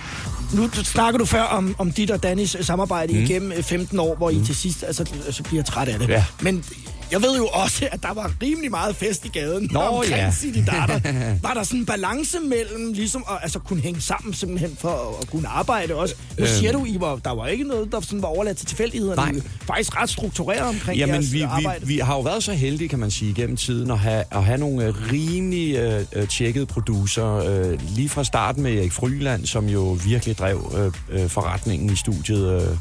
Nu 0.52 0.70
snakker 0.72 1.18
du 1.18 1.24
før 1.24 1.42
om, 1.42 1.74
om 1.78 1.92
dit 1.92 2.10
og 2.10 2.22
Dannys 2.22 2.56
samarbejde 2.60 3.12
Mm. 3.12 3.18
mm. 3.18 3.24
igennem 3.24 3.52
øh, 3.52 3.62
15 3.62 3.98
år, 3.98 4.14
hvor 4.16 4.30
mm. 4.30 4.42
I 4.42 4.44
til 4.44 4.54
sidst 4.56 4.84
altså, 4.86 5.04
så 5.30 5.42
bliver 5.42 5.62
træt 5.62 5.88
af 5.88 5.98
det. 5.98 6.08
Ja. 6.08 6.24
Men 6.42 6.64
jeg 7.12 7.22
ved 7.22 7.36
jo 7.36 7.46
også, 7.46 7.88
at 7.92 8.02
der 8.02 8.12
var 8.14 8.32
rimelig 8.42 8.70
meget 8.70 8.96
fest 8.96 9.24
i 9.24 9.28
gaden 9.28 9.68
Nå, 9.72 9.80
omkring 9.80 10.10
ja. 10.16 10.32
City 10.32 10.58
Data. 10.66 11.00
Var 11.42 11.54
der 11.54 11.62
sådan 11.62 11.80
en 11.80 11.86
balance 11.86 12.40
mellem 12.40 12.92
ligesom 12.92 13.24
at 13.30 13.36
altså, 13.42 13.58
kunne 13.58 13.80
hænge 13.80 14.00
sammen 14.00 14.34
simpelthen 14.34 14.76
for 14.80 14.88
at, 14.88 15.22
at 15.22 15.30
kunne 15.30 15.48
arbejde 15.48 15.94
også? 15.94 16.14
Nu 16.38 16.44
Øhm. 16.44 16.54
siger 16.54 16.72
du, 16.72 16.84
I 16.84 16.96
var, 17.00 17.16
der 17.16 17.30
var 17.34 17.46
ikke 17.46 17.64
noget, 17.64 17.92
der 17.92 18.00
sådan 18.00 18.22
var 18.22 18.28
overladt 18.28 18.56
til 18.56 18.66
tilfældighederne. 18.66 19.32
Nej. 19.32 19.42
Faktisk 19.66 19.96
ret 20.02 20.10
struktureret 20.10 20.62
omkring 20.68 20.98
Jamen, 20.98 21.14
jeres 21.14 21.32
vi, 21.32 21.38
vi, 21.38 21.42
arbejde. 21.42 21.86
vi 21.86 21.98
har 21.98 22.14
jo 22.14 22.20
været 22.20 22.42
så 22.42 22.52
heldige, 22.52 22.88
kan 22.88 22.98
man 22.98 23.10
sige, 23.10 23.34
gennem 23.34 23.56
tiden 23.56 23.90
at 23.90 23.98
have, 23.98 24.24
at 24.30 24.44
have 24.44 24.58
nogle 24.58 24.84
øh, 24.86 24.94
rimelig 25.12 25.76
øh, 25.76 26.04
øh, 26.12 26.28
tjekkede 26.28 26.66
producer. 26.66 27.34
Øh, 27.36 27.78
lige 27.96 28.08
fra 28.08 28.24
starten 28.24 28.62
med 28.62 28.74
Erik 28.78 28.92
Fryland, 28.92 29.46
som 29.46 29.68
jo 29.68 29.98
virkelig 30.04 30.38
drev 30.38 30.72
øh, 30.78 31.22
øh, 31.22 31.28
forretningen 31.30 31.90
i 31.90 31.96
studiet. 31.96 32.62
Øh, 32.62 32.76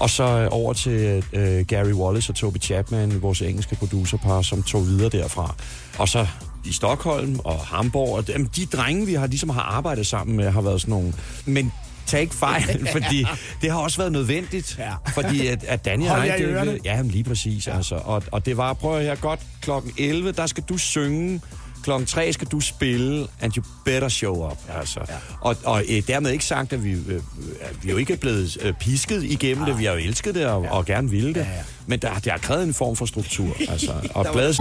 og 0.00 0.10
så 0.10 0.24
øh, 0.24 0.48
over 0.50 0.72
til 0.72 1.24
øh, 1.32 1.64
Gary 1.66 1.92
Wallace 1.92 2.32
og 2.32 2.36
Toby 2.36 2.56
Chapman, 2.60 3.22
vores 3.22 3.42
engelske 3.42 3.74
producerpar, 3.76 4.42
som 4.42 4.62
tog 4.62 4.86
videre 4.86 5.08
derfra. 5.08 5.54
Og 5.98 6.08
så 6.08 6.26
i 6.64 6.72
Stockholm 6.72 7.38
og 7.44 7.58
Hamburg. 7.58 8.16
Og, 8.16 8.24
jamen, 8.28 8.50
de 8.56 8.66
drenge, 8.66 9.06
vi 9.06 9.14
har 9.14 9.26
ligesom 9.26 9.48
har 9.48 9.62
arbejdet 9.62 10.06
sammen 10.06 10.36
med, 10.36 10.50
har 10.50 10.60
været 10.60 10.80
sådan 10.80 10.92
nogle... 10.92 11.12
Men 11.46 11.72
tag 12.06 12.20
ikke 12.20 12.34
fejl, 12.34 12.86
fordi 12.92 13.26
det 13.62 13.70
har 13.70 13.78
også 13.78 13.98
været 13.98 14.12
nødvendigt. 14.12 14.76
Ja. 14.78 14.92
Fordi 15.12 15.46
at, 15.46 15.64
at 15.64 15.84
Daniel 15.84 16.10
Hold 16.10 16.22
jeg... 16.22 16.38
det- 16.66 16.80
Ja, 16.84 17.02
lige 17.02 17.24
præcis. 17.24 17.66
Ja. 17.66 17.76
Altså. 17.76 17.94
Og, 17.94 18.22
og 18.32 18.46
det 18.46 18.56
var, 18.56 18.72
prøv 18.72 18.96
at 18.98 19.04
høre 19.04 19.16
godt, 19.16 19.40
klokken 19.60 19.92
11, 19.98 20.32
der 20.32 20.46
skal 20.46 20.64
du 20.68 20.78
synge. 20.78 21.40
Klokken 21.84 22.06
3 22.06 22.32
skal 22.32 22.48
du 22.48 22.60
spille, 22.60 23.26
and 23.40 23.56
you 23.56 23.64
better 23.84 24.08
show 24.08 24.50
up. 24.50 24.58
Altså. 24.78 25.00
Ja. 25.08 25.14
Og, 25.40 25.56
og 25.64 25.82
øh, 25.88 26.02
dermed 26.06 26.30
ikke 26.30 26.44
sagt, 26.44 26.72
at 26.72 26.84
vi, 26.84 26.92
øh, 26.92 27.20
at 27.60 27.76
vi 27.82 27.88
er 27.88 27.92
jo 27.92 27.96
ikke 27.96 28.12
er 28.12 28.16
blevet 28.16 28.56
øh, 28.62 28.72
pisket 28.72 29.22
igennem 29.22 29.64
det. 29.64 29.78
Vi 29.78 29.84
har 29.84 29.92
jo 29.92 29.98
elsket 29.98 30.34
det 30.34 30.46
og, 30.46 30.62
ja. 30.62 30.70
og 30.70 30.86
gerne 30.86 31.10
ville 31.10 31.34
det. 31.34 31.40
Ja, 31.40 31.50
ja. 31.50 31.62
Men 31.86 31.98
der, 31.98 32.14
der 32.18 32.30
har 32.30 32.38
krævet 32.38 32.64
en 32.64 32.74
form 32.74 32.96
for 32.96 33.06
struktur. 33.06 33.56
Altså. 33.68 33.92
Og 34.14 34.26
bladet 34.32 34.60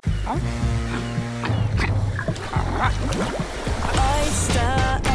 Oyster 4.24 5.13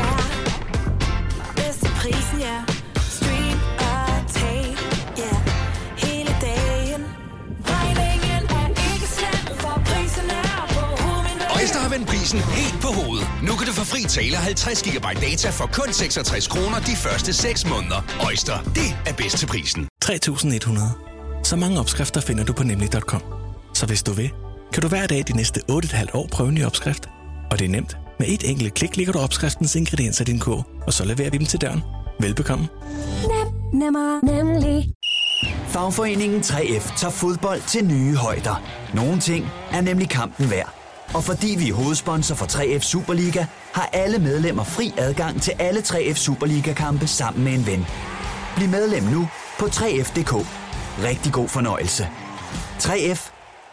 vendt 11.98 12.10
prisen 12.10 12.38
helt 12.38 12.82
på 12.82 12.88
hovedet. 12.88 13.28
Nu 13.42 13.52
kan 13.58 13.66
du 13.66 13.72
få 13.72 13.84
fri 13.84 14.02
tale 14.02 14.36
50 14.36 14.82
GB 14.82 15.04
data 15.04 15.50
for 15.50 15.66
kun 15.72 15.92
66 15.92 16.46
kroner 16.46 16.80
de 16.80 16.96
første 16.96 17.32
6 17.32 17.66
måneder. 17.66 18.00
Øjster, 18.26 18.62
det 18.74 18.88
er 19.06 19.14
bedst 19.14 19.38
til 19.38 19.46
prisen. 19.46 19.88
3100. 20.02 20.90
Så 21.44 21.56
mange 21.56 21.80
opskrifter 21.80 22.20
finder 22.20 22.44
du 22.44 22.52
på 22.52 22.62
nemlig.com. 22.62 23.22
Så 23.74 23.86
hvis 23.86 24.02
du 24.02 24.12
vil, 24.12 24.30
kan 24.72 24.82
du 24.82 24.88
hver 24.88 25.06
dag 25.06 25.24
de 25.28 25.36
næste 25.36 25.60
8,5 25.70 26.06
år 26.14 26.28
prøve 26.32 26.48
en 26.48 26.54
ny 26.54 26.64
opskrift. 26.64 27.08
Og 27.50 27.58
det 27.58 27.64
er 27.64 27.68
nemt. 27.68 27.96
Med 28.18 28.28
et 28.28 28.50
enkelt 28.50 28.74
klik 28.74 28.96
ligger 28.96 29.12
du 29.12 29.18
opskriftens 29.18 29.74
ingredienser 29.76 30.24
i 30.24 30.24
din 30.24 30.38
kog, 30.38 30.64
og 30.86 30.92
så 30.92 31.04
leverer 31.04 31.30
vi 31.30 31.38
dem 31.38 31.46
til 31.46 31.60
døren. 31.60 31.82
Velbekomme. 32.20 32.68
Nem, 33.28 33.80
nemmer, 33.80 34.20
nemlig. 34.22 34.88
Fagforeningen 35.68 36.40
3F 36.40 36.98
tager 36.98 37.10
fodbold 37.10 37.62
til 37.68 37.84
nye 37.84 38.16
højder. 38.16 38.62
Nogle 38.94 39.20
ting 39.20 39.46
er 39.72 39.80
nemlig 39.80 40.08
kampen 40.08 40.50
værd. 40.50 40.77
Og 41.14 41.24
fordi 41.24 41.56
vi 41.58 41.68
er 41.68 41.74
hovedsponsor 41.74 42.34
for 42.34 42.46
3F 42.46 42.80
Superliga, 42.80 43.46
har 43.72 43.88
alle 43.92 44.18
medlemmer 44.18 44.64
fri 44.64 44.94
adgang 44.98 45.42
til 45.42 45.52
alle 45.58 45.80
3F 45.80 46.14
Superliga-kampe 46.14 47.06
sammen 47.06 47.44
med 47.44 47.52
en 47.52 47.66
ven. 47.66 47.86
Bliv 48.56 48.68
medlem 48.68 49.02
nu 49.02 49.28
på 49.58 49.64
3F.dk. 49.66 50.32
Rigtig 51.04 51.32
god 51.32 51.48
fornøjelse. 51.48 52.08
3F 52.78 53.30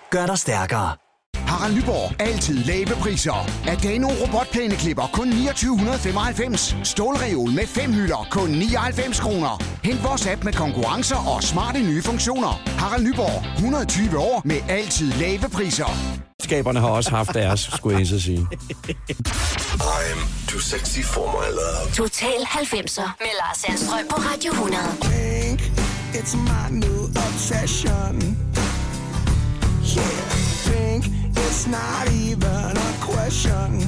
gør 0.09 0.25
dig 0.25 0.37
stærkere. 0.37 1.04
Harald 1.47 1.75
Nyborg. 1.75 2.21
Altid 2.21 2.63
lave 2.63 2.85
priser. 3.01 3.49
Adano 3.67 4.07
robotplæneklipper 4.07 5.09
kun 5.13 5.31
2995. 5.31 6.75
Stålreol 6.83 7.51
med 7.51 7.67
fem 7.67 7.93
hylder 7.93 8.27
kun 8.31 8.49
99 8.49 9.19
kroner. 9.19 9.63
Hent 9.83 10.03
vores 10.03 10.27
app 10.27 10.43
med 10.43 10.53
konkurrencer 10.53 11.15
og 11.35 11.43
smarte 11.43 11.79
nye 11.79 12.01
funktioner. 12.01 12.61
Harald 12.67 13.03
Nyborg. 13.03 13.55
120 13.55 14.17
år 14.17 14.41
med 14.45 14.57
altid 14.69 15.11
lave 15.11 15.49
priser. 15.53 15.89
skaberne 16.43 16.79
har 16.79 16.87
også 16.87 17.09
haft 17.09 17.33
deres, 17.33 17.59
skulle 17.75 17.97
jeg 17.99 18.07
så 18.07 18.19
sige. 18.21 18.47
I'm 19.79 20.19
too 20.47 20.59
sexy 20.59 20.99
for 20.99 21.25
my 21.31 21.47
love. 21.59 21.91
Total 21.93 22.39
90'er 22.41 23.09
med 23.19 23.33
Lars 23.41 23.57
Sandstrøm 23.57 24.07
på 24.09 24.15
Radio 24.15 24.51
100. 24.51 24.83
think 25.01 25.59
it's 26.19 26.35
my 26.35 26.69
new 26.69 26.99
obsession. 27.27 28.15
Yeah, 29.97 30.44
not 31.67 32.11
even 32.11 32.77
a 32.77 32.93
question. 33.01 33.79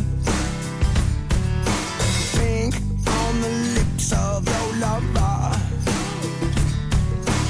Think 2.37 2.75
on 3.07 3.41
the 3.41 3.49
lips 3.75 4.11
of 4.13 4.47
your 4.47 4.75
lover. 4.79 5.59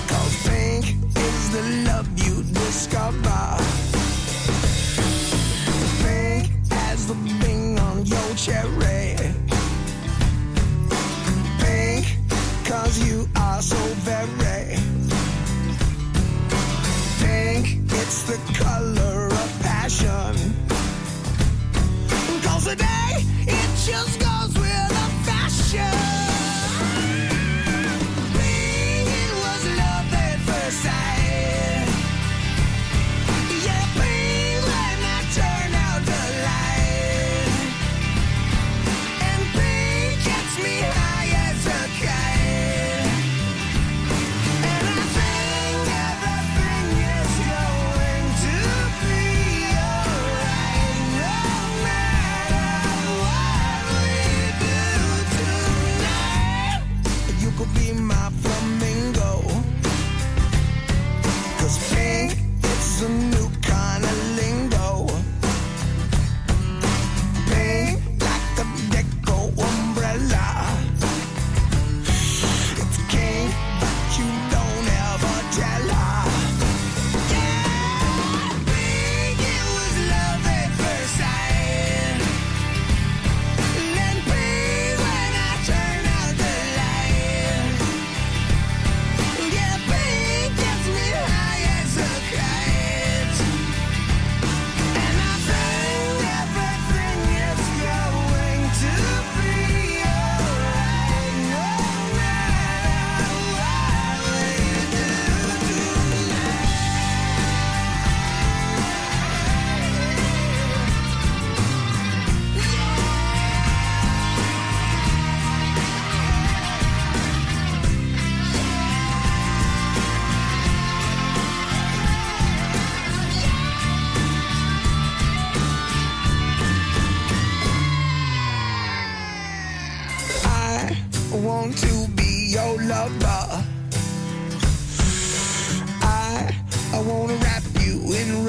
Cause 0.07 0.35
think 0.47 0.85
is 1.15 1.51
the 1.51 1.63
love 1.87 2.09
you 2.17 2.43
discover. 2.53 3.57
Think 6.03 6.51
as 6.71 7.07
the 7.07 7.15
bing 7.41 7.79
on 7.79 8.05
your 8.05 8.29
cherry. 8.35 9.15
Think 11.59 12.05
cause 12.65 12.99
you 13.07 13.27
are 13.35 13.61
so 13.61 13.77
very 14.03 14.75
Think 17.19 17.79
it's 17.91 18.23
the 18.23 18.37
color 18.53 19.26
Cause 22.43 22.65
today 22.65 23.25
it 23.47 23.69
just 23.83 24.19
goes 24.19 24.53
with 24.53 24.89
the 24.89 25.07
fashion 25.25 26.36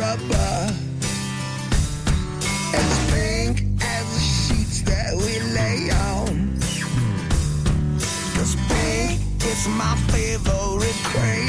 rubber. 0.09 0.75
As 2.75 2.93
pink 3.11 3.57
as 3.83 4.07
the 4.15 4.21
sheets 4.21 4.83
that 4.83 5.15
we 5.15 5.33
lay 5.59 5.91
on. 5.91 6.59
Cause 8.35 8.57
pink 8.69 9.21
is 9.45 9.69
my 9.69 9.95
favorite 10.13 11.01
cream. 11.13 11.48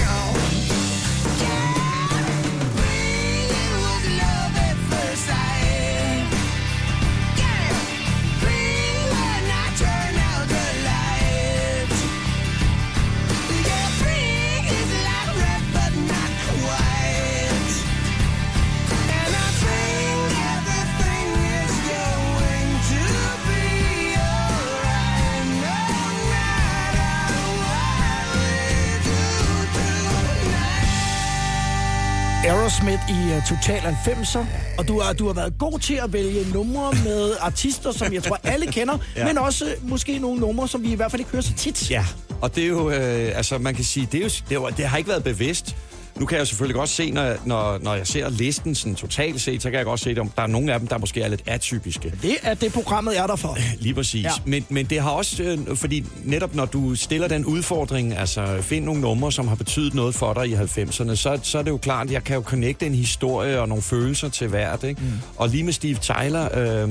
Aerosmith 32.69 33.09
i 33.09 33.37
uh, 33.37 33.43
Total 33.47 33.79
90'er, 33.79 34.45
og 34.77 34.87
du 34.87 34.99
har, 35.01 35.13
du 35.13 35.27
har 35.27 35.33
været 35.33 35.53
god 35.57 35.79
til 35.79 35.93
at 36.03 36.13
vælge 36.13 36.51
numre 36.53 36.91
med 37.03 37.35
artister, 37.39 37.91
som 37.91 38.13
jeg 38.13 38.23
tror 38.23 38.39
alle 38.43 38.65
kender, 38.71 38.97
Ja. 39.15 39.27
men 39.27 39.37
også 39.37 39.65
øh, 39.65 39.89
måske 39.89 40.19
nogle 40.19 40.39
numre, 40.39 40.67
som 40.67 40.83
vi 40.83 40.91
i 40.91 40.95
hvert 40.95 41.11
fald 41.11 41.19
ikke 41.19 41.31
hører 41.31 41.41
så 41.43 41.53
tit. 41.53 41.91
Ja, 41.91 42.05
og 42.41 42.55
det 42.55 42.63
er 42.63 42.67
jo, 42.67 42.89
øh, 42.89 43.31
altså 43.37 43.57
man 43.57 43.75
kan 43.75 43.83
sige, 43.85 44.07
det, 44.11 44.17
er 44.17 44.21
jo, 44.23 44.29
det, 44.29 44.51
er 44.51 44.55
jo, 44.55 44.69
det 44.77 44.85
har 44.85 44.97
ikke 44.97 45.09
været 45.09 45.23
bevidst. 45.23 45.75
Nu 46.19 46.25
kan 46.25 46.37
jeg 46.37 46.47
selvfølgelig 46.47 46.75
godt 46.75 46.89
se, 46.89 47.11
når, 47.11 47.35
når, 47.45 47.77
når 47.81 47.95
jeg 47.95 48.07
ser 48.07 48.29
listen 48.29 48.75
sådan 48.75 48.95
totalt 48.95 49.41
set, 49.41 49.61
så 49.61 49.69
kan 49.69 49.77
jeg 49.77 49.85
godt 49.85 49.99
se, 49.99 50.09
at 50.09 50.15
der 50.15 50.43
er 50.43 50.47
nogle 50.47 50.73
af 50.73 50.79
dem, 50.79 50.87
der 50.87 50.97
måske 50.97 51.21
er 51.21 51.27
lidt 51.27 51.41
atypiske. 51.45 52.13
Det 52.21 52.37
er 52.43 52.53
det 52.53 52.73
programmet, 52.73 53.17
er 53.19 53.27
der 53.27 53.35
for. 53.35 53.57
Lige 53.79 53.93
præcis. 53.93 54.23
Ja. 54.23 54.29
Men, 54.45 54.65
men 54.69 54.85
det 54.85 55.01
har 55.01 55.09
også, 55.09 55.43
øh, 55.43 55.77
fordi 55.77 56.05
netop 56.23 56.55
når 56.55 56.65
du 56.65 56.95
stiller 56.95 57.27
den 57.27 57.45
udfordring, 57.45 58.13
altså 58.17 58.57
find 58.61 58.85
nogle 58.85 59.01
numre, 59.01 59.31
som 59.31 59.47
har 59.47 59.55
betydet 59.55 59.93
noget 59.93 60.15
for 60.15 60.33
dig 60.33 60.47
i 60.47 60.53
90'erne, 60.53 61.15
så, 61.15 61.39
så 61.43 61.57
er 61.57 61.61
det 61.61 61.71
jo 61.71 61.77
klart, 61.77 62.07
at 62.07 62.13
jeg 62.13 62.23
kan 62.23 62.35
jo 62.35 62.41
connecte 62.41 62.85
en 62.85 62.95
historie 62.95 63.61
og 63.61 63.67
nogle 63.67 63.81
følelser 63.81 64.29
til 64.29 64.47
hvert. 64.47 64.83
Ikke? 64.83 65.01
Mm. 65.01 65.11
Og 65.35 65.49
lige 65.49 65.63
med 65.63 65.73
Steve 65.73 65.95
Tyler, 65.95 66.57
øh, 66.57 66.89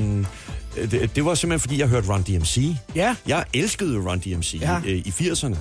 det, 0.91 1.16
det 1.16 1.24
var 1.24 1.35
simpelthen, 1.35 1.61
fordi 1.61 1.81
jeg 1.81 1.89
hørte 1.89 2.09
Run 2.12 2.22
DMC. 2.22 2.74
Ja. 2.95 3.14
Jeg 3.26 3.45
elskede 3.55 3.99
Run 3.99 4.18
DMC 4.18 4.59
Ja. 4.61 4.76
øh, 4.87 4.97
i 4.97 5.12
80'erne. 5.20 5.57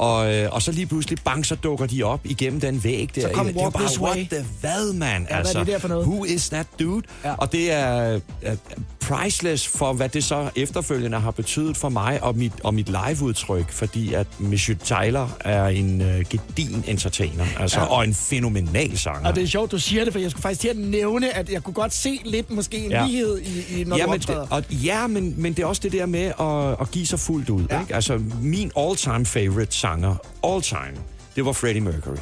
Og, 0.00 0.34
øh, 0.34 0.48
og 0.52 0.62
så 0.62 0.72
lige 0.72 0.86
pludselig, 0.86 1.18
bang, 1.24 1.46
så 1.46 1.54
dukker 1.54 1.86
de 1.86 2.02
op 2.02 2.20
igennem 2.24 2.60
den 2.60 2.84
væg 2.84 3.10
der. 3.14 3.20
Så 3.22 3.28
kom 3.34 3.46
Walk 3.46 3.72
bare, 3.74 3.86
This 3.86 4.00
Way. 4.00 4.10
what 4.16 4.28
the 4.30 4.44
hvad, 4.60 4.92
man? 4.92 5.26
Ja, 5.30 5.40
hvad 5.42 5.54
er 5.54 5.58
det 5.58 5.66
der 5.66 5.78
for 5.78 5.88
noget? 5.88 6.06
Who 6.06 6.24
is 6.24 6.48
that 6.48 6.66
dude? 6.80 7.06
Ja. 7.24 7.34
Og 7.34 7.52
det 7.52 7.72
er 7.72 8.20
er 8.42 8.56
priceless 9.00 9.68
for, 9.68 9.92
hvad 9.92 10.08
det 10.08 10.24
så 10.24 10.50
efterfølgende 10.56 11.20
har 11.20 11.30
betydet 11.30 11.76
for 11.76 11.88
mig 11.88 12.22
og 12.22 12.36
mit, 12.36 12.52
og 12.64 12.74
mit 12.74 12.88
liveudtryk, 13.08 13.72
fordi 13.72 14.14
at 14.14 14.26
Monsieur 14.38 14.78
Tyler 14.78 15.28
er 15.40 15.66
en 15.66 16.00
uh, 16.00 16.06
gedin 16.06 16.84
entertainer, 16.86 17.44
altså, 17.58 17.80
Ja. 17.80 17.86
og 17.86 18.04
en 18.04 18.14
fænomenal 18.14 18.98
sanger. 18.98 19.28
Og 19.28 19.34
det 19.34 19.42
er 19.42 19.46
sjovt, 19.46 19.72
du 19.72 19.78
siger 19.78 20.04
det, 20.04 20.12
for 20.12 20.20
jeg 20.20 20.30
skulle 20.30 20.42
faktisk 20.42 20.60
til 20.60 20.68
at 20.68 20.76
nævne, 20.76 21.36
at 21.36 21.50
jeg 21.52 21.62
kunne 21.62 21.74
godt 21.74 21.94
se 21.94 22.20
lidt 22.24 22.50
måske 22.50 22.76
en 22.84 22.90
Ja. 22.90 23.06
lighed 23.06 23.38
i, 23.40 23.80
i 23.80 23.84
når 23.84 23.96
ja, 23.96 24.02
du 24.04 24.10
men 24.10 24.14
optræder. 24.20 24.40
det, 24.40 24.52
og, 24.52 24.64
ja, 24.70 25.06
men, 25.06 25.34
men 25.36 25.52
det 25.52 25.62
er 25.62 25.66
også 25.66 25.80
det 25.84 25.92
der 25.92 26.06
med 26.06 26.32
at, 26.40 26.80
at 26.80 26.90
give 26.90 27.06
sig 27.06 27.20
fuldt 27.20 27.48
ud. 27.50 27.64
Ja. 27.70 27.80
Ikke? 27.80 27.94
Altså, 27.94 28.20
min 28.42 28.70
all-time 28.78 29.26
favorite 29.26 29.72
sanger, 29.90 30.16
all 30.44 30.62
time, 30.62 31.04
det 31.36 31.44
var 31.44 31.52
Freddie 31.52 31.80
Mercury. 31.80 32.16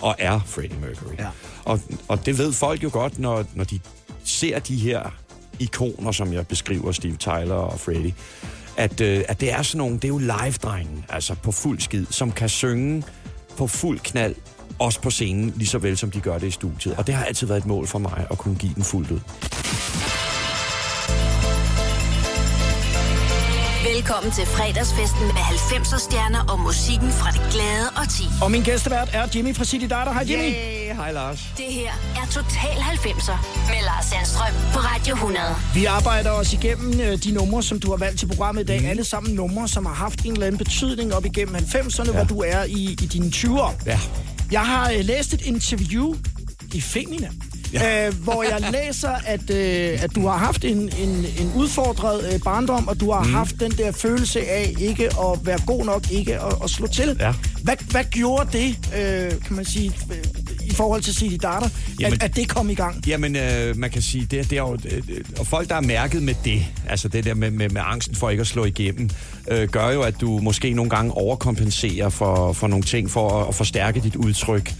Og 0.00 0.14
er 0.18 0.40
Freddie 0.46 0.78
Mercury. 0.78 1.14
Ja. 1.18 1.28
Og, 1.64 1.80
og 2.08 2.26
det 2.26 2.38
ved 2.38 2.52
folk 2.52 2.82
jo 2.82 2.90
godt, 2.92 3.18
når, 3.18 3.44
når 3.54 3.64
de 3.64 3.80
ser 4.24 4.58
de 4.58 4.76
her 4.76 5.10
ikoner, 5.58 6.12
som 6.12 6.32
jeg 6.32 6.46
beskriver, 6.46 6.92
Steve 6.92 7.16
Tyler 7.16 7.54
og 7.54 7.80
Freddie, 7.80 8.14
at, 8.76 9.00
øh, 9.00 9.24
at 9.28 9.40
det 9.40 9.52
er 9.52 9.62
sådan 9.62 9.78
nogle, 9.78 9.94
det 9.94 10.04
er 10.04 10.08
jo 10.08 10.18
live-drengen, 10.18 11.04
altså 11.08 11.34
på 11.34 11.52
fuld 11.52 11.80
skid, 11.80 12.06
som 12.10 12.32
kan 12.32 12.48
synge 12.48 13.02
på 13.56 13.66
fuld 13.66 14.00
knald, 14.00 14.34
også 14.78 15.00
på 15.00 15.10
scenen, 15.10 15.52
lige 15.56 15.68
så 15.68 15.78
vel 15.78 15.96
som 15.96 16.10
de 16.10 16.20
gør 16.20 16.38
det 16.38 16.46
i 16.46 16.50
studiet. 16.50 16.96
Og 16.96 17.06
det 17.06 17.14
har 17.14 17.24
altid 17.24 17.46
været 17.46 17.58
et 17.58 17.66
mål 17.66 17.86
for 17.86 17.98
mig 17.98 18.26
at 18.30 18.38
kunne 18.38 18.56
give 18.56 18.74
den 18.74 18.84
fuldt 18.84 19.10
ud. 19.10 19.20
Velkommen 23.92 24.32
til 24.32 24.46
fredagsfesten 24.46 25.26
med 25.26 25.44
90'er 25.56 25.98
stjerner 25.98 26.42
og 26.52 26.60
musikken 26.60 27.10
fra 27.10 27.30
det 27.30 27.42
glade 27.52 27.88
og 27.96 28.08
ti. 28.08 28.24
Og 28.42 28.50
min 28.50 28.62
gæstevært 28.62 29.08
er 29.12 29.26
Jimmy 29.34 29.54
fra 29.54 29.64
City 29.64 29.86
Data. 29.86 30.12
Hej 30.12 30.24
Jimmy. 30.30 30.42
Yay, 30.42 30.94
hej 30.94 31.12
Lars. 31.12 31.40
Det 31.56 31.64
her 31.64 31.92
er 32.20 32.26
Total 32.26 32.76
90'er 32.94 33.36
med 33.72 33.80
Lars 33.88 34.04
Sandstrøm 34.04 34.54
på 34.72 34.78
Radio 34.78 35.14
100. 35.14 35.44
Vi 35.74 35.84
arbejder 35.84 36.30
os 36.30 36.52
igennem 36.52 37.00
øh, 37.00 37.18
de 37.24 37.32
numre, 37.32 37.62
som 37.62 37.80
du 37.80 37.90
har 37.90 37.96
valgt 37.96 38.18
til 38.18 38.26
programmet 38.26 38.62
i 38.62 38.66
dag. 38.66 38.80
Mm. 38.80 38.86
Alle 38.86 39.04
sammen 39.04 39.34
numre, 39.34 39.68
som 39.68 39.86
har 39.86 39.94
haft 39.94 40.24
en 40.24 40.32
eller 40.32 40.46
anden 40.46 40.58
betydning 40.58 41.14
op 41.14 41.24
igennem 41.24 41.54
90'erne, 41.54 42.06
ja. 42.06 42.12
hvor 42.12 42.24
du 42.24 42.40
er 42.40 42.64
i, 42.64 42.82
i 43.02 43.06
dine 43.14 43.26
20'er. 43.26 43.72
Ja. 43.86 44.00
Jeg 44.52 44.60
har 44.60 44.90
øh, 44.90 45.04
læst 45.04 45.34
et 45.34 45.42
interview 45.42 46.14
i 46.74 46.80
Femina, 46.80 47.28
ja. 47.72 48.06
øh, 48.06 48.14
hvor 48.14 48.42
jeg 48.42 48.72
læser, 48.72 49.14
at, 49.26 49.50
øh, 49.50 50.04
at 50.04 50.14
du 50.14 50.26
har 50.26 50.36
haft 50.36 50.64
en, 50.64 50.78
en, 50.78 51.26
en 51.40 51.52
udfordret 51.56 52.32
øh, 52.32 52.40
barndom, 52.44 52.88
og 52.88 53.00
du 53.00 53.12
har 53.12 53.22
mm. 53.22 53.32
haft 53.32 53.60
den 53.60 53.70
der 53.70 53.92
følelse 53.92 54.48
af 54.48 54.74
ikke 54.80 55.04
at 55.04 55.46
være 55.46 55.58
god 55.66 55.84
nok, 55.84 56.10
ikke 56.10 56.40
at, 56.40 56.54
at 56.64 56.70
slå 56.70 56.86
til. 56.86 57.16
Ja. 57.20 57.32
Hvad, 57.62 57.74
hvad 57.90 58.04
gjorde 58.04 58.58
det, 58.58 58.76
øh, 58.98 59.40
kan 59.46 59.56
man 59.56 59.64
sige, 59.64 59.92
øh, 60.10 60.16
i 60.64 60.74
forhold 60.74 61.02
til 61.02 61.14
City 61.14 61.36
Data, 61.42 61.68
Jamen- 62.00 62.12
at, 62.14 62.22
at 62.22 62.36
det 62.36 62.48
kom 62.48 62.70
i 62.70 62.74
gang? 62.74 63.06
Jamen, 63.06 63.36
øh, 63.36 63.76
man 63.76 63.90
kan 63.90 64.02
sige, 64.02 64.26
det, 64.30 64.50
det 64.50 64.58
er 64.58 64.62
jo... 64.62 64.78
Øh, 64.84 65.02
og 65.38 65.46
folk, 65.46 65.68
der 65.68 65.74
er 65.74 65.80
mærket 65.80 66.22
med 66.22 66.34
det, 66.44 66.66
altså 66.88 67.08
det 67.08 67.24
der 67.24 67.34
med, 67.34 67.50
med, 67.50 67.68
med 67.68 67.82
angsten 67.84 68.14
for 68.14 68.30
ikke 68.30 68.40
at 68.40 68.46
slå 68.46 68.64
igennem, 68.64 69.10
øh, 69.48 69.68
gør 69.68 69.90
jo, 69.90 70.02
at 70.02 70.20
du 70.20 70.38
måske 70.38 70.72
nogle 70.72 70.90
gange 70.90 71.12
overkompenserer 71.12 72.08
for, 72.08 72.52
for 72.52 72.66
nogle 72.66 72.84
ting, 72.84 73.10
for 73.10 73.40
at, 73.40 73.48
at 73.48 73.54
forstærke 73.54 74.00
dit 74.00 74.16
udtryk. 74.16 74.72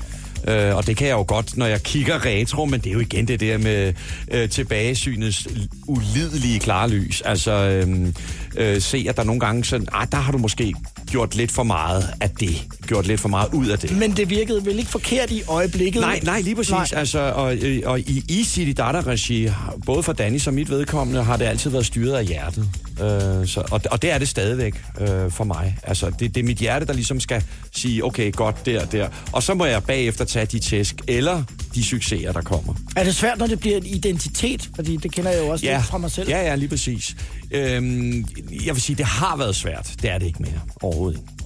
Øh, 0.48 0.76
og 0.76 0.86
det 0.86 0.96
kan 0.96 1.06
jeg 1.06 1.14
jo 1.14 1.24
godt, 1.28 1.56
når 1.56 1.66
jeg 1.66 1.82
kigger 1.82 2.24
retro, 2.24 2.64
men 2.64 2.80
det 2.80 2.86
er 2.86 2.92
jo 2.92 3.00
igen 3.00 3.28
det 3.28 3.40
der 3.40 3.58
med 3.58 3.94
øh, 4.30 4.48
tilbagesynets 4.48 5.48
ulidelige 5.86 6.60
klare 6.60 6.90
lys. 6.90 7.20
Altså, 7.20 7.52
øh, 7.52 8.12
øh, 8.56 8.80
se, 8.82 9.06
at 9.08 9.16
der 9.16 9.24
nogle 9.24 9.40
gange 9.40 9.64
sådan, 9.64 9.86
ah, 9.92 10.06
der 10.12 10.18
har 10.18 10.32
du 10.32 10.38
måske 10.38 10.74
gjort 11.10 11.34
lidt 11.34 11.52
for 11.52 11.62
meget 11.62 12.08
af 12.20 12.30
det. 12.30 12.62
Gjort 12.86 13.06
lidt 13.06 13.20
for 13.20 13.28
meget 13.28 13.48
ud 13.54 13.66
af 13.66 13.78
det. 13.78 13.96
Men 13.98 14.10
det 14.16 14.30
virkede 14.30 14.66
vel 14.66 14.78
ikke 14.78 14.90
forkert 14.90 15.30
i 15.30 15.42
øjeblikket? 15.48 16.00
Nej, 16.00 16.20
nej, 16.22 16.40
lige 16.40 16.56
præcis. 16.56 16.70
Nej. 16.70 16.86
Altså, 16.92 17.18
og, 17.18 17.56
øh, 17.56 17.82
og 17.84 18.00
i, 18.00 18.44
City 18.44 18.70
Data-regi, 18.70 19.48
både 19.86 20.02
for 20.02 20.12
Danny 20.12 20.38
som 20.38 20.54
mit 20.54 20.70
vedkommende, 20.70 21.22
har 21.24 21.36
det 21.36 21.44
altid 21.44 21.70
været 21.70 21.86
styret 21.86 22.12
af 22.16 22.26
hjertet. 22.26 22.68
Øh, 23.00 23.46
så, 23.46 23.62
og, 23.70 23.80
og 23.90 24.02
det 24.02 24.10
er 24.10 24.18
det 24.18 24.28
stadigvæk 24.28 24.82
øh, 25.00 25.30
for 25.30 25.44
mig. 25.44 25.76
Altså, 25.82 26.10
det, 26.10 26.34
det 26.34 26.40
er 26.40 26.44
mit 26.44 26.58
hjerte, 26.58 26.86
der 26.86 26.92
ligesom 26.92 27.20
skal 27.20 27.44
sige, 27.72 28.04
okay, 28.04 28.32
godt 28.32 28.66
der, 28.66 28.84
der. 28.84 29.08
Og 29.32 29.42
så 29.42 29.54
må 29.54 29.64
jeg 29.64 29.82
bagefter 29.82 30.24
tage 30.24 30.46
de 30.46 30.58
tæsk, 30.58 30.94
eller 31.08 31.42
de 31.74 31.84
succeser, 31.84 32.32
der 32.32 32.40
kommer. 32.40 32.74
Er 32.96 33.04
det 33.04 33.14
svært, 33.14 33.38
når 33.38 33.46
det 33.46 33.60
bliver 33.60 33.76
en 33.76 33.86
identitet? 33.86 34.68
Fordi 34.76 34.96
det 34.96 35.12
kender 35.12 35.30
jeg 35.30 35.40
jo 35.40 35.48
også 35.48 35.66
Ja, 35.66 35.76
lidt 35.76 35.86
fra 35.86 35.98
mig 35.98 36.10
selv. 36.10 36.28
ja, 36.28 36.42
ja, 36.42 36.54
lige 36.54 36.68
præcis. 36.68 37.16
Øhm, 37.50 38.24
jeg 38.50 38.74
vil 38.74 38.82
sige, 38.82 38.96
det 38.96 39.04
har 39.04 39.36
været 39.36 39.56
svært. 39.56 39.94
Det 40.02 40.10
er 40.10 40.18
det 40.18 40.26
ikke 40.26 40.42
mere. 40.42 40.60
Overhovedet 40.82 41.18
ikke. 41.18 41.43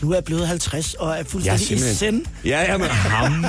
Du 0.00 0.12
er 0.12 0.20
blevet 0.20 0.48
50 0.48 0.94
og 0.94 1.18
er 1.18 1.22
fuldstændig 1.24 1.62
i 1.62 1.66
simpelthen- 1.66 1.94
send. 1.96 2.22
Ja, 2.44 2.72
ja, 2.72 2.76
men 2.78 2.86
ham. 2.88 3.44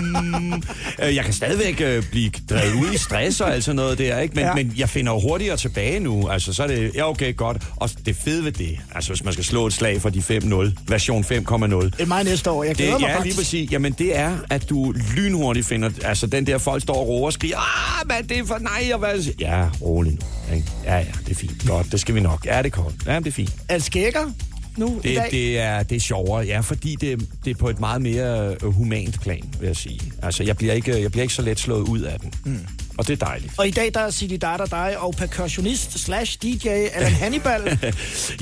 Øh, 1.03 1.15
Jeg 1.15 1.23
kan 1.25 1.33
stadigvæk 1.33 1.81
øh, 1.81 2.03
blive 2.11 2.31
drevet 2.49 2.73
ud 2.73 2.93
i 2.93 2.97
stress 2.97 3.41
og 3.41 3.53
alt 3.53 3.63
sådan 3.63 3.75
noget 3.75 3.97
der, 3.97 4.19
ikke? 4.19 4.35
Men, 4.35 4.41
Ja. 4.43 4.47
ja. 4.49 4.55
men 4.55 4.73
jeg 4.77 4.89
finder 4.89 5.11
jo 5.13 5.19
hurtigere 5.19 5.57
tilbage 5.57 5.99
nu. 5.99 6.27
Altså, 6.29 6.53
så 6.53 6.63
er 6.63 6.67
det, 6.67 6.91
ja, 6.95 7.09
okay, 7.09 7.35
godt. 7.35 7.57
Og 7.75 7.89
det 8.05 8.15
fede 8.15 8.43
ved 8.43 8.51
det, 8.51 8.77
altså 8.95 9.09
hvis 9.13 9.23
man 9.23 9.33
skal 9.33 9.45
slå 9.45 9.67
et 9.67 9.73
slag 9.73 10.01
for 10.01 10.09
de 10.09 10.19
5-0, 10.19 10.73
version 10.87 11.23
5,0. 11.23 11.31
Det 11.31 11.93
er 11.99 12.05
mig 12.05 12.23
næste 12.23 12.51
år. 12.51 12.63
Jeg 12.63 12.69
Det, 12.69 12.77
glæder 12.77 12.99
mig 12.99 13.07
ja, 13.07 13.15
faktisk. 13.17 13.35
lige 13.37 13.43
præcis. 13.43 13.71
Jamen, 13.71 13.91
det 13.93 14.17
er, 14.17 14.37
at 14.49 14.69
du 14.69 14.93
lynhurtigt 15.15 15.67
finder... 15.67 15.89
Altså, 16.03 16.27
den 16.27 16.47
der 16.47 16.57
folk 16.57 16.81
står 16.81 16.95
og 16.95 17.07
roer 17.07 17.25
og 17.25 17.33
skriger, 17.33 17.57
ah, 17.57 18.05
hvad 18.07 18.23
det 18.29 18.37
er 18.39 18.45
for 18.45 18.57
nej, 18.57 18.89
og 18.93 18.99
hvad... 18.99 19.19
Ja, 19.39 19.65
rolig 19.81 20.11
nu. 20.13 20.55
Ikke? 20.55 20.67
Ja, 20.85 20.97
ja, 20.97 21.05
det 21.25 21.31
er 21.31 21.35
fint. 21.35 21.67
Godt, 21.67 21.91
det 21.91 21.99
skal 21.99 22.15
vi 22.15 22.19
nok. 22.19 22.45
Ja, 22.45 22.57
det 22.57 22.65
er 22.65 22.69
koldt. 22.69 22.95
Ja, 23.05 23.15
det 23.19 23.27
er 23.27 23.31
fint. 23.31 23.53
Er 23.69 23.73
det 23.73 23.83
skækker 23.83 24.31
nu 24.77 24.99
i 25.03 25.07
Det, 25.07 25.17
dag? 25.17 25.27
det, 25.31 25.59
er, 25.59 25.83
det 25.83 25.95
er 25.95 25.99
sjovere, 25.99 26.45
ja, 26.45 26.59
fordi 26.59 26.95
det, 27.01 27.27
det 27.45 27.51
er 27.51 27.55
på 27.55 27.69
et 27.69 27.79
meget 27.79 28.01
mere 28.01 28.55
øh, 28.63 28.73
humant 28.73 29.21
plan, 29.21 29.43
vil 29.59 29.67
jeg 29.67 29.75
sige. 29.75 29.99
Altså, 30.23 30.43
jeg 30.43 30.57
bliver 30.57 30.73
ikke, 30.73 31.01
jeg 31.01 31.11
bliver 31.11 31.21
ikke 31.21 31.33
så 31.33 31.41
let 31.41 31.59
slået 31.59 31.81
ud 31.89 31.99
af 32.01 32.19
den. 32.19 32.33
Mm. 32.45 32.59
Og 32.97 33.07
det 33.07 33.21
er 33.21 33.25
dejligt. 33.25 33.53
Og 33.57 33.67
i 33.67 33.71
dag 33.71 33.91
der 33.93 33.99
er 33.99 34.11
City 34.11 34.35
Data 34.41 34.65
dig 34.65 34.95
og 34.99 35.15
percussionist 35.15 35.99
slash 35.99 36.37
DJ 36.43 36.67
Alan 36.67 37.11
Hannibal. 37.21 37.79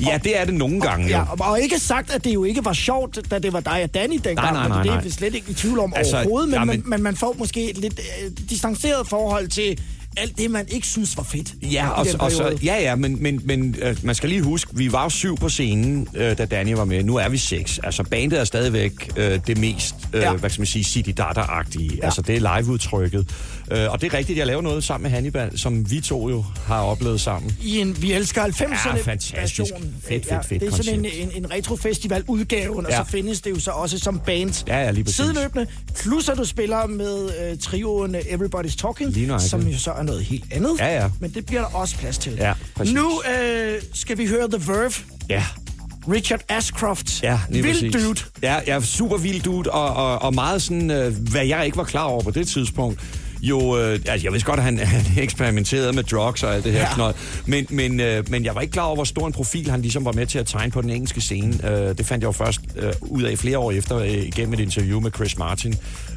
ja, 0.00 0.18
det 0.24 0.38
er 0.40 0.44
det 0.44 0.54
nogle 0.54 0.80
gange, 0.80 1.04
jo. 1.04 1.10
Ja, 1.16 1.22
og, 1.22 1.38
og 1.50 1.60
ikke 1.60 1.78
sagt, 1.78 2.10
at 2.14 2.24
det 2.24 2.34
jo 2.34 2.44
ikke 2.44 2.64
var 2.64 2.72
sjovt, 2.72 3.30
da 3.30 3.38
det 3.38 3.52
var 3.52 3.60
dig 3.60 3.82
og 3.82 3.94
Danny 3.94 4.14
dengang. 4.14 4.36
Nej, 4.36 4.52
nej, 4.52 4.68
nej, 4.68 4.76
fordi 4.76 4.88
Det 4.88 4.92
er 4.92 4.94
nej. 4.96 5.04
vi 5.04 5.10
slet 5.10 5.34
ikke 5.34 5.50
i 5.50 5.54
tvivl 5.54 5.78
om 5.78 5.92
Altså, 5.96 6.16
overhovedet, 6.16 6.48
men, 6.48 6.58
ja, 6.58 6.64
men, 6.64 6.82
men 6.86 7.02
man 7.02 7.16
får 7.16 7.34
måske 7.38 7.70
et 7.70 7.78
lidt 7.78 8.00
øh, 8.24 8.30
distanceret 8.50 9.08
forhold 9.08 9.48
til 9.48 9.80
alt 10.16 10.38
det, 10.38 10.50
man 10.50 10.66
ikke 10.68 10.86
synes 10.86 11.16
var 11.16 11.22
fedt. 11.22 11.54
Ja, 11.62 11.88
og, 11.88 12.06
og 12.18 12.32
så, 12.32 12.58
ja, 12.64 12.80
ja, 12.80 12.94
men, 12.94 13.22
men, 13.22 13.40
men 13.44 13.76
øh, 13.82 13.96
man 14.02 14.14
skal 14.14 14.28
lige 14.28 14.42
huske, 14.42 14.70
vi 14.76 14.92
var 14.92 15.02
jo 15.02 15.08
syv 15.08 15.36
på 15.36 15.48
scenen, 15.48 16.08
øh, 16.16 16.38
da 16.38 16.44
Danny 16.44 16.72
var 16.72 16.84
med. 16.84 17.02
Nu 17.04 17.16
er 17.16 17.28
vi 17.28 17.38
seks. 17.38 17.80
Altså, 17.84 18.02
bandet 18.02 18.40
er 18.40 18.44
stadigvæk 18.44 19.10
øh, 19.16 19.40
det 19.46 19.58
mest, 19.58 19.94
øh, 20.12 20.20
Ja. 20.20 20.30
ja. 20.30 20.36
hvad 20.36 20.50
skal 20.50 20.60
man 20.60 20.66
sige, 20.66 20.84
City 20.84 21.10
Data-agtige. 21.20 21.96
Ja. 21.96 22.04
Altså, 22.04 22.22
det 22.22 22.36
er 22.36 22.56
live-udtrykket. 22.60 23.28
Øh, 23.72 23.90
og 23.90 24.00
det 24.00 24.12
er 24.12 24.18
rigtigt, 24.18 24.38
jeg 24.38 24.46
laver 24.46 24.62
noget 24.62 24.84
sammen 24.84 25.02
med 25.02 25.10
Hannibal, 25.10 25.58
som 25.58 25.90
vi 25.90 26.00
to 26.00 26.28
jo 26.28 26.44
har 26.66 26.80
oplevet 26.82 27.20
sammen. 27.20 27.56
I 27.62 27.78
en 27.78 28.02
Vi 28.02 28.12
elsker 28.12 28.42
90'erne 28.42 28.88
Ja, 28.96 29.02
fantastisk. 29.02 29.36
version. 29.60 29.94
Fedt, 30.08 30.26
fedt, 30.28 30.46
fedt 30.46 30.60
Det 30.62 30.68
er 30.72 30.76
sådan 30.76 30.94
en, 30.94 31.02
koncept. 31.02 31.36
en, 31.36 31.44
en 31.44 31.50
retrofestival-udgave, 31.50 32.76
og 32.76 32.84
Ja. 32.90 32.96
så 33.04 33.10
findes 33.10 33.40
det 33.40 33.50
jo 33.50 33.60
så 33.60 33.70
også 33.70 33.98
som 33.98 34.20
band 34.26 34.64
Ja, 34.68 34.78
ja, 34.84 34.90
lige 34.90 35.12
sideløbende. 35.12 35.66
Plus 36.02 36.28
at 36.28 36.38
du 36.38 36.44
spiller 36.44 36.86
med 36.86 37.30
øh, 37.50 37.58
trioen 37.58 38.16
Everybody's 38.16 38.76
Talking, 38.76 39.40
som 39.40 39.66
jo 39.66 39.78
så 39.78 39.90
er 40.00 40.04
noget 40.04 40.24
helt 40.24 40.44
andet. 40.52 40.70
Ja, 40.78 41.02
ja. 41.02 41.08
Men 41.20 41.30
det 41.30 41.46
bliver 41.46 41.60
der 41.60 41.68
også 41.68 41.96
plads 41.96 42.18
til. 42.18 42.32
Ja, 42.32 42.52
præcis. 42.76 42.94
nu 42.94 43.22
øh, 43.42 43.82
skal 43.94 44.18
vi 44.18 44.26
høre 44.26 44.48
The 44.50 44.72
Verve. 44.72 44.92
Ja. 45.28 45.44
Richard 46.12 46.40
Ashcroft. 46.48 47.22
Ja, 47.22 47.40
lige 47.50 47.62
Vild 47.62 47.92
præcis. 47.92 48.04
dude. 48.06 48.20
Ja, 48.42 48.56
ja, 48.66 48.80
super 48.80 49.16
vild 49.18 49.42
dude, 49.42 49.70
og, 49.70 49.94
og, 49.94 50.22
og 50.22 50.34
meget 50.34 50.62
sådan, 50.62 50.90
øh, 50.90 51.14
hvad 51.30 51.46
jeg 51.46 51.64
ikke 51.66 51.76
var 51.76 51.84
klar 51.84 52.02
over 52.04 52.22
på 52.22 52.30
det 52.30 52.48
tidspunkt. 52.48 53.00
Jo, 53.42 53.78
øh, 53.78 53.92
altså 54.06 54.26
jeg 54.26 54.32
vidste 54.32 54.46
godt, 54.46 54.58
at 54.58 54.64
han, 54.64 54.78
han 54.96 55.18
eksperimenterede 55.18 55.92
med 55.92 56.02
drugs 56.02 56.42
og 56.42 56.54
alt 56.54 56.64
det 56.64 56.72
her 56.72 56.86
Ja. 56.98 57.12
men, 57.46 57.66
men, 57.70 58.00
øh, 58.00 58.30
men 58.30 58.44
jeg 58.44 58.54
var 58.54 58.60
ikke 58.60 58.72
klar 58.72 58.82
over, 58.82 58.94
hvor 58.94 59.04
stor 59.04 59.26
en 59.26 59.32
profil 59.32 59.70
han 59.70 59.82
ligesom 59.82 60.04
var 60.04 60.12
med 60.12 60.26
til 60.26 60.38
at 60.38 60.46
tegne 60.46 60.72
på 60.72 60.82
den 60.82 60.90
engelske 60.90 61.20
scene. 61.20 61.70
Øh, 61.70 61.98
det 61.98 62.06
fandt 62.06 62.22
jeg 62.22 62.26
jo 62.26 62.32
først 62.32 62.60
øh, 62.76 62.92
ud 63.00 63.22
af 63.22 63.38
flere 63.38 63.58
år 63.58 63.72
efter, 63.72 63.96
øh, 63.98 64.08
igennem 64.10 64.52
et 64.54 64.60
interview 64.60 65.00
med 65.00 65.10
Chris 65.14 65.38
Martin, 65.38 65.74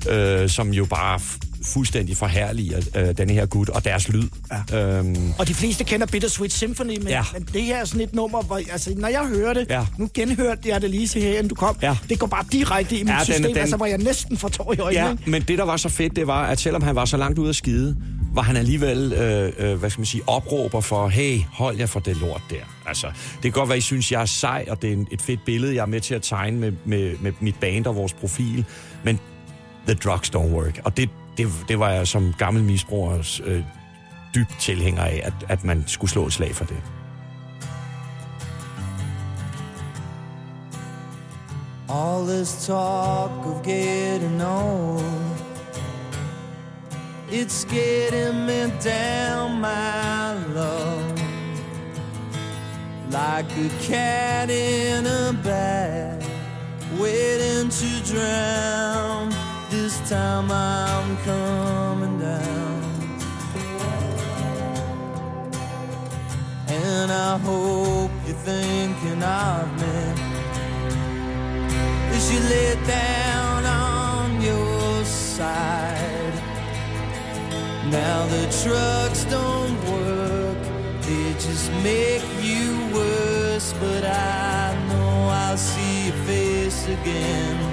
øh, 0.09 0.49
som 0.49 0.69
jo 0.73 0.86
bare 0.86 1.19
fuldstændig 1.66 2.18
forherliger 2.18 2.78
øh, 2.95 3.18
denne 3.18 3.34
her 3.34 3.45
gut 3.45 3.70
og 3.70 3.86
deres 3.86 4.09
lyd. 4.09 4.24
Ja. 4.72 4.97
Øhm, 4.97 5.16
Og 5.39 5.47
de 5.47 5.53
fleste 5.53 5.84
kender 5.84 6.05
Bittersweet 6.07 6.53
Symphony, 6.53 6.97
men, 6.97 7.07
Ja. 7.07 7.24
men 7.34 7.47
det 7.53 7.64
her 7.64 7.78
er 7.78 7.86
sådan 7.86 8.01
et 8.01 8.16
nummer, 8.16 8.41
hvor 8.41 8.55
altså, 8.72 8.93
når 8.97 9.07
jeg 9.07 9.26
hører 9.28 9.53
det, 9.53 9.66
Ja. 9.70 9.86
nu 9.97 10.09
genhørte 10.14 10.61
jeg 10.70 10.82
det 10.82 10.89
lige 10.89 11.07
til 11.07 11.22
her, 11.22 11.30
inden 11.32 11.47
du 11.47 11.55
kom, 11.55 11.76
Ja. 11.82 11.97
det 12.09 12.20
går 12.20 12.28
bare 12.28 12.45
direkte 12.51 12.95
i 12.97 13.03
mit 13.03 13.09
Ja, 13.11 13.16
den- 13.18 13.26
system, 13.26 13.43
den- 13.43 13.57
altså 13.57 13.78
hvor 13.78 13.86
jeg 13.86 13.97
næsten 13.97 14.38
får 14.38 14.49
tår 14.49 14.74
i 14.74 14.78
øjnene. 14.80 15.05
Ja, 15.07 15.16
men 15.32 15.41
det, 15.41 15.57
der 15.57 15.64
var 15.66 15.78
så 15.78 15.89
fedt, 15.89 16.16
det 16.16 16.28
var, 16.28 16.45
at 16.45 16.59
selvom 16.59 16.82
han 16.82 16.95
var 16.95 17.05
så 17.05 17.18
langt 17.18 17.39
ude 17.39 17.49
at 17.49 17.55
skide, 17.55 17.97
var 18.34 18.41
han 18.41 18.57
alligevel, 18.57 19.14
øh, 19.14 19.51
øh, 19.57 19.80
hvad 19.80 19.89
skal 19.89 19.99
man 19.99 20.05
sige, 20.05 20.24
opråber 20.28 20.82
for, 20.82 21.07
hey, 21.07 21.39
hold 21.51 21.78
jer 21.78 21.86
for 21.86 21.99
det 21.99 22.18
lort 22.18 22.41
der. 22.49 22.55
Altså, 22.86 23.07
det 23.07 23.41
kan 23.41 23.51
godt 23.51 23.70
være, 23.70 23.78
I 23.78 23.82
synes, 23.82 24.11
jeg 24.11 24.22
er 24.22 24.26
sej, 24.26 24.66
og 24.70 24.82
det 24.82 24.89
er 24.89 24.93
en- 24.93 25.07
et 25.11 25.22
fedt 25.22 25.39
billede, 25.45 25.76
jeg 25.76 25.82
er 25.82 25.86
med 25.86 26.01
til 26.01 26.16
at 26.16 26.22
tegne 26.22 26.57
med, 26.59 26.72
med, 26.86 27.11
med 27.22 27.32
mit 27.39 27.55
band 27.61 27.86
og 27.86 27.95
vores 27.95 28.14
profil, 28.14 28.66
men 29.03 29.20
the 29.88 29.95
drugs 29.95 30.30
don't 30.36 30.38
work. 30.53 30.82
Og 30.84 30.97
det, 30.97 31.09
det, 31.38 31.47
det 31.67 31.79
var 31.79 31.89
jeg 31.89 32.07
som 32.07 32.34
gammel 32.38 32.63
misbruger 32.63 33.41
øh, 33.43 33.63
dybt 34.36 34.55
tilhænger 34.59 35.03
af, 35.03 35.21
at, 35.23 35.34
at 35.49 35.63
man 35.63 35.84
skulle 35.88 36.11
slå 36.11 36.25
et 36.25 36.34
slag 36.34 36.55
for 36.55 36.65
det. 36.65 36.77
All 41.89 42.25
this 42.25 42.65
talk 42.65 43.45
of 43.45 43.63
getting 43.63 44.41
old, 44.41 45.03
it's 47.29 47.65
getting 47.65 48.45
me 48.45 48.71
down, 48.84 49.61
my 49.61 50.34
love. 50.55 51.19
Like 53.11 53.51
a 53.57 53.69
cat 53.79 54.49
in 54.49 55.05
a 55.05 55.34
bag, 55.43 56.23
waiting 56.99 57.69
to 57.69 58.13
drown. 58.13 59.43
This 59.74 60.07
time 60.07 60.51
I'm 60.51 61.17
coming 61.26 62.19
down. 62.19 62.84
And 66.67 67.11
I 67.11 67.39
hope 67.39 68.11
you're 68.28 68.36
thinking 68.36 69.24
of 69.24 69.65
me 69.82 69.97
as 72.15 72.32
you 72.32 72.39
lay 72.53 72.76
down 72.86 73.65
on 73.65 74.41
your 74.43 75.03
side. 75.05 76.36
Now 77.89 78.28
the 78.28 78.45
trucks 78.61 79.26
don't 79.26 79.78
work, 79.89 80.57
they 81.01 81.34
just 81.34 81.71
make 81.82 82.21
you 82.43 82.78
worse. 82.93 83.74
But 83.82 84.05
I 84.05 84.78
know 84.88 85.30
I'll 85.32 85.57
see 85.57 86.05
your 86.09 86.19
face 86.28 86.88
again. 86.88 87.72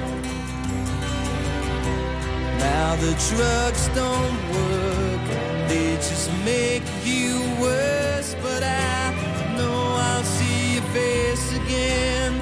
Now 2.60 2.96
the 2.96 3.14
trucks 3.28 3.88
don't 3.88 4.38
work, 4.56 5.24
they 5.68 5.96
just 5.96 6.30
make 6.44 6.84
you 7.04 7.40
worse. 7.60 8.36
But 8.42 8.62
I 8.62 9.12
know 9.56 9.96
I'll 10.08 10.24
see 10.24 10.74
your 10.74 10.86
face 10.94 11.52
again. 11.56 12.40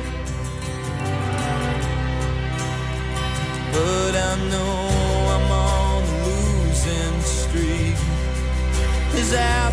But 3.72 4.14
I 4.16 4.34
know 4.50 4.78
I'm 5.34 5.50
on 5.52 6.02
a 6.02 6.18
losing 6.26 7.20
streak 7.22 7.96
As 9.14 9.32
I 9.34 9.67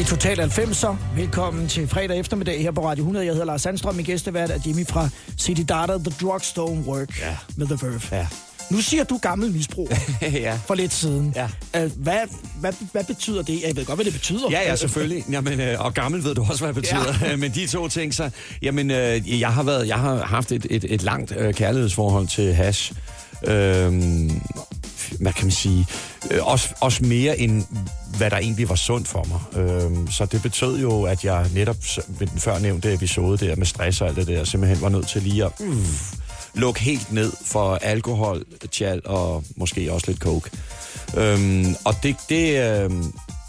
Det 0.00 0.06
er 0.06 0.10
Total 0.16 0.40
90'er. 0.40 0.94
Velkommen 1.16 1.68
til 1.68 1.88
fredag 1.88 2.18
eftermiddag 2.18 2.62
her 2.62 2.70
på 2.70 2.88
Radio 2.88 3.02
100. 3.02 3.26
Jeg 3.26 3.32
hedder 3.32 3.46
Lars 3.46 3.62
Sandstrøm. 3.62 3.94
Min 3.94 4.04
gæstevært 4.04 4.50
er 4.50 4.58
Jimmy 4.66 4.86
fra 4.86 5.08
City 5.38 5.62
Data, 5.68 5.92
The 5.98 6.14
Drugs 6.20 6.48
Don't 6.58 6.88
Work 6.88 7.20
Ja. 7.20 7.36
med 7.56 7.66
The 7.66 7.78
Verve. 7.86 8.00
Ja. 8.12 8.26
Nu 8.70 8.80
siger 8.80 9.04
du 9.04 9.18
gammel 9.18 9.52
misbrug 9.52 9.88
ja. 10.22 10.58
for 10.66 10.74
lidt 10.74 10.92
siden. 10.92 11.32
Ja. 11.36 11.48
Hvad, 11.96 12.14
hvad, 12.60 12.72
hvad 12.92 13.04
betyder 13.04 13.42
det? 13.42 13.62
Jeg 13.66 13.76
ved 13.76 13.84
godt, 13.84 13.96
hvad 13.96 14.04
det 14.04 14.12
betyder. 14.12 14.50
Ja, 14.50 14.60
ja, 14.60 14.76
selvfølgelig. 14.76 15.24
Jamen, 15.32 15.60
øh, 15.60 15.84
og 15.84 15.94
gammel 15.94 16.24
ved 16.24 16.34
du 16.34 16.46
også, 16.50 16.64
hvad 16.64 16.74
det 16.74 16.82
betyder. 16.82 17.28
Ja. 17.28 17.36
Men 17.42 17.50
de 17.50 17.66
to 17.66 17.88
ting, 17.88 18.14
så... 18.14 18.30
Jamen, 18.62 18.90
øh, 18.90 19.40
jeg 19.40 19.52
har, 19.52 19.62
været, 19.62 19.88
jeg 19.88 19.96
har 19.96 20.16
haft 20.16 20.52
et, 20.52 20.66
et, 20.70 20.84
et 20.88 21.02
langt 21.02 21.32
øh, 21.36 21.54
kærlighedsforhold 21.54 22.26
til 22.28 22.54
hash. 22.54 22.92
Øhm, 23.46 24.30
hvad 25.20 25.32
kan 25.32 25.44
man 25.44 25.52
sige? 25.52 25.86
Øh, 26.30 26.46
også, 26.46 26.68
også 26.80 27.04
mere 27.04 27.38
end 27.38 27.64
hvad 28.16 28.30
der 28.30 28.36
egentlig 28.36 28.68
var 28.68 28.74
sundt 28.74 29.08
for 29.08 29.24
mig. 29.24 29.62
Øh, 29.62 30.10
så 30.10 30.24
det 30.24 30.42
betød 30.42 30.80
jo, 30.80 31.02
at 31.02 31.24
jeg 31.24 31.46
netop 31.54 31.76
ved 32.08 32.26
den 32.26 32.38
før 32.38 32.58
nævnte 32.58 32.94
episode 32.94 33.46
der 33.46 33.56
med 33.56 33.66
stress 33.66 34.00
og 34.00 34.08
alt 34.08 34.16
det 34.16 34.26
der, 34.26 34.44
simpelthen 34.44 34.82
var 34.82 34.88
nødt 34.88 35.08
til 35.08 35.22
lige 35.22 35.44
at 35.44 35.52
uh, 35.60 35.76
lukke 36.54 36.80
helt 36.80 37.12
ned 37.12 37.32
for 37.44 37.74
alkohol, 37.74 38.44
tjal 38.70 39.00
og 39.04 39.44
måske 39.56 39.92
også 39.92 40.06
lidt 40.06 40.18
coke. 40.18 40.50
Øh, 41.16 41.66
og 41.84 41.94
det, 42.02 42.16
det, 42.28 42.48
øh, 42.48 42.90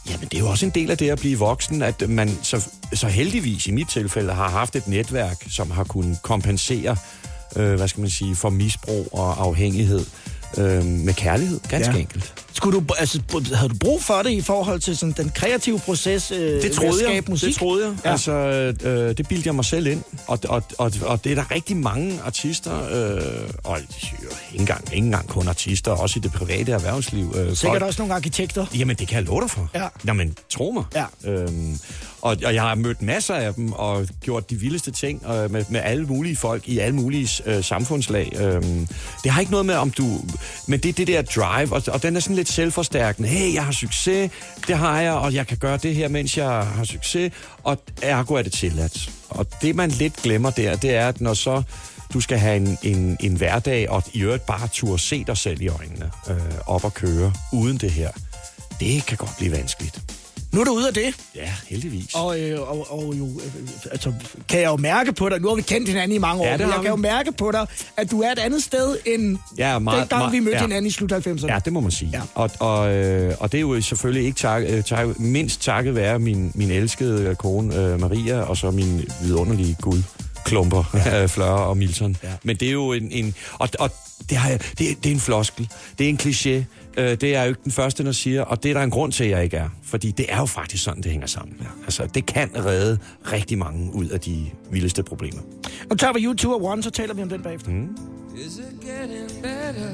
jamen, 0.09 0.28
det 0.32 0.34
er 0.34 0.39
jo 0.39 0.49
også 0.49 0.66
en 0.66 0.72
del 0.76 0.91
af 0.91 0.97
det 0.97 1.09
at 1.09 1.20
blive 1.20 1.39
voksen, 1.39 1.82
at 1.82 2.09
man 2.09 2.30
så, 2.43 2.68
så 2.93 3.07
heldigvis 3.07 3.68
i 3.68 3.72
mit 3.72 3.88
tilfælde 3.88 4.34
har 4.34 4.49
haft 4.49 4.76
et 4.76 4.88
netværk, 4.88 5.45
som 5.49 5.72
har 5.72 5.84
kunnet 5.84 6.18
kompensere, 6.22 6.97
øh, 7.55 7.76
hvad 7.76 7.88
skal 7.88 8.01
man 8.01 8.09
sige, 8.09 8.36
for 8.36 8.49
misbrug 8.49 9.09
og 9.12 9.43
afhængighed 9.43 10.05
øh, 10.58 10.86
med 10.86 11.14
kærlighed, 11.14 11.60
ganske 11.70 11.93
Ja. 11.93 11.99
enkelt. 11.99 12.34
Skulle 12.54 12.80
du, 12.80 12.86
altså, 12.99 13.22
havde 13.56 13.70
du 13.70 13.76
brug 13.76 14.04
for 14.04 14.22
det 14.24 14.30
i 14.32 14.41
forhold 14.41 14.80
til 14.80 14.97
sådan, 14.97 15.14
den 15.18 15.32
kreative 15.36 15.80
proces 15.80 16.32
øh, 16.32 16.62
Det 16.62 16.72
troede 16.72 17.12
jeg. 17.14 17.24
musik? 17.30 17.47
Det 17.49 17.58
troede 17.58 17.86
jeg. 17.86 17.93
Ja. 18.06 18.12
Altså, 18.12 18.32
øh, 18.32 19.18
det 19.18 19.28
bildte 19.28 19.47
jeg 19.47 19.56
mig 19.56 19.66
selv 19.66 19.88
ind. 19.88 20.02
Og, 20.28 20.39
og, 20.49 20.64
og, 20.78 20.91
og 21.02 21.24
det 21.24 21.32
er 21.32 21.36
der 21.36 21.52
rigtig 21.52 21.78
mange 21.78 22.20
artister, 22.26 22.74
øh, 22.91 23.22
og 23.64 23.78
ikke 23.80 24.16
engang, 24.54 24.84
ikke 24.93 25.06
engang 25.06 25.28
kun 25.28 25.47
artister, 25.47 25.91
også 25.91 26.20
i 26.20 26.22
det 26.22 26.32
private 26.32 26.72
erhvervsliv. 26.72 27.34
Øh, 27.38 27.56
Sikkert 27.56 27.84
også 27.84 28.02
nogle 28.02 28.14
arkitekter. 28.14 28.66
Jamen, 28.78 28.95
det 28.95 29.08
kan 29.08 29.16
jeg 29.18 29.24
love 29.26 29.41
dig 29.41 29.49
for. 29.49 29.70
Ja. 29.76 29.88
Jamen, 30.08 30.36
tro 30.49 30.72
mig. 30.72 30.84
Ja. 30.95 31.32
Øhm, 31.32 31.80
og, 32.22 32.38
og 32.45 32.54
jeg 32.54 32.62
har 32.62 32.76
mødt 32.76 33.02
masser 33.02 33.34
af 33.36 33.54
dem, 33.54 33.72
og 33.74 34.08
gjort 34.22 34.49
de 34.49 34.56
vildeste 34.56 34.91
ting 34.91 35.24
øh, 35.30 35.52
med, 35.52 35.66
med 35.70 35.80
alle 35.84 36.06
mulige 36.06 36.36
folk 36.36 36.68
i 36.68 36.80
alle 36.80 36.95
mulige 36.95 37.30
øh, 37.45 37.64
samfundslag. 37.64 38.32
Øhm, 38.39 38.88
det 39.24 39.32
har 39.32 39.39
ikke 39.39 39.52
noget 39.52 39.66
med, 39.66 39.76
om 39.76 39.91
du... 39.91 40.20
Men 40.68 40.80
det 40.80 40.89
er 40.89 40.94
det 40.94 41.08
der 41.08 41.22
drive, 41.22 41.74
og, 41.74 41.84
og 41.88 42.04
den 42.04 42.16
er 42.16 42.20
sådan 42.20 42.36
lidt 42.36 42.50
selvforstærkende. 42.50 43.30
Hey, 43.30 43.54
jeg 43.54 43.66
har 43.66 43.72
succes, 43.72 44.32
det 44.68 44.78
har 44.78 45.02
jeg, 45.02 45.14
og 45.14 45.34
jeg 45.34 45.48
kan 45.48 45.58
gøre 45.58 45.78
det 45.78 45.96
her, 45.96 46.08
mens 46.08 46.38
jeg 46.38 46.50
har 46.50 46.84
succes, 46.84 47.34
og 47.64 47.78
ergo 48.02 48.34
er 48.34 48.42
det 48.42 48.54
tilladt. 48.54 49.10
Og 49.30 49.48
det, 49.62 49.76
man 49.76 49.89
lidt 49.89 50.16
glemmer 50.16 50.50
der, 50.50 50.76
det 50.76 50.96
er, 50.96 51.08
at 51.08 51.22
når 51.22 51.34
så 51.34 51.64
du 52.14 52.22
skal 52.22 52.38
have 52.38 52.56
en, 52.56 52.78
en, 52.84 53.18
en 53.20 53.36
hverdag, 53.36 53.89
og 53.89 54.04
i 54.14 54.22
øvrigt 54.22 54.46
bare 54.46 54.68
turde 54.68 55.00
se 55.00 55.24
dig 55.24 55.38
selv 55.38 55.62
i 55.62 55.68
øjnene, 55.68 56.12
øh, 56.30 56.38
op 56.66 56.84
og 56.84 56.94
køre, 56.94 57.34
uden 57.54 57.78
det 57.78 57.92
her, 57.92 58.10
det 58.80 59.06
kan 59.06 59.18
godt 59.18 59.38
blive 59.38 59.52
vanskeligt. 59.52 60.20
Nu 60.54 60.60
er 60.60 60.64
du 60.64 60.72
ude 60.72 60.88
af 60.88 60.93
det. 60.93 61.14
Ja, 61.36 61.54
heldigvis. 61.70 62.06
Og, 62.16 62.39
øh, 62.39 62.60
og, 62.62 62.88
og 62.89 63.14
jo, 63.18 63.26
øh, 63.26 63.70
altså, 63.91 64.14
kan 64.49 64.60
jeg 64.62 64.68
jo 64.68 64.78
mærke 64.78 65.14
på 65.14 65.30
dig, 65.30 65.41
nu 65.41 65.47
har 65.47 65.56
vi 65.56 65.62
kendt 65.62 65.88
hinanden 65.88 66.16
i 66.16 66.18
mange 66.20 66.41
år, 66.41 66.45
Ja, 66.45 66.52
det 66.52 66.60
men 66.60 66.68
jeg 66.68 66.76
kan 66.76 66.84
vi. 66.84 66.88
jo 66.88 66.95
mærke 66.95 67.32
på 67.32 67.52
dig, 67.52 67.68
at 67.97 68.12
du 68.12 68.22
er 68.22 68.32
et 68.32 68.39
andet 68.39 68.64
sted, 68.64 68.97
end 69.06 69.38
Ja, 69.58 69.80
meget, 69.80 69.99
dengang 69.99 70.20
meget- 70.22 70.34
vi 70.34 70.39
mødte 70.39 70.58
ja. 70.58 70.62
hinanden 70.64 70.88
i 70.88 70.91
slut 70.91 71.12
90'erne. 71.12 71.47
Ja, 71.54 71.60
det 71.66 71.74
må 71.74 71.80
man 71.80 71.91
sige. 71.91 72.10
Ja. 72.14 72.22
Og, 72.36 72.52
og, 72.60 72.93
øh, 72.95 73.36
og 73.39 73.52
det 73.52 73.58
er 73.58 73.62
jo 73.62 73.82
selvfølgelig 73.82 74.26
ikke 74.26 74.38
tak, 74.39 74.64
øh, 74.68 74.84
tak, 74.84 75.20
mindst 75.20 75.62
takket 75.62 75.95
være 75.95 76.20
min, 76.20 76.52
min 76.56 76.72
elskede 76.72 77.24
øh, 77.24 77.36
kone 77.36 77.76
øh, 77.76 77.99
Maria, 77.99 78.41
og 78.41 78.58
så 78.58 78.72
min 78.72 79.06
vidunderlige 79.24 79.78
gud 79.82 80.02
klumper, 80.45 80.84
ja. 80.93 81.26
Fløre 81.36 81.49
og 81.66 81.78
Milton. 81.78 82.18
Ja. 82.24 82.28
Men 82.43 82.56
det 82.56 82.68
er 82.68 82.72
jo 82.72 82.93
en... 82.93 83.12
en 83.12 83.34
og, 83.54 83.70
og 83.80 83.91
det, 84.30 84.38
har 84.38 84.49
jeg, 84.49 84.60
det, 84.78 84.91
er- 84.91 84.95
det 85.04 85.10
er 85.10 85.14
en 85.14 85.20
floskel. 85.20 85.70
Det 85.99 86.06
er 86.06 86.10
en 86.10 86.20
kliché. 86.24 86.64
Øh, 86.98 87.10
det 87.10 87.24
er 87.24 87.28
jeg 87.32 87.44
jo 87.44 87.50
ikke 87.50 87.62
den 87.64 87.72
første, 87.72 88.04
der 88.04 88.12
siger, 88.12 88.42
og 88.42 88.64
det 88.64 88.70
er 88.70 88.74
der 88.74 88.82
en 88.82 88.89
grund 88.89 89.12
til, 89.12 89.24
at 89.24 89.30
jeg 89.30 89.44
ikke 89.44 89.58
er. 89.58 89.70
Fordi 89.84 90.12
det 90.12 90.26
er 90.30 90.38
jo 90.39 90.46
faktisk 90.46 90.84
sådan, 90.84 91.04
det 91.04 91.12
hænger 91.12 91.28
sammen. 91.28 91.58
Ja. 91.62 91.66
Altså, 91.84 92.08
det 92.14 92.26
kan 92.26 92.50
redde 92.56 92.98
rigtig 93.32 93.58
mange 93.58 93.96
ud 93.96 94.08
af 94.08 94.20
de 94.20 94.46
vildeste 94.72 95.04
problemer. 95.04 95.42
Nu 95.89 95.96
tager 95.96 96.14
vi 96.14 96.28
U2 96.28 96.50
og 96.50 96.64
One, 96.64 96.84
så 96.84 96.89
taler 96.89 97.14
vi 97.14 97.22
om 97.22 97.30
den 97.30 97.42
bagefter. 97.44 97.72
Mm. 97.72 97.98
Is 98.36 98.58
it 98.58 98.80
getting 98.82 99.42
better? 99.42 99.92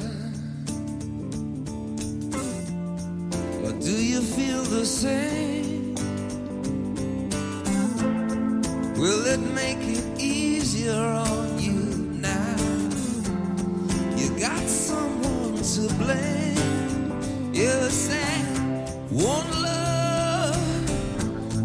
Or 3.65 3.71
do 3.71 3.95
you 4.13 4.21
feel 4.21 4.63
the 4.63 4.85
same? 4.85 5.95
Will 8.97 9.25
it 9.33 9.39
make 9.39 9.83
it 9.97 10.03
easier 10.19 11.03
on 11.03 11.59
you 11.59 11.73
now? 12.21 12.57
You 14.17 14.29
got 14.39 14.69
someone 14.69 15.57
to 15.57 15.93
blame. 16.03 16.86
You 17.57 17.89
say, 17.89 18.43
one 19.09 19.49
love, 19.63 20.89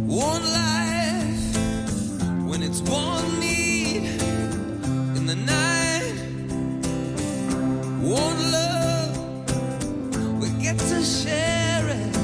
one 0.09 0.43
life. 0.43 1.57
When 2.49 2.62
it's 2.62 2.80
one 2.80 3.38
need 3.38 4.05
in 5.18 5.26
the 5.26 5.34
night. 5.36 6.14
One 8.01 8.53
love, 8.53 9.18
we 10.40 10.49
get 10.62 10.78
to 10.78 11.03
share 11.05 11.86
it. 11.86 12.16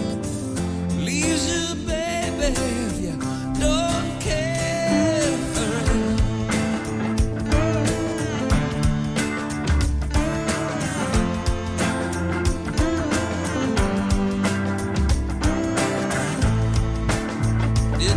Leaves 0.97 1.45
you, 1.53 1.75
baby, 1.87 2.55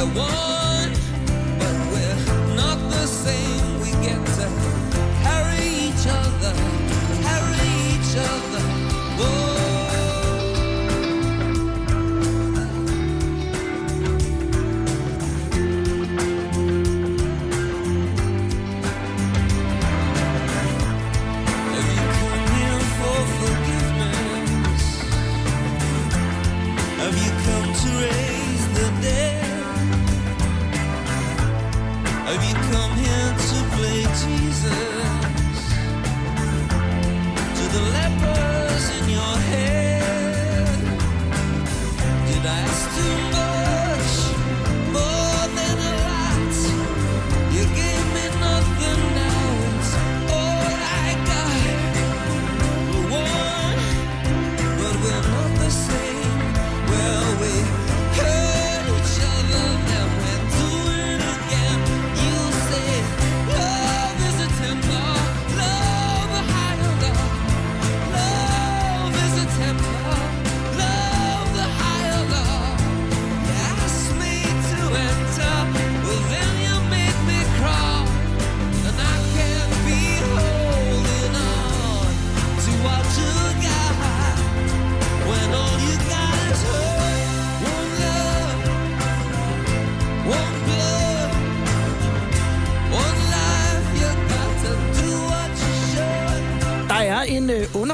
We're 0.00 0.06
one, 0.06 0.59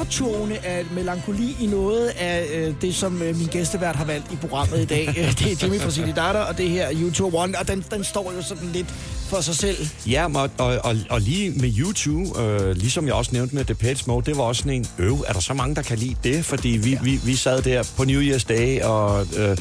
undertone 0.06 0.66
af 0.66 0.84
melankoli 0.94 1.56
i 1.60 1.66
noget 1.66 2.06
af 2.08 2.46
øh, 2.54 2.74
det, 2.80 2.94
som 2.94 3.22
øh, 3.22 3.36
min 3.36 3.46
gæstevært 3.46 3.96
har 3.96 4.04
valgt 4.04 4.32
i 4.32 4.36
programmet 4.36 4.80
i 4.80 4.84
dag. 4.84 5.06
Øh, 5.16 5.38
det 5.38 5.52
er 5.52 5.56
Jimmy 5.62 5.80
fra 5.80 5.90
City 5.90 6.10
Data, 6.16 6.38
og 6.38 6.58
det 6.58 6.70
her 6.70 6.88
YouTube 6.94 7.38
One, 7.38 7.58
og 7.58 7.68
den, 7.68 7.84
den 7.90 8.04
står 8.04 8.32
jo 8.36 8.42
sådan 8.42 8.70
lidt 8.72 8.86
for 9.28 9.40
sig 9.40 9.54
selv. 9.54 9.88
Ja, 10.06 10.26
og, 10.34 10.50
og, 10.58 10.78
og, 10.84 10.96
og 11.10 11.20
lige 11.20 11.50
med 11.50 11.72
YouTube, 11.78 12.42
øh, 12.42 12.76
ligesom 12.76 13.06
jeg 13.06 13.14
også 13.14 13.30
nævnte 13.32 13.54
med 13.54 13.64
Depeche 13.64 14.04
Mode, 14.06 14.26
det 14.26 14.36
var 14.36 14.42
også 14.42 14.58
sådan 14.58 14.72
en 14.72 14.86
øv. 14.98 15.24
Er 15.28 15.32
der 15.32 15.40
så 15.40 15.54
mange, 15.54 15.74
der 15.74 15.82
kan 15.82 15.98
lide 15.98 16.16
det? 16.24 16.44
Fordi 16.44 16.68
vi, 16.68 16.90
ja. 16.90 16.98
vi, 17.02 17.20
vi 17.24 17.36
sad 17.36 17.62
der 17.62 17.90
på 17.96 18.04
New 18.04 18.20
Year's 18.20 18.44
Day 18.48 18.80
og, 18.80 19.26
øh, 19.36 19.56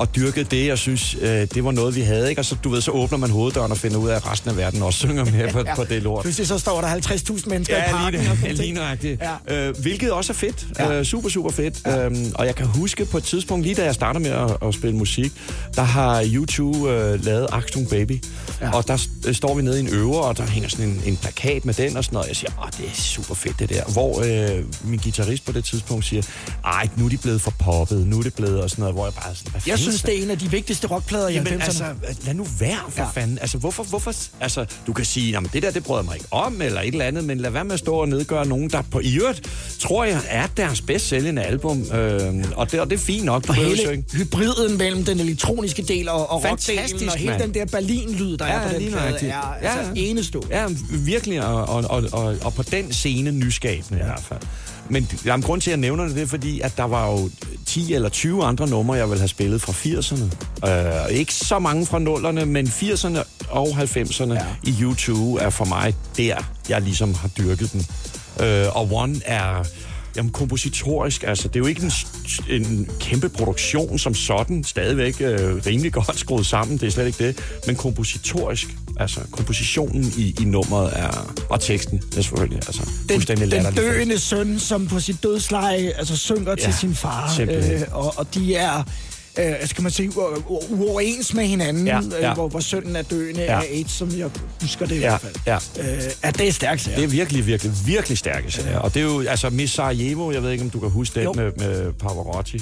og 0.00 0.16
dyrkede 0.16 0.44
det, 0.44 0.72
og 0.72 0.78
synes, 0.78 1.16
øh, 1.20 1.28
det 1.28 1.64
var 1.64 1.70
noget, 1.70 1.94
vi 1.94 2.00
havde. 2.00 2.28
Ikke? 2.30 2.40
Og 2.40 2.44
så, 2.44 2.56
du 2.64 2.68
ved, 2.68 2.80
så 2.80 2.90
åbner 2.90 3.18
man 3.18 3.30
hoveddøren 3.30 3.70
og 3.72 3.78
finder 3.78 3.96
ud 3.98 4.08
af, 4.08 4.16
at 4.16 4.30
resten 4.30 4.50
af 4.50 4.56
verden 4.56 4.82
også 4.82 4.98
synger 4.98 5.24
med 5.24 5.48
på, 5.52 5.64
på 5.76 5.84
det 5.84 6.02
lort. 6.02 6.22
Pludselig 6.22 6.46
så 6.48 6.58
står 6.58 6.80
der 6.80 6.88
50.000 6.88 7.48
mennesker 7.48 7.76
i 7.76 7.80
Ja, 7.80 7.90
parken. 7.92 8.20
lige, 8.20 8.30
og 8.50 8.54
lige 8.54 8.72
nøjagtigt. 8.72 9.22
Ja. 9.48 9.68
Øh, 9.68 9.76
hvilket 9.78 10.12
også 10.12 10.32
er 10.32 10.34
fedt. 10.34 10.66
Ja. 10.78 10.98
Øh, 10.98 11.04
super, 11.04 11.28
super 11.28 11.50
fedt. 11.50 11.74
Ja. 11.86 12.04
Øhm, 12.04 12.32
og 12.34 12.46
jeg 12.46 12.54
kan 12.54 12.66
huske 12.66 13.04
på 13.04 13.16
et 13.18 13.24
tidspunkt, 13.24 13.64
lige 13.66 13.74
da 13.74 13.84
jeg 13.84 13.94
startede 13.94 14.22
med 14.22 14.30
at, 14.30 14.56
at 14.68 14.74
spille 14.74 14.96
musik, 14.96 15.32
der 15.76 15.82
har 15.82 16.24
YouTube 16.26 16.90
øh, 16.90 17.24
lavet 17.24 17.46
Achtung 17.52 17.88
Baby. 17.88 18.22
Ja. 18.60 18.70
Og 18.76 18.88
der 18.88 19.06
øh, 19.26 19.34
står 19.34 19.54
vi 19.54 19.62
nede 19.62 19.76
i 19.76 19.80
en 19.80 19.88
øver, 19.88 20.20
og 20.20 20.36
der 20.38 20.46
hænger 20.46 20.68
sådan 20.68 20.86
en, 20.86 21.02
en 21.06 21.16
plakat 21.16 21.64
med 21.64 21.74
den 21.74 21.96
og 21.96 22.04
sådan 22.04 22.14
noget. 22.14 22.28
Jeg 22.28 22.36
siger, 22.36 22.50
åh, 22.62 22.68
det 22.78 22.86
er 22.86 22.94
super 23.00 23.34
fedt 23.34 23.58
det 23.58 23.68
der. 23.68 23.84
Hvor 23.84 24.22
øh, 24.56 24.64
min 24.84 24.98
guitarist 25.02 25.44
på 25.46 25.52
det 25.52 25.64
tidspunkt 25.64 26.04
siger, 26.04 26.22
ej, 26.64 26.88
nu 26.96 27.04
er 27.04 27.08
de 27.08 27.16
blevet 27.16 27.40
for 27.40 27.54
poppet, 27.58 28.06
nu 28.06 28.18
er 28.18 28.22
det 28.22 28.34
blevet 28.34 28.60
og 28.62 28.70
sådan 28.70 28.82
noget. 28.82 28.94
Hvor 28.94 29.06
jeg 29.06 29.14
bare 29.14 29.34
sådan, 29.34 29.50
hvad 29.50 29.60
Jeg 29.66 29.78
synes, 29.92 30.02
det 30.02 30.18
er 30.18 30.22
en 30.22 30.30
af 30.30 30.38
de 30.38 30.50
vigtigste 30.50 30.86
rockplader 30.86 31.28
i 31.28 31.32
Jamen 31.34 31.52
90'erne. 31.52 31.64
altså, 31.64 31.84
lad 32.26 32.34
nu 32.34 32.46
være 32.60 32.76
for 32.88 33.00
Ja. 33.00 33.02
ja. 33.02 33.08
fanden. 33.10 33.38
Altså, 33.40 33.58
hvorfor, 33.58 33.82
hvorfor, 33.84 34.14
altså, 34.40 34.64
du 34.86 34.92
kan 34.92 35.04
sige, 35.04 35.30
jamen, 35.30 35.50
det 35.52 35.62
der, 35.62 35.70
det 35.70 35.84
jeg 35.96 36.04
mig 36.04 36.14
ikke 36.14 36.26
om, 36.30 36.62
eller 36.62 36.80
et 36.80 36.86
eller 36.88 37.04
andet, 37.04 37.24
men 37.24 37.38
lad 37.38 37.50
være 37.50 37.64
med 37.64 37.72
at 37.72 37.78
stå 37.78 37.94
og 37.94 38.08
nedgøre 38.08 38.46
nogen, 38.46 38.70
der 38.70 38.82
på 38.82 39.00
i 39.00 39.16
øvrigt, 39.16 39.42
tror 39.80 40.04
jeg, 40.04 40.20
er 40.28 40.46
deres 40.46 40.80
bedst 40.80 41.08
sælgende 41.08 41.42
album. 41.42 41.82
Øh, 41.92 42.44
og, 42.56 42.72
det, 42.72 42.80
og 42.80 42.90
det 42.90 42.96
er 42.96 43.00
fint 43.00 43.24
nok. 43.24 43.46
Du 43.46 43.52
Og 43.52 43.54
hele 43.54 43.82
jo 43.84 43.90
ikke. 43.90 44.04
hybriden 44.12 44.78
mellem 44.78 45.04
den 45.04 45.20
elektroniske 45.20 45.82
del 45.82 46.08
og, 46.08 46.30
og 46.30 46.44
rockdelen, 46.50 47.08
og 47.08 47.14
hele 47.16 47.30
mand. 47.32 47.42
den 47.42 47.54
der 47.54 47.64
Berlin-lyd, 47.66 48.36
der 48.36 48.44
er 48.44 48.68
på 48.68 48.74
den 48.78 48.90
plade, 48.92 49.26
er 49.28 49.36
altså 49.40 49.80
Ja. 49.94 50.00
enestående. 50.00 50.56
Ja, 50.56 50.66
virkelig, 50.90 51.46
og, 51.46 51.64
og, 51.68 51.84
og, 51.90 52.04
og, 52.12 52.36
og 52.42 52.54
på 52.54 52.62
den 52.62 52.92
scene 52.92 53.30
nyskabende 53.32 53.98
ja. 53.98 54.04
i 54.04 54.06
hvert 54.06 54.22
fald. 54.28 54.40
Men 54.90 55.08
jamen, 55.24 55.42
grund 55.42 55.60
til, 55.60 55.70
at 55.70 55.72
jeg 55.72 55.80
nævner 55.80 56.04
det, 56.04 56.14
det 56.14 56.22
er 56.22 56.26
fordi, 56.26 56.60
at 56.60 56.76
der 56.76 56.84
var 56.84 57.10
jo 57.10 57.30
10 57.66 57.94
eller 57.94 58.08
20 58.08 58.44
andre 58.44 58.68
numre, 58.68 58.96
jeg 58.96 59.08
ville 59.08 59.20
have 59.20 59.28
spillet 59.28 59.62
fra 59.62 59.72
80'erne. 59.72 60.68
Øh, 60.68 61.18
ikke 61.18 61.34
så 61.34 61.58
mange 61.58 61.86
fra 61.86 61.98
0'erne, 61.98 62.44
men 62.44 62.66
80'erne 62.66 63.18
og 63.50 63.68
90'erne 63.68 64.32
ja. 64.32 64.46
i 64.62 64.70
U2 64.70 65.12
er 65.44 65.50
for 65.50 65.64
mig 65.64 65.94
der, 66.16 66.36
jeg 66.68 66.80
ligesom 66.80 67.14
har 67.14 67.28
dyrket 67.28 67.72
den. 67.72 67.86
Øh, 68.46 68.76
og 68.76 68.92
One 68.92 69.20
er 69.24 69.64
jamen, 70.16 70.32
kompositorisk, 70.32 71.22
altså 71.22 71.48
det 71.48 71.56
er 71.56 71.60
jo 71.60 71.66
ikke 71.66 71.82
en, 71.82 71.92
en 72.48 72.90
kæmpe 73.00 73.28
produktion 73.28 73.98
som 73.98 74.14
sådan, 74.14 74.64
stadigvæk 74.64 75.20
øh, 75.20 75.56
rimelig 75.66 75.92
godt 75.92 76.18
skruet 76.18 76.46
sammen, 76.46 76.78
det 76.78 76.86
er 76.86 76.90
slet 76.90 77.06
ikke 77.06 77.26
det, 77.26 77.40
men 77.66 77.76
kompositorisk, 77.76 78.68
altså 78.96 79.20
kompositionen 79.30 80.12
i, 80.16 80.34
i 80.40 80.44
nummeret 80.44 80.92
er, 80.96 81.34
og 81.48 81.60
teksten 81.60 82.02
er 82.16 82.22
selvfølgelig, 82.22 82.56
altså 82.66 82.82
Den, 83.08 83.20
den 83.20 83.74
døende 83.74 84.18
søn, 84.18 84.58
som 84.58 84.86
på 84.86 85.00
sit 85.00 85.22
dødsleje 85.22 85.92
altså, 85.96 86.16
synger 86.16 86.44
ja, 86.44 86.50
Ja, 86.50 86.64
til 86.64 86.74
sin 86.74 86.94
far. 86.94 87.32
simpelthen. 87.36 87.82
Øh, 87.82 87.86
og, 87.92 88.14
og 88.16 88.34
de 88.34 88.54
er, 88.54 88.82
øh, 89.38 89.54
skal 89.64 89.82
man 89.82 89.92
sige, 89.92 90.10
uoverens 90.70 91.34
med 91.34 91.46
hinanden, 91.46 91.86
Ja, 91.86 91.94
ja, 92.00 92.00
ja. 92.20 92.26
ja. 92.28 92.34
hvor, 92.34 92.48
hvor 92.48 92.60
sønnen 92.60 92.96
er 92.96 93.02
døende 93.02 93.40
Ja. 93.40 93.52
ja. 93.52 93.60
af 93.60 93.66
AIDS, 93.70 93.92
som 93.92 94.18
jeg 94.18 94.30
husker 94.60 94.86
det 94.86 94.94
i 94.94 94.98
Ja, 94.98 95.08
hvert 95.08 95.20
fald. 95.20 95.34
ja. 95.46 95.56
Øh, 95.96 96.02
at 96.22 96.38
det 96.38 96.48
er 96.48 96.52
stærkt, 96.52 96.92
Det 96.96 97.04
er 97.04 97.08
virkelig, 97.08 97.46
virkelig, 97.46 97.72
virkelig 97.86 98.18
stærke 98.18 98.52
sager. 98.52 98.78
Og 98.78 98.94
det 98.94 99.00
er 99.00 99.04
jo, 99.04 99.20
altså 99.28 99.50
Miss 99.50 99.74
Sarajevo, 99.74 100.30
jeg 100.32 100.42
ved 100.42 100.50
ikke, 100.50 100.64
om 100.64 100.70
du 100.70 100.80
kan 100.80 100.90
huske 100.90 101.20
den 101.20 101.28
med, 101.36 101.52
med 101.56 101.92
Pavarotti. 101.92 102.60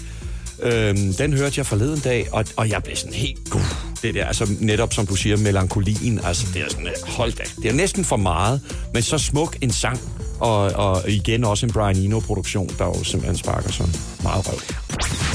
Øhm, 0.63 1.15
den 1.15 1.33
hørte 1.33 1.55
jeg 1.57 1.67
forleden 1.67 2.01
dag, 2.01 2.29
og, 2.33 2.45
og 2.57 2.69
jeg 2.71 2.83
blev 2.83 2.97
sådan 2.97 3.13
helt 3.15 3.51
god. 3.51 3.61
Det 4.03 4.15
der, 4.15 4.27
altså 4.27 4.47
netop 4.61 4.93
som 4.95 5.07
du 5.07 5.15
siger, 5.15 5.37
melankolien, 5.37 6.21
altså 6.25 6.47
det 6.55 6.63
er 6.63 6.67
sådan, 6.71 6.87
øh, 6.87 6.93
hold 7.07 7.33
da, 7.33 7.43
det 7.63 7.71
er 7.71 7.75
næsten 7.75 8.05
for 8.05 8.17
meget, 8.17 8.61
men 8.95 9.03
så 9.03 9.19
smuk 9.19 9.57
en 9.61 9.71
sang, 9.73 10.01
og, 10.41 10.61
og 10.75 11.11
igen 11.11 11.45
også 11.45 11.67
en 11.67 11.73
Brian 11.73 11.97
Eno-produktion, 11.97 12.69
der 12.79 12.85
jo 12.85 13.05
simpelthen 13.05 13.37
sparker 13.37 13.73
så 13.73 13.83
meget 14.23 14.49
røv. 14.49 14.59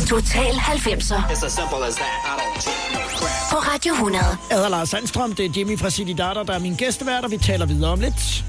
Total 0.07 0.53
90'er. 0.53 1.21
På 3.51 3.57
Radio 3.57 3.93
100. 3.93 4.23
Adder 4.51 4.69
Lars 4.69 4.89
Sandstrøm, 4.89 5.33
det 5.33 5.45
er 5.45 5.49
Jimmy 5.57 5.79
fra 5.79 5.89
City 5.89 6.13
Data, 6.17 6.43
der 6.43 6.53
er 6.53 6.59
min 6.59 6.75
gæstevært, 6.75 7.23
og 7.23 7.31
vi 7.31 7.37
taler 7.37 7.65
videre 7.65 7.91
om 7.91 7.99
lidt. 7.99 8.45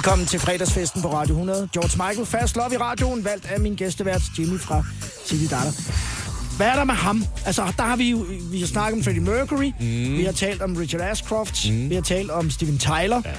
Velkommen 0.00 0.26
til 0.26 0.40
fredagsfesten 0.40 1.02
på 1.02 1.12
Radio 1.12 1.34
100. 1.34 1.68
George 1.72 2.08
Michael, 2.08 2.26
fast 2.26 2.56
love 2.56 2.74
i 2.74 2.76
radioen, 2.76 3.24
valgt 3.24 3.46
af 3.46 3.60
min 3.60 3.74
gæstevært 3.74 4.22
Jimmy 4.38 4.60
fra 4.60 4.84
City 5.26 5.54
Data. 5.54 5.70
Hvad 6.56 6.66
er 6.66 6.74
der 6.74 6.84
med 6.84 6.94
ham? 6.94 7.24
Altså, 7.46 7.72
der 7.76 7.82
har 7.82 7.96
vi 7.96 8.10
jo 8.10 8.26
vi 8.50 8.60
har 8.60 8.66
snakket 8.66 8.98
om 8.98 9.04
Freddie 9.04 9.22
Mercury, 9.22 9.72
mm. 9.80 10.18
vi 10.18 10.24
har 10.24 10.32
talt 10.32 10.62
om 10.62 10.76
Richard 10.76 11.00
Ashcroft, 11.02 11.70
mm. 11.70 11.90
vi 11.90 11.94
har 11.94 12.02
talt 12.02 12.30
om 12.30 12.50
Steven 12.50 12.78
Tyler. 12.78 13.22
Ja. 13.24 13.30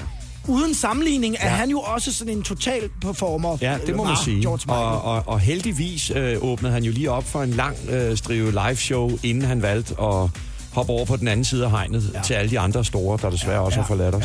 Uden 0.48 0.74
sammenligning 0.74 1.36
er 1.40 1.48
Ja. 1.48 1.54
han 1.54 1.70
jo 1.70 1.80
også 1.80 2.12
sådan 2.12 2.36
en 2.36 2.42
total 2.42 2.90
performer. 3.00 3.58
Ja, 3.60 3.78
det 3.86 3.96
må 3.96 4.02
man 4.04 4.10
var 4.10 4.22
sige. 4.24 4.48
Og, 4.48 5.02
og, 5.02 5.22
og 5.26 5.40
heldigvis 5.40 6.12
øh, 6.14 6.36
åbnede 6.40 6.72
han 6.72 6.84
jo 6.84 6.92
lige 6.92 7.10
op 7.10 7.24
for 7.24 7.42
en 7.42 7.50
lang 7.50 7.76
øh, 7.90 8.16
strive 8.16 8.50
live-show, 8.50 9.10
inden 9.22 9.44
han 9.44 9.62
valgte 9.62 9.94
at 10.02 10.28
hoppe 10.72 10.92
over 10.92 11.04
på 11.04 11.16
den 11.16 11.28
anden 11.28 11.44
side 11.44 11.64
af 11.64 11.70
hegnet 11.70 12.10
ja. 12.14 12.22
til 12.22 12.34
alle 12.34 12.50
de 12.50 12.58
andre 12.58 12.84
store, 12.84 13.18
der 13.22 13.30
desværre 13.30 13.56
ja, 13.56 13.64
også 13.64 13.80
har 13.80 13.86
forladt 13.86 14.14
os. 14.14 14.24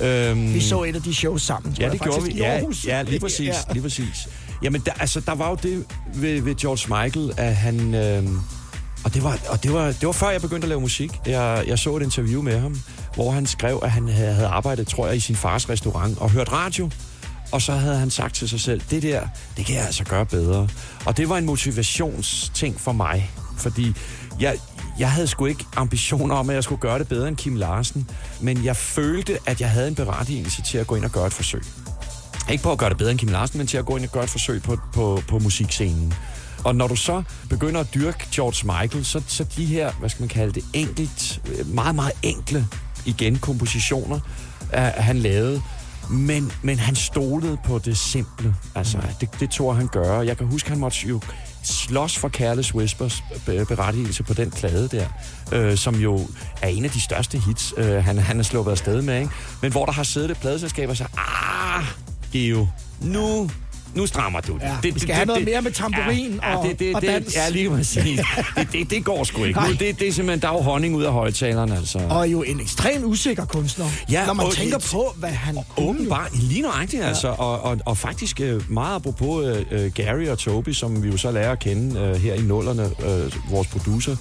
Øhm, 0.00 0.54
Vi 0.54 0.60
så 0.60 0.82
et 0.82 0.96
af 0.96 1.02
de 1.02 1.14
shows 1.14 1.42
sammen. 1.42 1.76
Ja, 1.80 1.88
det 1.90 2.00
gjorde 2.00 2.22
vi. 2.24 2.30
i 2.30 2.36
Ja, 2.38 2.54
Aarhus. 2.56 2.84
ja, 2.86 3.02
lige 3.02 3.20
præcis. 3.20 3.40
Ja. 3.48 3.54
Lige 3.72 3.82
præcis. 3.82 4.28
Jamen, 4.62 4.80
der, 4.86 4.92
altså, 5.00 5.20
der 5.20 5.34
var 5.34 5.48
jo 5.50 5.56
det 5.62 5.84
ved, 6.14 6.40
ved 6.42 6.54
George 6.54 7.04
Michael, 7.04 7.32
at 7.36 7.56
han... 7.56 7.94
Øh, 7.94 8.24
og 9.04 9.14
det 9.14 9.22
var, 9.24 9.38
og 9.48 9.62
det, 9.62 9.72
var, 9.72 9.86
det 9.86 10.06
var 10.06 10.12
før 10.12 10.30
jeg 10.30 10.40
begyndte 10.40 10.64
at 10.64 10.68
lave 10.68 10.80
musik. 10.80 11.10
Jeg, 11.26 11.64
jeg 11.66 11.78
så 11.78 11.96
et 11.96 12.02
interview 12.02 12.42
med 12.42 12.58
ham, 12.60 12.80
hvor 13.14 13.30
han 13.30 13.46
skrev, 13.46 13.80
at 13.82 13.90
han 13.90 14.08
havde, 14.08 14.34
havde 14.34 14.48
arbejdet, 14.48 14.86
tror 14.88 15.06
jeg, 15.06 15.16
i 15.16 15.20
sin 15.20 15.36
fars 15.36 15.68
restaurant 15.68 16.18
og 16.18 16.30
hørt 16.30 16.52
radio. 16.52 16.90
Og 17.52 17.62
så 17.62 17.72
havde 17.72 17.96
han 17.96 18.10
sagt 18.10 18.34
til 18.34 18.48
sig 18.48 18.60
selv, 18.60 18.80
det 18.90 19.02
der, 19.02 19.20
det 19.56 19.66
kan 19.66 19.74
jeg 19.74 19.84
altså 19.86 20.04
gøre 20.04 20.26
bedre. 20.26 20.68
Og 21.04 21.16
det 21.16 21.28
var 21.28 21.38
en 21.38 21.46
motivationsting 21.46 22.80
for 22.80 22.92
mig. 22.92 23.30
Fordi 23.58 23.94
jeg, 24.40 24.56
jeg 24.98 25.12
havde 25.12 25.26
sgu 25.26 25.46
ikke 25.46 25.64
ambitioner 25.76 26.34
om, 26.34 26.50
at 26.50 26.54
jeg 26.54 26.64
skulle 26.64 26.80
gøre 26.80 26.98
det 26.98 27.08
bedre 27.08 27.28
end 27.28 27.36
Kim 27.36 27.54
Larsen. 27.54 28.10
Men 28.40 28.64
jeg 28.64 28.76
følte, 28.76 29.38
at 29.46 29.60
jeg 29.60 29.70
havde 29.70 29.88
en 29.88 29.94
berettigelse 29.94 30.62
til 30.62 30.78
at 30.78 30.86
gå 30.86 30.94
ind 30.94 31.04
og 31.04 31.10
gøre 31.10 31.26
et 31.26 31.32
forsøg. 31.32 31.62
Ikke 32.50 32.64
på 32.64 32.72
at 32.72 32.78
gøre 32.78 32.90
det 32.90 32.98
bedre 32.98 33.10
end 33.10 33.18
Kim 33.18 33.28
Larsen, 33.28 33.58
men 33.58 33.66
til 33.66 33.76
at 33.76 33.86
gå 33.86 33.96
ind 33.96 34.04
og 34.04 34.12
gøre 34.12 34.24
et 34.24 34.30
forsøg 34.30 34.62
på, 34.62 34.78
på, 34.92 35.22
på 35.28 35.38
musikscenen. 35.38 36.14
Og 36.64 36.76
når 36.76 36.88
du 36.88 36.96
så 36.96 37.22
begynder 37.50 37.80
at 37.80 37.94
dyrke 37.94 38.26
George 38.34 38.80
Michael, 38.80 39.04
så, 39.04 39.22
så 39.26 39.44
de 39.56 39.64
her, 39.64 39.92
hvad 39.92 40.08
skal 40.08 40.22
man 40.22 40.28
kalde 40.28 40.52
det, 40.52 40.64
enkelt, 40.74 41.40
meget, 41.66 41.94
meget 41.94 42.12
enkle, 42.22 42.66
igen, 43.06 43.38
kompositioner, 43.38 44.20
uh, 44.72 44.78
han 44.78 45.18
lavede, 45.18 45.62
men, 46.10 46.52
men 46.62 46.78
han 46.78 46.94
stolede 46.94 47.58
på 47.64 47.78
det 47.78 47.96
simple. 47.96 48.54
Altså, 48.74 48.98
det, 49.20 49.28
det 49.40 49.50
tog 49.50 49.76
han 49.76 49.86
gøre. 49.86 50.26
Jeg 50.26 50.36
kan 50.36 50.46
huske, 50.46 50.68
han 50.68 50.78
måtte 50.78 50.98
jo 51.08 51.20
slås 51.68 52.18
for 52.18 52.28
Careless 52.28 52.74
Whispers 52.74 53.22
berettigelse 53.46 54.22
på 54.22 54.34
den 54.34 54.50
plade 54.50 54.88
der, 54.88 55.06
øh, 55.52 55.76
som 55.76 55.94
jo 55.94 56.28
er 56.62 56.68
en 56.68 56.84
af 56.84 56.90
de 56.90 57.00
største 57.00 57.38
hits, 57.38 57.74
øh, 57.76 58.04
han, 58.04 58.18
han 58.18 58.38
er 58.38 58.42
sluppet 58.42 58.70
afsted 58.70 59.02
med, 59.02 59.18
ikke? 59.18 59.30
Men 59.62 59.72
hvor 59.72 59.84
der 59.84 59.92
har 59.92 60.02
siddet 60.02 60.30
et 60.30 60.36
pladeselskab 60.36 60.88
og 60.88 60.96
sagt, 60.96 61.14
ah, 61.18 61.84
Geo, 62.32 62.66
nu, 63.00 63.50
nu 63.98 64.06
strammer 64.06 64.40
du 64.40 64.54
det. 64.54 64.62
Ja, 64.62 64.76
det, 64.82 64.94
vi 64.94 65.00
skal 65.00 65.14
have 65.14 65.26
noget 65.26 65.44
mere 65.44 65.62
med 65.62 65.70
tamburin 65.72 66.40
ja, 66.42 66.56
og- 66.56 66.66
det, 66.68 66.78
det, 66.78 66.94
og 66.94 67.00
det, 67.02 67.08
dans. 67.10 67.36
Ja, 67.36 67.48
lige 67.48 67.70
præcis. 67.70 68.20
det, 68.56 68.68
det, 68.72 68.90
det 68.90 69.04
går 69.04 69.24
sgu 69.24 69.44
ikke. 69.44 69.60
Nu, 69.60 69.72
det, 69.72 69.98
det 70.00 70.08
er 70.08 70.12
simpelthen, 70.12 70.40
der 70.42 70.48
er 70.48 70.52
jo 70.52 70.58
honning 70.60 70.96
ud 70.96 71.02
af 71.02 71.12
højtaleren, 71.12 71.72
altså. 71.72 71.98
Og 72.10 72.28
jo 72.32 72.42
en 72.42 72.60
ekstremt 72.60 73.04
usikker 73.04 73.44
kunstner, 73.44 73.86
Ja, 74.10 74.26
når 74.26 74.32
man 74.34 74.46
og 74.46 74.52
tænker 74.52 74.76
et- 74.76 74.88
på, 74.92 75.14
hvad 75.16 75.30
han 75.30 75.54
kunne. 75.68 75.88
Åbenbart, 75.88 76.30
lige 76.42 76.62
nøjagtigt 76.62 77.02
Ja. 77.02 77.08
altså. 77.08 77.28
Og, 77.28 77.60
og, 77.62 77.78
og 77.84 77.96
faktisk 77.98 78.40
øh, 78.40 78.72
meget 78.72 78.94
apropos 78.94 79.44
øh, 79.70 79.92
Gary 79.92 80.26
og 80.26 80.38
Toby, 80.38 80.68
som 80.72 81.02
vi 81.02 81.08
jo 81.08 81.16
så 81.16 81.30
lærer 81.30 81.52
at 81.52 81.58
kende 81.58 82.00
øh, 82.00 82.14
her 82.16 82.34
i 82.34 82.40
nullerne, 82.42 82.82
øh, 82.82 83.32
vores 83.50 83.68
producer, 83.68 84.16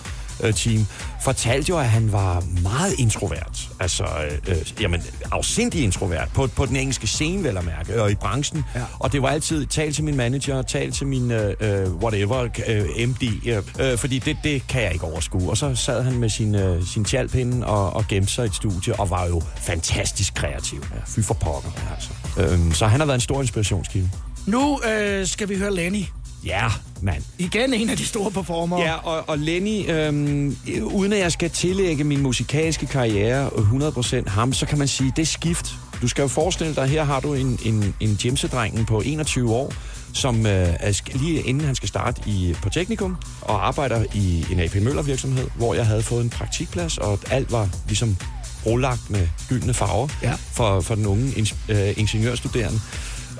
team, 0.55 0.87
fortalte 1.23 1.69
jo, 1.69 1.77
at 1.77 1.89
han 1.89 2.11
var 2.11 2.43
meget 2.63 2.93
introvert. 2.99 3.69
Altså, 3.79 4.03
øh, 4.03 4.55
øh, 4.55 4.81
jamen, 4.81 5.03
afsindig 5.31 5.83
introvert. 5.83 6.29
På, 6.33 6.47
på 6.47 6.65
den 6.65 6.75
engelske 6.75 7.07
scene, 7.07 7.43
vel 7.43 7.57
at 7.57 7.65
mærke, 7.65 8.01
og 8.01 8.11
i 8.11 8.15
branchen. 8.15 8.65
Ja. 8.75 8.81
Og 8.99 9.11
det 9.11 9.21
var 9.21 9.29
altid, 9.29 9.65
tal 9.65 9.93
til 9.93 10.03
min 10.03 10.15
manager, 10.15 10.61
tal 10.61 10.91
til 10.91 11.07
min 11.07 11.31
øh, 11.31 11.53
øh, 11.59 11.93
whatever, 11.93 12.47
øh, 12.67 13.09
MD, 13.09 13.23
øh, 13.47 13.91
øh, 13.91 13.97
fordi 13.97 14.19
det, 14.19 14.37
det 14.43 14.67
kan 14.67 14.81
jeg 14.81 14.93
ikke 14.93 15.05
overskue. 15.05 15.49
Og 15.49 15.57
så 15.57 15.75
sad 15.75 16.03
han 16.03 16.19
med 16.19 16.29
sin, 16.29 16.55
øh, 16.55 16.83
sin 16.85 17.05
tjalpinde 17.05 17.67
og, 17.67 17.93
og 17.93 18.07
gemte 18.07 18.31
sig 18.31 18.43
i 18.43 18.47
et 18.47 18.55
studie, 18.55 18.99
og 18.99 19.09
var 19.09 19.25
jo 19.25 19.41
fantastisk 19.57 20.33
kreativ. 20.33 20.85
Ja, 20.95 20.99
fy 21.07 21.19
for 21.19 21.33
pokker, 21.33 21.71
altså. 21.93 22.09
Øhm, 22.39 22.73
så 22.73 22.87
han 22.87 22.99
har 22.99 23.07
været 23.07 23.17
en 23.17 23.21
stor 23.21 23.41
inspirationskilde. 23.41 24.09
Nu 24.45 24.81
øh, 24.83 25.27
skal 25.27 25.49
vi 25.49 25.57
høre 25.57 25.75
Lenny. 25.75 26.03
Ja, 26.45 26.67
mand. 27.01 27.23
Igen 27.37 27.73
en 27.73 27.89
af 27.89 27.97
de 27.97 28.05
store 28.05 28.31
performere. 28.31 28.79
Ja, 28.81 28.93
og, 28.93 29.29
og 29.29 29.37
Lenny, 29.39 29.89
øhm, 29.91 30.57
uden 30.83 31.13
at 31.13 31.19
jeg 31.19 31.31
skal 31.31 31.49
tillægge 31.49 32.03
min 32.03 32.21
musikalske 32.21 32.85
karriere 32.85 33.47
100% 33.49 34.29
ham, 34.29 34.53
så 34.53 34.65
kan 34.65 34.77
man 34.77 34.87
sige, 34.87 35.13
det 35.15 35.21
er 35.21 35.25
skift. 35.25 35.75
Du 36.01 36.07
skal 36.07 36.21
jo 36.21 36.27
forestille 36.27 36.75
dig, 36.75 36.87
her 36.87 37.03
har 37.03 37.19
du 37.19 37.33
en, 37.33 37.59
en, 37.65 37.95
en 37.99 38.17
Jimse-drengen 38.25 38.85
på 38.85 39.01
21 39.05 39.51
år, 39.53 39.73
som 40.13 40.45
øh, 40.45 40.67
er, 40.79 41.01
lige 41.17 41.41
inden 41.41 41.65
han 41.65 41.75
skal 41.75 41.89
starte 41.89 42.21
i, 42.25 42.55
på 42.61 42.69
Teknikum, 42.69 43.17
og 43.41 43.67
arbejder 43.67 44.05
i 44.13 44.45
en 44.51 44.59
AP 44.59 44.75
Møller 44.75 45.01
virksomhed, 45.01 45.47
hvor 45.55 45.73
jeg 45.73 45.85
havde 45.85 46.01
fået 46.03 46.23
en 46.23 46.29
praktikplads, 46.29 46.97
og 46.97 47.19
alt 47.31 47.51
var 47.51 47.69
ligesom 47.87 48.15
brolagt 48.63 49.09
med 49.09 49.27
gyldne 49.49 49.73
farver 49.73 50.07
Ja. 50.23 50.33
for, 50.51 50.81
for 50.81 50.95
den 50.95 51.05
unge 51.05 51.27
ing- 51.31 51.71
øh, 51.71 51.93
ingeniørstuderende. 51.97 52.79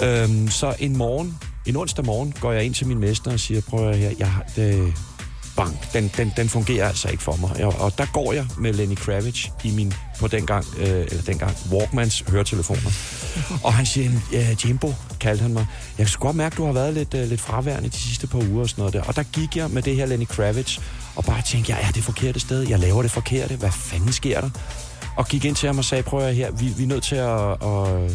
Øhm, 0.01 0.49
så 0.49 0.75
en 0.79 0.97
morgen, 0.97 1.37
en 1.67 1.75
onsdag 1.75 2.05
morgen, 2.05 2.33
går 2.41 2.51
jeg 2.51 2.63
ind 2.63 2.73
til 2.73 2.87
min 2.87 2.99
mester 2.99 3.31
og 3.31 3.39
siger, 3.39 3.61
prøv 3.61 3.89
at 3.89 3.97
her, 3.97 4.11
jeg 4.19 4.31
har, 4.31 4.43
det, 4.55 4.93
bank, 5.57 5.93
den, 5.93 6.11
den, 6.17 6.33
den 6.37 6.49
fungerer 6.49 6.87
altså 6.87 7.09
ikke 7.09 7.23
for 7.23 7.35
mig. 7.35 7.65
Og, 7.65 7.73
og 7.79 7.97
der 7.97 8.05
går 8.13 8.33
jeg 8.33 8.45
med 8.57 8.73
Lenny 8.73 8.95
Kravitz 8.95 9.47
i 9.63 9.71
min, 9.75 9.93
på 10.19 10.27
dengang, 10.27 10.65
øh, 10.77 10.87
eller 10.87 11.21
dengang, 11.21 11.57
Walkmans 11.71 12.23
høretelefoner. 12.27 12.91
og 13.65 13.73
han 13.73 13.85
siger, 13.85 14.11
ja, 14.31 14.55
Jimbo, 14.65 14.93
kaldte 15.19 15.41
han 15.41 15.53
mig, 15.53 15.65
jeg 15.97 16.09
skulle 16.09 16.27
godt 16.27 16.35
mærke, 16.35 16.55
du 16.55 16.65
har 16.65 16.73
været 16.73 16.93
lidt, 16.93 17.13
øh, 17.13 17.29
lidt 17.29 17.41
fraværende 17.41 17.89
de 17.89 17.97
sidste 17.97 18.27
par 18.27 18.39
uger 18.39 18.61
og 18.61 18.69
sådan 18.69 18.81
noget 18.81 18.93
der. 18.93 19.01
Og 19.01 19.15
der 19.15 19.23
gik 19.23 19.55
jeg 19.55 19.69
med 19.69 19.81
det 19.81 19.95
her 19.95 20.05
Lenny 20.05 20.27
Kravitz, 20.27 20.79
og 21.15 21.25
bare 21.25 21.41
tænkte, 21.41 21.71
jeg 21.71 21.87
er 21.87 21.91
det 21.91 22.03
forkerte 22.03 22.39
sted, 22.39 22.67
jeg 22.67 22.79
laver 22.79 23.01
det 23.01 23.11
forkerte, 23.11 23.55
hvad 23.55 23.71
fanden 23.71 24.13
sker 24.13 24.41
der? 24.41 24.49
Og 25.15 25.27
gik 25.27 25.45
ind 25.45 25.55
til 25.55 25.67
ham 25.67 25.77
og 25.77 25.85
sagde, 25.85 26.03
prøv 26.03 26.19
at 26.19 26.35
her, 26.35 26.51
vi, 26.51 26.67
vi 26.77 26.83
er 26.83 26.87
nødt 26.87 27.03
til 27.03 27.15
at... 27.15 27.51
at 27.51 28.11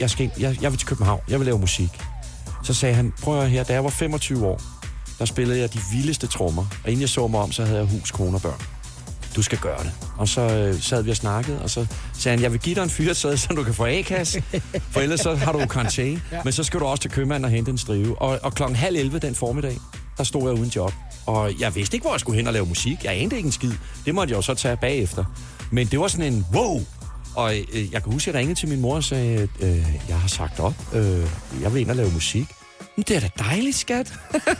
jeg, 0.00 0.10
skal, 0.10 0.30
jeg, 0.40 0.62
jeg 0.62 0.70
vil 0.70 0.78
til 0.78 0.88
København, 0.88 1.20
jeg 1.28 1.38
vil 1.38 1.46
lave 1.46 1.58
musik. 1.58 1.90
Så 2.62 2.74
sagde 2.74 2.94
han, 2.94 3.12
prøv 3.22 3.40
at 3.40 3.50
her, 3.50 3.64
da 3.64 3.72
jeg 3.72 3.84
var 3.84 3.90
25 3.90 4.46
år, 4.46 4.60
der 5.18 5.24
spillede 5.24 5.60
jeg 5.60 5.72
de 5.74 5.78
vildeste 5.92 6.26
trommer. 6.26 6.66
Og 6.84 6.90
inden 6.90 7.00
jeg 7.00 7.08
så 7.08 7.26
mig 7.28 7.40
om, 7.40 7.52
så 7.52 7.64
havde 7.64 7.78
jeg 7.78 7.86
hus, 7.86 8.10
kone 8.10 8.36
og 8.36 8.42
børn. 8.42 8.62
Du 9.36 9.42
skal 9.42 9.58
gøre 9.58 9.82
det. 9.82 9.92
Og 10.16 10.28
så 10.28 10.40
øh, 10.40 10.80
sad 10.80 11.02
vi 11.02 11.10
og 11.10 11.16
snakkede, 11.16 11.62
og 11.62 11.70
så 11.70 11.86
sagde 12.18 12.36
han, 12.36 12.42
jeg 12.42 12.52
vil 12.52 12.60
give 12.60 12.74
dig 12.74 12.82
en 12.82 12.90
fyrsæde, 12.90 13.38
så 13.38 13.48
du 13.48 13.62
kan 13.62 13.74
få 13.74 13.84
A-kasse. 13.86 14.42
For 14.90 15.00
ellers 15.00 15.20
så 15.20 15.34
har 15.34 15.52
du 15.52 15.66
karantæ. 15.66 16.02
Ja. 16.10 16.18
ja. 16.36 16.40
Men 16.44 16.52
så 16.52 16.64
skal 16.64 16.80
du 16.80 16.84
også 16.84 17.02
til 17.02 17.10
købmanden 17.10 17.44
og 17.44 17.50
hente 17.50 17.70
en 17.70 17.78
strive. 17.78 18.22
Og, 18.22 18.38
og 18.42 18.54
klokken 18.54 18.76
halv 18.76 18.96
11 18.96 19.18
den 19.18 19.34
formiddag, 19.34 19.78
der 20.18 20.24
stod 20.24 20.42
jeg 20.50 20.60
uden 20.60 20.70
job. 20.76 20.92
Og 21.26 21.60
jeg 21.60 21.74
vidste 21.74 21.96
ikke, 21.96 22.04
hvor 22.04 22.12
jeg 22.12 22.20
skulle 22.20 22.36
hen 22.36 22.46
og 22.46 22.52
lave 22.52 22.66
musik. 22.66 23.04
Jeg 23.04 23.12
anede 23.20 23.36
ikke 23.36 23.46
en 23.46 23.52
skid. 23.52 23.72
Det 24.06 24.14
måtte 24.14 24.32
jeg 24.32 24.36
jo 24.36 24.42
så 24.42 24.54
tage 24.54 24.76
bagefter. 24.76 25.24
Men 25.70 25.86
det 25.86 26.00
var 26.00 26.08
sådan 26.08 26.32
en 26.32 26.46
wow! 26.54 26.80
Og 27.36 27.56
øh, 27.56 27.92
jeg 27.92 28.02
kan 28.02 28.12
huske, 28.12 28.28
at 28.28 28.34
jeg 28.34 28.40
ringede 28.40 28.60
til 28.60 28.68
min 28.68 28.80
mor 28.80 28.94
og 28.94 29.04
sagde, 29.04 29.48
øh, 29.60 29.86
jeg 30.08 30.18
har 30.20 30.28
sagt 30.28 30.60
op. 30.60 30.74
Øh, 30.94 31.02
jeg 31.62 31.74
vil 31.74 31.80
ind 31.80 31.90
og 31.90 31.96
lave 31.96 32.10
musik. 32.12 32.46
Men 32.96 33.04
det 33.08 33.16
er 33.16 33.20
da 33.20 33.28
dejligt, 33.38 33.76
skat. 33.76 34.12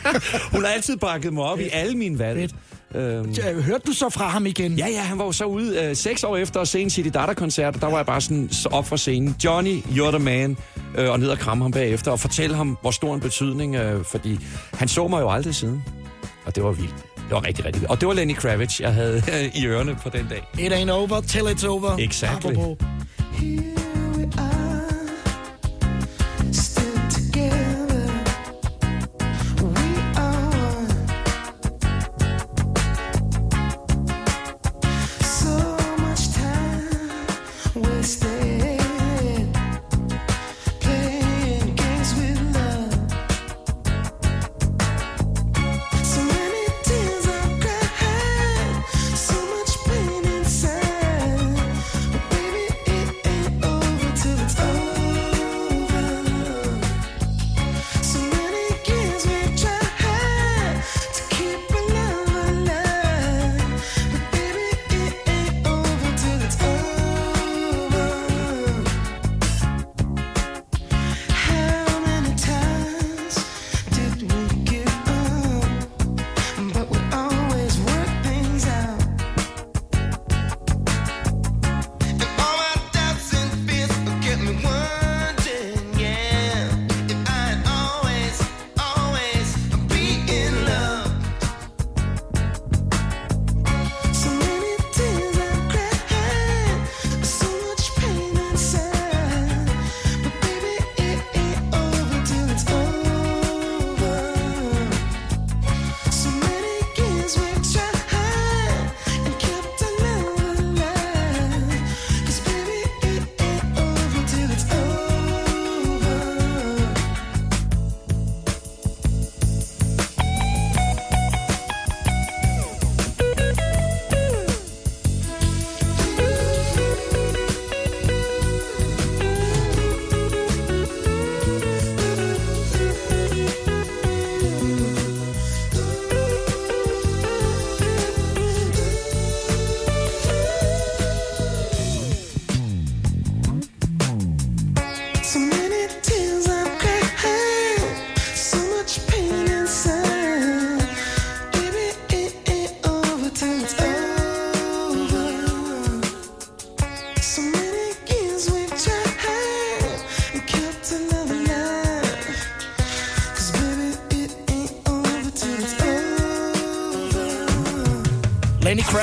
Hun 0.53 0.63
har 0.65 0.71
altid 0.71 0.97
bakket 0.97 1.33
mig 1.33 1.43
op 1.43 1.59
i 1.59 1.69
alle 1.71 1.97
mine 1.97 2.19
valg. 2.19 2.39
Øhm, 2.39 2.51
Øh, 2.95 3.35
Hørte 3.63 3.83
du 3.87 3.93
så 3.93 4.09
fra 4.09 4.27
ham 4.27 4.45
igen? 4.45 4.73
Ja, 4.77 4.87
ja, 4.87 5.01
han 5.01 5.17
var 5.19 5.25
jo 5.25 5.31
så 5.31 5.45
ude 5.45 5.83
øh, 5.83 5.95
seks 5.95 6.23
år 6.23 6.37
efter 6.37 6.61
at 6.61 6.67
se 6.67 6.79
en 6.81 6.89
City 6.89 7.09
Data-koncert, 7.09 7.75
og 7.75 7.81
der 7.81 7.87
var 7.87 7.95
jeg 7.97 8.05
bare 8.05 8.21
sådan 8.21 8.49
så 8.51 8.69
op 8.69 8.87
fra 8.87 8.97
scenen. 8.97 9.35
Johnny, 9.45 9.81
you're 9.81 10.09
the 10.11 10.19
man. 10.19 10.57
Øh, 10.97 11.09
og 11.09 11.19
ned 11.19 11.27
og 11.29 11.39
kramme 11.39 11.63
ham 11.63 11.71
bagefter, 11.71 12.11
og 12.11 12.19
fortælle 12.19 12.55
ham, 12.55 12.77
hvor 12.81 12.91
stor 12.91 13.13
en 13.15 13.19
betydning, 13.19 13.75
øh, 13.75 14.05
fordi 14.05 14.39
han 14.73 14.87
så 14.87 15.07
mig 15.07 15.21
jo 15.21 15.29
aldrig 15.29 15.55
siden. 15.55 15.83
Og 16.45 16.55
det 16.55 16.63
var 16.63 16.71
vildt. 16.71 16.95
Det 17.29 17.35
var 17.35 17.47
rigtig, 17.47 17.65
rigtig. 17.65 17.89
Og 17.89 17.99
det 18.01 18.07
var 18.07 18.13
Lenny 18.13 18.35
Kravitz, 18.35 18.79
jeg 18.81 18.93
havde 18.93 19.21
i 19.59 19.65
ørerne 19.65 19.95
på 19.95 20.09
den 20.09 20.27
dag. 20.29 20.43
It 20.65 20.71
ain't 20.73 20.91
over 20.91 21.21
till 21.21 21.41
it's 21.41 21.67
over. 21.67 21.97
Exactly. 21.99 22.49
Apropos. 22.49 22.77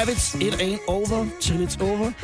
Kravitz, 0.07 0.41
It 0.41 0.61
Ain't 0.61 0.81
Over 0.87 1.29
Till 1.41 1.61
It's 1.63 1.77
Over. 1.81 2.15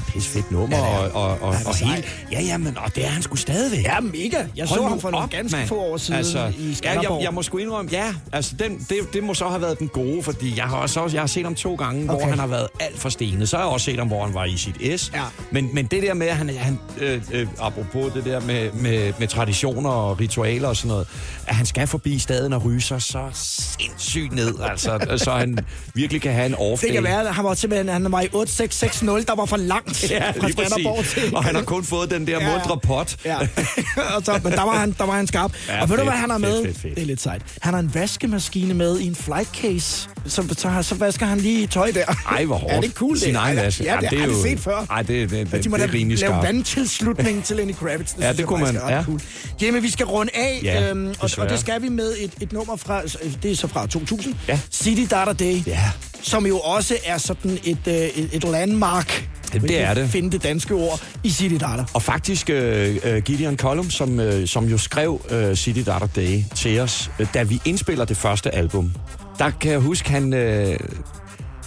Ja, 0.00 0.14
det 0.14 0.14
er 0.14 0.14
bare 0.14 0.14
et 0.14 0.14
pis 0.14 0.28
fedt 0.28 0.50
nummer, 0.50 0.76
Ja, 0.76 0.98
og, 0.98 1.10
og, 1.14 1.38
og, 1.42 1.54
og 1.66 1.76
hele... 1.76 2.04
Ja, 2.32 2.40
ja, 2.40 2.56
men 2.58 2.78
og 2.78 2.94
det 2.94 3.04
er 3.04 3.08
han 3.08 3.22
sgu 3.22 3.36
stadigvæk. 3.36 3.84
Ja, 3.84 4.00
mega. 4.00 4.44
Jeg 4.56 4.68
så 4.68 4.74
Hold 4.74 4.82
ham 4.82 4.92
nu 4.92 5.00
for 5.00 5.10
nogle 5.10 5.24
op, 5.24 5.30
ganske 5.30 5.56
mand. 5.56 5.68
få 5.68 5.76
år 5.76 5.96
siden 5.96 6.24
i 6.24 6.32
ja, 6.32 6.44
jeg, 6.44 6.52
Skanderborg. 6.76 7.22
jeg 7.22 7.34
må 7.34 7.42
sgu 7.42 7.58
indrømme, 7.58 7.90
ja, 7.92 8.14
altså 8.32 8.54
den, 8.58 8.86
det, 8.88 8.98
det 9.12 9.24
må 9.24 9.34
så 9.34 9.48
have 9.48 9.60
været 9.60 9.78
den 9.78 9.88
gode, 9.88 10.22
fordi 10.22 10.56
jeg 10.56 10.64
har 10.64 10.76
også 10.76 11.10
jeg 11.12 11.22
har 11.22 11.26
set 11.26 11.44
ham 11.44 11.54
to 11.54 11.74
gange, 11.74 12.02
okay. 12.10 12.20
hvor 12.20 12.30
han 12.30 12.38
har 12.38 12.46
været 12.46 12.68
alt 12.80 12.98
for 12.98 13.08
stenet. 13.08 13.48
Så 13.48 13.56
har 13.56 13.64
jeg 13.64 13.72
også 13.72 13.84
set 13.84 13.98
ham, 13.98 14.08
hvor 14.08 14.24
han 14.24 14.34
var 14.34 14.44
i 14.44 14.56
sit 14.56 15.00
S. 15.00 15.12
Ja. 15.14 15.22
Men, 15.50 15.74
men 15.74 15.86
det 15.86 16.02
der 16.02 16.14
med, 16.14 16.26
at 16.26 16.36
han, 16.36 16.48
han 16.48 16.78
øh, 16.98 17.22
øh, 17.32 17.46
apropos 17.60 18.12
det 18.12 18.24
der 18.24 18.40
med, 18.40 18.72
med, 18.72 19.12
med 19.18 19.28
traditioner 19.28 19.90
og 19.90 20.20
ritualer 20.20 20.68
og 20.68 20.76
sådan 20.76 20.88
noget, 20.88 21.08
at 21.46 21.54
han 21.54 21.66
skal 21.66 21.86
forbi 21.86 22.18
staden 22.18 22.52
og 22.52 22.64
ryge 22.64 22.80
sig 22.80 23.02
så 23.02 23.24
sindssygt 23.32 24.32
ned, 24.32 24.54
altså, 24.60 25.18
så 25.24 25.30
han 25.30 25.58
virkelig 25.94 26.22
kan 26.22 26.32
have 26.32 26.46
en 26.46 26.54
off 26.54 26.80
Det 26.82 26.92
kan 26.92 27.04
være, 27.04 27.28
at 27.28 27.34
han 27.34 27.44
var 27.44 27.54
simpelthen 27.54 27.88
han 27.88 28.12
var 28.12 28.20
i 28.20 28.28
8660, 28.32 29.26
der 29.26 29.34
var 29.34 29.44
for 29.44 29.56
langt 29.56 29.89
Ja, 30.10 30.30
fra 30.30 30.48
Skanderborg 30.50 31.04
til... 31.04 31.36
Og 31.36 31.44
han 31.44 31.54
har 31.54 31.62
kun 31.62 31.84
fået 31.84 32.10
den 32.10 32.26
der 32.26 32.40
Ja, 32.40 32.50
mundre 32.52 32.78
pot. 32.82 33.16
Ja, 33.24 33.36
og 34.16 34.22
så, 34.24 34.40
men 34.44 34.52
der 34.52 34.62
var, 34.62 34.78
han, 34.78 34.94
der 34.98 35.04
var 35.04 35.12
han 35.16 35.26
skarp. 35.26 35.52
Ja, 35.68 35.82
og 35.82 35.88
ved 35.88 35.96
du, 35.96 36.02
fedt, 36.02 36.10
hvad 36.12 36.18
han 36.20 36.30
har 36.30 36.38
fedt, 36.38 36.50
med? 36.50 36.64
fedt, 36.64 36.80
fedt. 36.80 36.94
Det 36.94 37.02
er 37.02 37.06
lidt 37.06 37.20
sejt. 37.22 37.42
Han 37.60 37.74
har 37.74 37.80
en 37.80 37.94
vaskemaskine 37.94 38.74
med 38.74 38.98
i 39.00 39.06
en 39.06 39.14
flight 39.14 39.48
case. 39.56 40.08
Så, 40.26 40.54
så, 40.58 40.82
så 40.82 40.94
vasker 40.94 41.26
han 41.26 41.38
lige 41.40 41.66
tøj 41.66 41.90
der. 41.90 42.04
Ej, 42.30 42.44
hvor 42.44 42.56
hårdt. 42.64 42.74
Ja, 42.74 42.80
det 42.80 42.88
er 42.88 42.92
cool, 42.92 43.14
det. 43.14 43.22
Sin 43.22 43.36
egen 43.36 43.56
vaske. 43.56 43.84
Ja, 43.84 43.96
det, 43.96 44.02
Jamen, 44.02 44.10
det 44.10 44.18
har 44.20 44.26
jo- 44.36 44.42
set 44.42 44.60
før. 44.60 44.86
Ej, 44.90 45.02
det, 45.02 45.30
det, 45.30 45.52
det, 45.52 45.64
de 45.64 45.68
må 45.68 45.76
det 45.76 45.84
er 45.84 45.92
rimelig 45.94 46.18
lave 46.18 46.30
skarpt. 46.30 46.46
vandtilslutning 46.46 47.44
til 47.44 47.56
Lenny 47.56 47.74
Kravitz. 47.74 48.12
Det 48.14 48.22
Ja, 48.22 48.32
det 48.32 48.46
kunne 48.46 48.64
man, 48.64 48.76
er 48.76 48.94
ja. 48.96 49.04
Cool. 49.04 49.20
Jimmy, 49.62 49.80
vi 49.80 49.90
skal 49.90 50.06
runde 50.06 50.32
af, 50.34 50.60
Ja, 50.62 50.90
øhm, 50.90 51.14
og, 51.20 51.30
og 51.38 51.48
det 51.50 51.60
skal 51.60 51.82
vi 51.82 51.88
med 51.88 52.12
et, 52.18 52.30
et 52.40 52.52
nummer 52.52 52.76
fra, 52.76 53.02
det 53.42 53.50
er 53.50 53.56
så 53.56 53.66
fra 53.66 53.86
2000. 53.86 54.34
Ja. 54.48 54.58
City 54.72 55.02
Data 55.10 55.32
Day. 55.32 55.62
Ja. 55.66 55.90
Som 56.22 56.46
jo 56.46 56.58
også 56.58 56.96
er 57.04 57.18
sådan 57.18 57.58
et, 57.64 57.78
øh, 57.88 57.94
et, 57.94 58.28
et 58.32 58.44
landmark. 58.44 59.28
Jamen, 59.54 59.68
det 59.68 59.80
er 59.80 59.94
det. 59.94 60.08
Finde 60.08 60.30
det 60.30 60.42
danske 60.42 60.74
ord 60.74 61.00
i 61.24 61.30
City 61.30 61.54
Data. 61.54 61.84
Og 61.94 62.02
faktisk 62.02 62.50
øh, 62.50 62.96
øh, 63.04 63.22
Gideon 63.22 63.56
Collum, 63.56 63.90
som, 63.90 64.20
øh, 64.20 64.48
som 64.48 64.64
jo 64.64 64.78
skrev 64.78 65.20
øh, 65.30 65.56
City 65.56 65.80
Data 65.86 66.06
Day 66.16 66.42
til 66.54 66.80
os, 66.80 67.10
øh, 67.18 67.26
da 67.34 67.42
vi 67.42 67.60
indspiller 67.64 68.04
det 68.04 68.16
første 68.16 68.54
album, 68.54 68.92
der 69.38 69.50
kan 69.50 69.70
jeg 69.72 69.80
huske, 69.80 70.10
han... 70.10 70.34
Øh, 70.34 70.78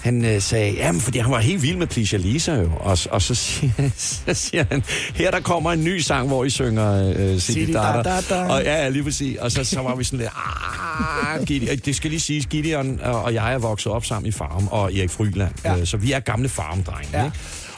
han 0.03 0.26
øh, 0.26 0.41
sagde, 0.41 0.73
jamen, 0.73 1.01
fordi 1.01 1.19
han 1.19 1.31
var 1.31 1.39
helt 1.39 1.61
vild 1.61 1.77
med 1.77 1.88
Pleasure 1.88 2.22
Lisa 2.22 2.53
jo. 2.53 2.72
Og, 2.80 2.97
og 3.11 3.22
så, 3.22 3.35
siger, 3.35 3.72
så 3.97 4.34
siger 4.34 4.65
han, 4.72 4.84
her 5.15 5.31
der 5.31 5.39
kommer 5.39 5.72
en 5.72 5.84
ny 5.84 5.99
sang, 5.99 6.27
hvor 6.27 6.43
I 6.43 6.49
synger 6.49 7.14
øh, 7.18 7.39
City 7.39 7.72
Data. 7.72 8.10
Da 8.10 8.22
Da. 8.30 8.43
Og 8.43 8.64
ja, 8.64 8.84
ja, 8.84 8.89
lige 8.89 9.03
præcis. 9.03 9.38
Og 9.38 9.51
så, 9.51 9.64
så 9.64 9.81
var 9.81 9.95
vi 9.95 10.03
sådan 10.03 10.19
lidt, 10.19 10.31
ah, 10.35 11.45
Gideon. 11.45 11.77
det 11.77 11.95
skal 11.95 12.10
lige 12.10 12.19
siges, 12.19 12.45
Gideon 12.45 12.99
og 13.03 13.34
jeg 13.34 13.53
er 13.53 13.57
vokset 13.57 13.91
op 13.91 14.05
sammen 14.05 14.30
i 14.30 14.31
Farm 14.31 14.68
og 14.68 14.93
Erik 14.93 15.10
Fryland. 15.10 15.53
Ja. 15.64 15.76
Ja. 15.76 15.85
Så 15.85 15.97
vi 15.97 16.11
er 16.11 16.19
gamle 16.19 16.49
Farm-drenge. 16.49 17.10
Ja. 17.14 17.23
Ja. 17.23 17.31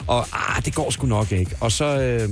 Og 0.06 0.26
ah, 0.32 0.64
det 0.64 0.74
går 0.74 0.90
sgu 0.90 1.06
nok 1.06 1.32
ikke. 1.32 1.56
Og 1.60 1.72
så 1.72 1.84
øh, 1.84 2.30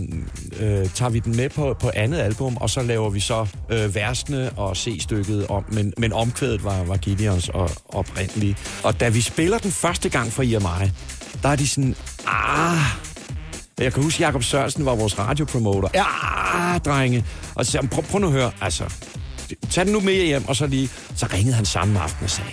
øh, 0.61 0.89
tager 0.91 1.11
vi 1.11 1.19
den 1.19 1.37
med 1.37 1.49
på, 1.49 1.77
på 1.81 1.91
andet 1.95 2.19
album, 2.19 2.57
og 2.57 2.71
så 2.71 2.83
laver 2.83 3.11
vi 3.11 3.21
så 3.21 3.47
øh, 3.71 3.95
versene 3.95 4.51
og 4.57 4.77
C-stykket 4.77 5.47
om, 5.47 5.65
men, 5.69 5.93
men 5.99 6.13
omkvædet 6.13 6.65
var, 6.65 6.85
var 6.85 6.97
Gideons 6.97 7.49
og, 7.49 7.71
oprindelige. 7.89 8.57
Og 8.83 9.01
da 9.01 9.09
vi 9.09 9.21
spiller 9.21 9.59
den 9.59 9.71
første 9.71 10.09
gang 10.09 10.33
for 10.33 10.43
IMI, 10.43 10.91
der 11.43 11.49
er 11.49 11.57
de 11.57 11.69
sådan, 11.69 11.97
ah, 12.27 12.79
jeg 13.79 13.93
kan 13.93 14.03
huske, 14.03 14.23
Jakob 14.23 14.43
Sørensen 14.43 14.87
var 14.87 14.95
vores 14.95 15.19
radiopromoter. 15.19 15.89
Ja. 15.95 16.05
Ah, 16.55 16.81
drenge. 16.81 17.25
Og 17.55 17.67
så 17.67 17.73
sagde 17.73 17.89
prøv, 17.89 18.05
prøv 18.05 18.21
nu 18.21 18.27
at 18.27 18.33
høre, 18.33 18.53
altså, 18.61 18.85
tag 19.71 19.85
den 19.85 19.93
nu 19.93 20.01
med 20.01 20.27
hjem, 20.27 20.49
og 20.49 20.57
så 20.57 20.67
lige, 20.67 20.91
så 21.17 21.27
ringede 21.33 21.55
han 21.55 21.65
samme 21.65 22.01
aften 22.01 22.25
og 22.25 22.31
sagde, 22.31 22.51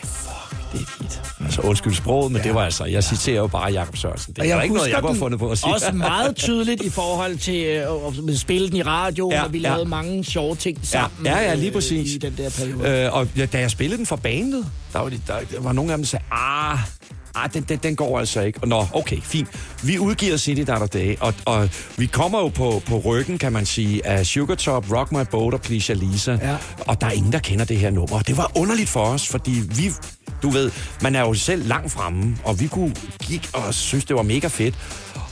det 0.74 0.82
er 0.82 1.04
hit. 1.04 1.22
Altså, 1.46 1.62
undskyld 1.62 1.94
sproget, 1.94 2.32
men 2.32 2.42
ja. 2.42 2.48
det 2.48 2.56
var 2.56 2.62
altså, 2.66 2.86
jeg 2.86 3.04
citerer 3.04 3.38
jo 3.38 3.48
bare 3.48 3.72
Jakob 3.72 3.98
Sørensen. 3.98 4.34
Det 4.34 4.52
er 4.52 4.62
ikke 4.62 4.76
noget, 4.76 4.92
jeg 4.92 5.04
den 5.04 5.16
fundet 5.16 5.40
på 5.40 5.50
at 5.50 5.58
sige. 5.58 5.74
Også 5.74 5.92
meget 5.92 6.36
tydeligt 6.36 6.82
i 6.82 6.90
forhold 6.90 7.38
til 7.38 7.66
øh, 7.66 8.30
at 8.30 8.38
spille 8.40 8.68
den 8.70 8.78
i 8.78 8.82
radio, 8.82 9.30
Ja, 9.32 9.44
og 9.44 9.54
vi 9.54 9.60
ja. 9.60 9.70
lavede 9.70 9.86
mange 9.86 10.24
sjove 10.24 10.56
ting 10.56 10.78
Ja, 10.78 10.84
sammen. 10.86 11.26
ja, 11.26 11.40
ja, 11.40 11.54
lige 11.54 11.68
øh, 11.68 11.74
præcis. 11.74 12.14
I 12.14 12.18
den 12.18 12.34
der 12.38 12.50
periode. 12.50 13.06
Øh, 13.06 13.14
og 13.14 13.28
ja, 13.38 13.46
da 13.46 13.60
jeg 13.60 13.72
spillede 13.72 13.98
den 13.98 14.06
for 14.06 14.16
bandet, 14.16 14.66
der 14.94 15.00
var, 15.00 15.10
de, 15.10 15.22
der, 15.28 15.34
der 15.52 15.62
var 15.62 15.72
nogle 15.72 15.92
af 15.92 15.98
dem, 15.98 16.04
der 16.04 16.08
sagde, 16.08 16.26
ah, 16.32 16.78
ah 17.36 17.54
den, 17.54 17.64
den, 17.70 17.80
den 17.84 17.96
går 17.96 18.20
altså 18.20 18.42
ikke. 18.42 18.68
Nå, 18.68 18.86
okay, 18.94 19.22
fint. 19.22 19.48
Vi 19.84 20.00
udgiver 20.00 20.38
City 20.38 20.62
Data 20.62 20.86
Day, 20.86 21.16
og, 21.20 21.34
og 21.46 21.70
vi 21.98 22.06
kommer 22.06 22.40
jo 22.40 22.48
på, 22.48 22.82
på 22.88 22.98
ryggen, 23.06 23.38
kan 23.38 23.52
man 23.54 23.66
sige, 23.66 24.06
af 24.08 24.26
Sugar 24.26 24.56
Top, 24.56 24.92
Rock 24.92 25.12
My 25.12 25.22
Boat 25.32 25.54
og 25.54 25.62
Please 25.62 25.94
Lisa. 25.94 26.32
Ja. 26.42 26.58
Og 26.80 27.02
der 27.02 27.08
er 27.08 27.12
ingen, 27.12 27.34
der 27.34 27.40
kender 27.40 27.66
det 27.66 27.78
her 27.78 27.90
nummer. 27.90 28.16
Og 28.16 28.28
det 28.28 28.38
var 28.38 28.52
underligt 28.56 28.90
for 28.90 29.04
os, 29.04 29.28
fordi 29.28 29.52
vi, 29.76 29.92
du 30.44 30.50
ved, 30.50 30.72
man 31.02 31.16
er 31.16 31.22
jo 31.22 31.34
selv 31.34 31.68
langt 31.68 31.92
fremme, 31.92 32.38
og 32.44 32.60
vi 32.60 32.68
kunne 32.68 32.96
gik 33.24 33.50
og 33.54 33.74
synes, 33.74 34.06
det 34.06 34.16
var 34.16 34.22
mega 34.24 34.48
fedt. 34.48 34.76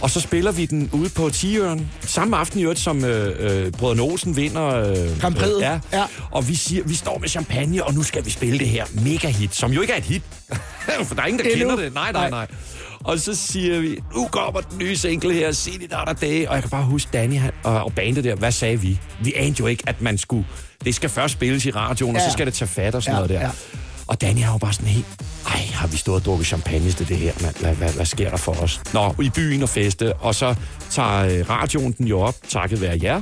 Og 0.01 0.09
så 0.09 0.19
spiller 0.19 0.51
vi 0.51 0.65
den 0.65 0.89
ude 0.93 1.09
på 1.09 1.29
Tiøren, 1.29 1.91
samme 2.01 2.37
aften 2.37 2.59
i 2.59 2.63
øvrigt, 2.63 2.79
som 2.79 3.05
øh, 3.05 3.35
øh, 3.65 3.71
Brødrene 3.71 4.01
Olsen 4.01 4.35
vinder. 4.35 4.65
Øh, 4.65 5.19
Grand 5.19 5.35
Prix'et. 5.35 5.59
ja. 5.61 5.79
Ja. 5.93 6.03
Og 6.31 6.47
vi, 6.47 6.55
siger, 6.55 6.83
vi 6.83 6.95
står 6.95 7.17
med 7.17 7.29
champagne, 7.29 7.83
og 7.83 7.93
nu 7.93 8.03
skal 8.03 8.25
vi 8.25 8.29
spille 8.29 8.59
det 8.59 8.67
her 8.67 8.85
mega-hit, 8.93 9.55
som 9.55 9.71
jo 9.71 9.81
ikke 9.81 9.93
er 9.93 9.97
et 9.97 10.03
hit. 10.03 10.21
For 11.07 11.15
der 11.15 11.21
er 11.21 11.25
ingen, 11.25 11.43
der 11.45 11.51
Endnu. 11.51 11.69
kender 11.69 11.83
det. 11.83 11.93
Nej, 11.93 12.11
nej, 12.11 12.29
nej. 12.29 12.47
Og 13.03 13.19
så 13.19 13.35
siger 13.35 13.79
vi, 13.79 13.97
nu 14.15 14.27
kommer 14.27 14.61
den 14.61 14.77
nye 14.77 14.95
single 14.95 15.33
her, 15.33 15.51
City 15.51 15.85
Data 15.91 16.13
Day. 16.25 16.45
Og 16.47 16.53
jeg 16.53 16.63
kan 16.63 16.69
bare 16.69 16.83
huske 16.83 17.09
Danny 17.13 17.37
han, 17.37 17.51
og, 17.63 17.83
og 17.83 17.93
bandet 17.93 18.23
der, 18.23 18.35
hvad 18.35 18.51
sagde 18.51 18.81
vi? 18.81 18.99
Vi 19.23 19.33
anede 19.35 19.55
jo 19.59 19.67
ikke, 19.67 19.83
at 19.87 20.01
man 20.01 20.17
skulle... 20.17 20.45
Det 20.85 20.95
skal 20.95 21.09
først 21.09 21.33
spilles 21.33 21.65
i 21.65 21.71
radioen, 21.71 22.15
og 22.15 22.21
Ja. 22.21 22.27
så 22.27 22.33
skal 22.33 22.45
det 22.45 22.53
tage 22.53 22.69
fat 22.69 22.95
og 22.95 23.03
sådan 23.03 23.13
Ja, 23.15 23.17
noget 23.19 23.29
der. 23.29 23.41
ja. 23.41 23.51
Og 24.07 24.21
Danny 24.21 24.41
har 24.41 24.51
jo 24.51 24.57
bare 24.57 24.73
sådan 24.73 24.87
helt... 24.87 25.05
Ej, 25.47 25.59
har 25.73 25.87
vi 25.87 25.97
stået 25.97 26.15
og 26.19 26.25
drukket 26.25 26.47
champagne 26.47 26.91
til 26.91 27.07
det 27.09 27.17
her, 27.17 27.33
mand? 27.41 27.55
Hvad, 27.59 27.75
hvad, 27.75 27.93
hvad 27.93 28.05
sker 28.05 28.29
der 28.29 28.37
for 28.37 28.51
os? 28.51 28.81
Nå, 28.93 29.15
i 29.21 29.29
byen 29.29 29.63
og 29.63 29.69
feste, 29.69 30.13
og 30.13 30.35
så 30.35 30.55
tager 30.89 31.39
øh, 31.39 31.49
radioen 31.49 31.91
den 31.91 32.07
jo 32.07 32.19
op, 32.19 32.35
takket 32.49 32.81
være 32.81 32.99
jer. 33.03 33.21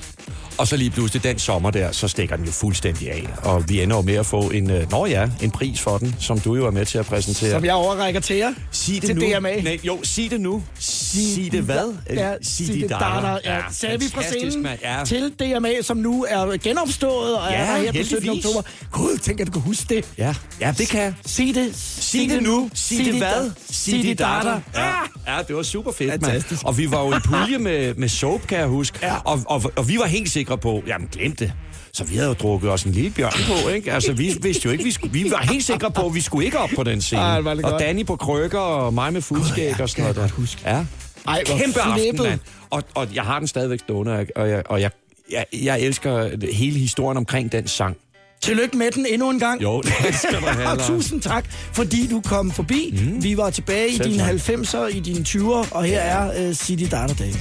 Og 0.58 0.68
så 0.68 0.78
lige 0.78 0.90
pludselig 0.90 1.24
den 1.24 1.40
sommer 1.40 1.72
der, 1.72 1.92
så 1.92 2.08
stikker 2.08 2.36
den 2.36 2.46
jo 2.46 2.52
fuldstændig 2.52 3.12
af. 3.12 3.28
Og 3.44 3.70
vi 3.70 3.82
ender 3.82 3.96
jo 3.96 4.02
med 4.02 4.14
at 4.16 4.26
få 4.26 4.42
en, 4.42 4.70
øh, 4.70 4.92
nå 4.92 5.06
ja, 5.06 5.30
en 5.42 5.52
pris 5.52 5.82
for 5.82 5.98
den, 5.98 6.16
som 6.20 6.40
du 6.40 6.56
jo 6.56 6.66
er 6.66 6.72
med 6.72 6.86
til 6.86 6.98
at 6.98 7.06
præsentere. 7.06 7.52
Som 7.52 7.66
jeg 7.66 7.74
overrækker 7.74 8.20
til 8.20 8.36
jer. 8.36 8.54
Sig 8.72 8.96
det 8.96 9.04
til 9.04 9.16
nu. 9.16 9.22
DMA. 9.40 9.56
Nej, 9.62 9.80
jo, 9.84 10.00
sig 10.04 10.32
det 10.32 10.42
nu. 10.42 10.64
Sig 10.80 11.52
det 11.52 11.62
hvad? 11.62 11.94
Ja, 12.10 12.34
sig 12.42 12.66
City 12.68 12.72
det 12.80 12.90
Data. 12.90 13.38
Ja, 13.46 13.62
sagde 13.72 14.00
vi 14.00 14.06
fra 14.14 14.22
scenen. 14.24 14.68
Ja. 14.84 15.04
til 15.06 15.32
DMA, 15.40 15.82
som 15.82 15.98
nu 15.98 16.26
er 16.30 16.58
genopstået 16.58 17.38
og 17.38 17.52
Ja, 17.52 17.58
er 17.58 17.78
her 17.78 17.92
på 17.92 17.98
17. 18.04 18.24
heldigvis. 18.24 18.46
oktober. 18.46 18.68
Gud, 18.92 19.18
tænk, 19.18 19.40
at 19.40 19.48
du 19.48 19.52
kan 19.52 19.62
huske 19.62 19.96
det. 19.96 20.06
Ja, 20.18 20.36
ja 20.62 20.74
det 20.78 20.88
kan. 20.90 21.16
Sig 21.26 21.56
det. 21.56 21.72
Sig 21.76 22.30
det 22.30 22.44
nu. 22.44 22.70
Sig 22.74 22.98
det 23.06 23.16
hvad? 23.18 23.52
Sig 23.72 24.04
det 24.04 24.20
data. 24.20 24.50
Ja, 24.50 24.88
ja, 25.28 25.42
det 25.48 25.56
var 25.56 25.64
super 25.64 25.92
fedt, 25.92 26.22
mand. 26.22 26.44
Og 26.66 26.78
vi 26.78 26.92
var 26.92 27.04
jo 27.04 27.14
i 27.16 27.20
pulje 27.26 27.58
med, 27.58 27.94
med 27.96 28.10
soap, 28.10 28.48
kan 28.48 28.58
jeg 28.58 28.68
huske. 28.68 29.00
Ja. 29.02 29.16
Og, 29.26 29.40
og, 29.46 29.72
og 29.76 29.90
vi 29.90 29.98
var 29.98 30.06
helt 30.06 30.32
sikre 30.32 30.47
på, 30.56 30.84
jamen 30.88 31.08
glem 31.12 31.36
det. 31.36 31.54
Så 31.94 32.04
vi 32.04 32.16
havde 32.16 32.28
jo 32.28 32.34
drukket 32.34 32.72
os 32.72 32.84
en 32.84 32.92
lille 32.92 33.12
bjørn 33.12 33.32
på, 33.48 33.70
ikke? 33.70 33.94
Altså, 33.94 34.14
vi 34.14 34.36
vidste 34.42 34.66
jo 34.66 34.72
ikke, 34.72 34.84
vi, 34.84 34.92
skulle, 34.92 35.14
vi 35.14 35.32
var 35.32 35.38
helt 35.38 35.64
sikre 35.64 35.92
på, 35.92 36.06
at 36.06 36.16
vi 36.16 36.22
skulle 36.22 36.46
ikke 36.46 36.60
op 36.60 36.70
på 36.76 36.84
den 36.84 37.02
scene. 37.02 37.22
Ej, 37.22 37.38
og 37.38 37.58
godt. 37.62 37.80
Danny 37.80 38.06
på 38.06 38.16
krykker, 38.16 38.60
og 38.60 38.94
mig 38.94 39.14
med 39.14 39.22
fuldskæg 39.22 39.82
og 39.82 39.90
sådan 39.90 40.16
noget 40.16 40.16
der. 40.16 40.56
Ja. 40.66 40.86
Ej, 41.28 41.44
Kæmpe 41.44 41.82
aften, 41.82 42.24
mand. 42.24 42.40
Og, 42.70 42.84
og 42.96 43.08
jeg 43.16 43.24
har 43.24 43.40
den 43.40 43.48
stadigvæk 43.48 43.80
stående, 43.80 44.12
og 44.12 44.18
jeg, 44.18 44.28
og 44.36 44.50
jeg, 44.50 44.64
og 44.66 44.82
jeg, 44.82 44.92
jeg, 45.32 45.46
jeg 45.64 45.82
elsker 45.82 46.30
hele 46.54 46.80
historien 46.80 47.18
omkring 47.18 47.52
den 47.52 47.68
sang. 47.68 47.98
Tillykke 48.42 48.78
med 48.78 48.92
den 48.92 49.06
endnu 49.10 49.30
en 49.30 49.40
gang. 49.40 49.62
Jo, 49.64 49.82
det 49.82 50.16
skal 50.16 50.42
du 50.42 50.46
have, 50.46 50.68
og 50.72 50.80
tusind 50.80 51.22
tak, 51.22 51.46
fordi 51.74 52.08
du 52.08 52.22
kom 52.22 52.52
forbi. 52.52 53.00
Mm. 53.02 53.24
Vi 53.24 53.38
var 53.38 53.50
tilbage 53.50 53.90
i 53.90 53.98
dine 53.98 54.18
tak. 54.18 54.50
90'er, 54.50 54.86
i 54.86 55.00
dine 55.00 55.26
20'er, 55.28 55.76
og 55.76 55.84
her 55.84 56.00
er 56.00 56.48
uh, 56.48 56.54
City 56.54 56.84
Data 56.92 57.14
Day. 57.14 57.34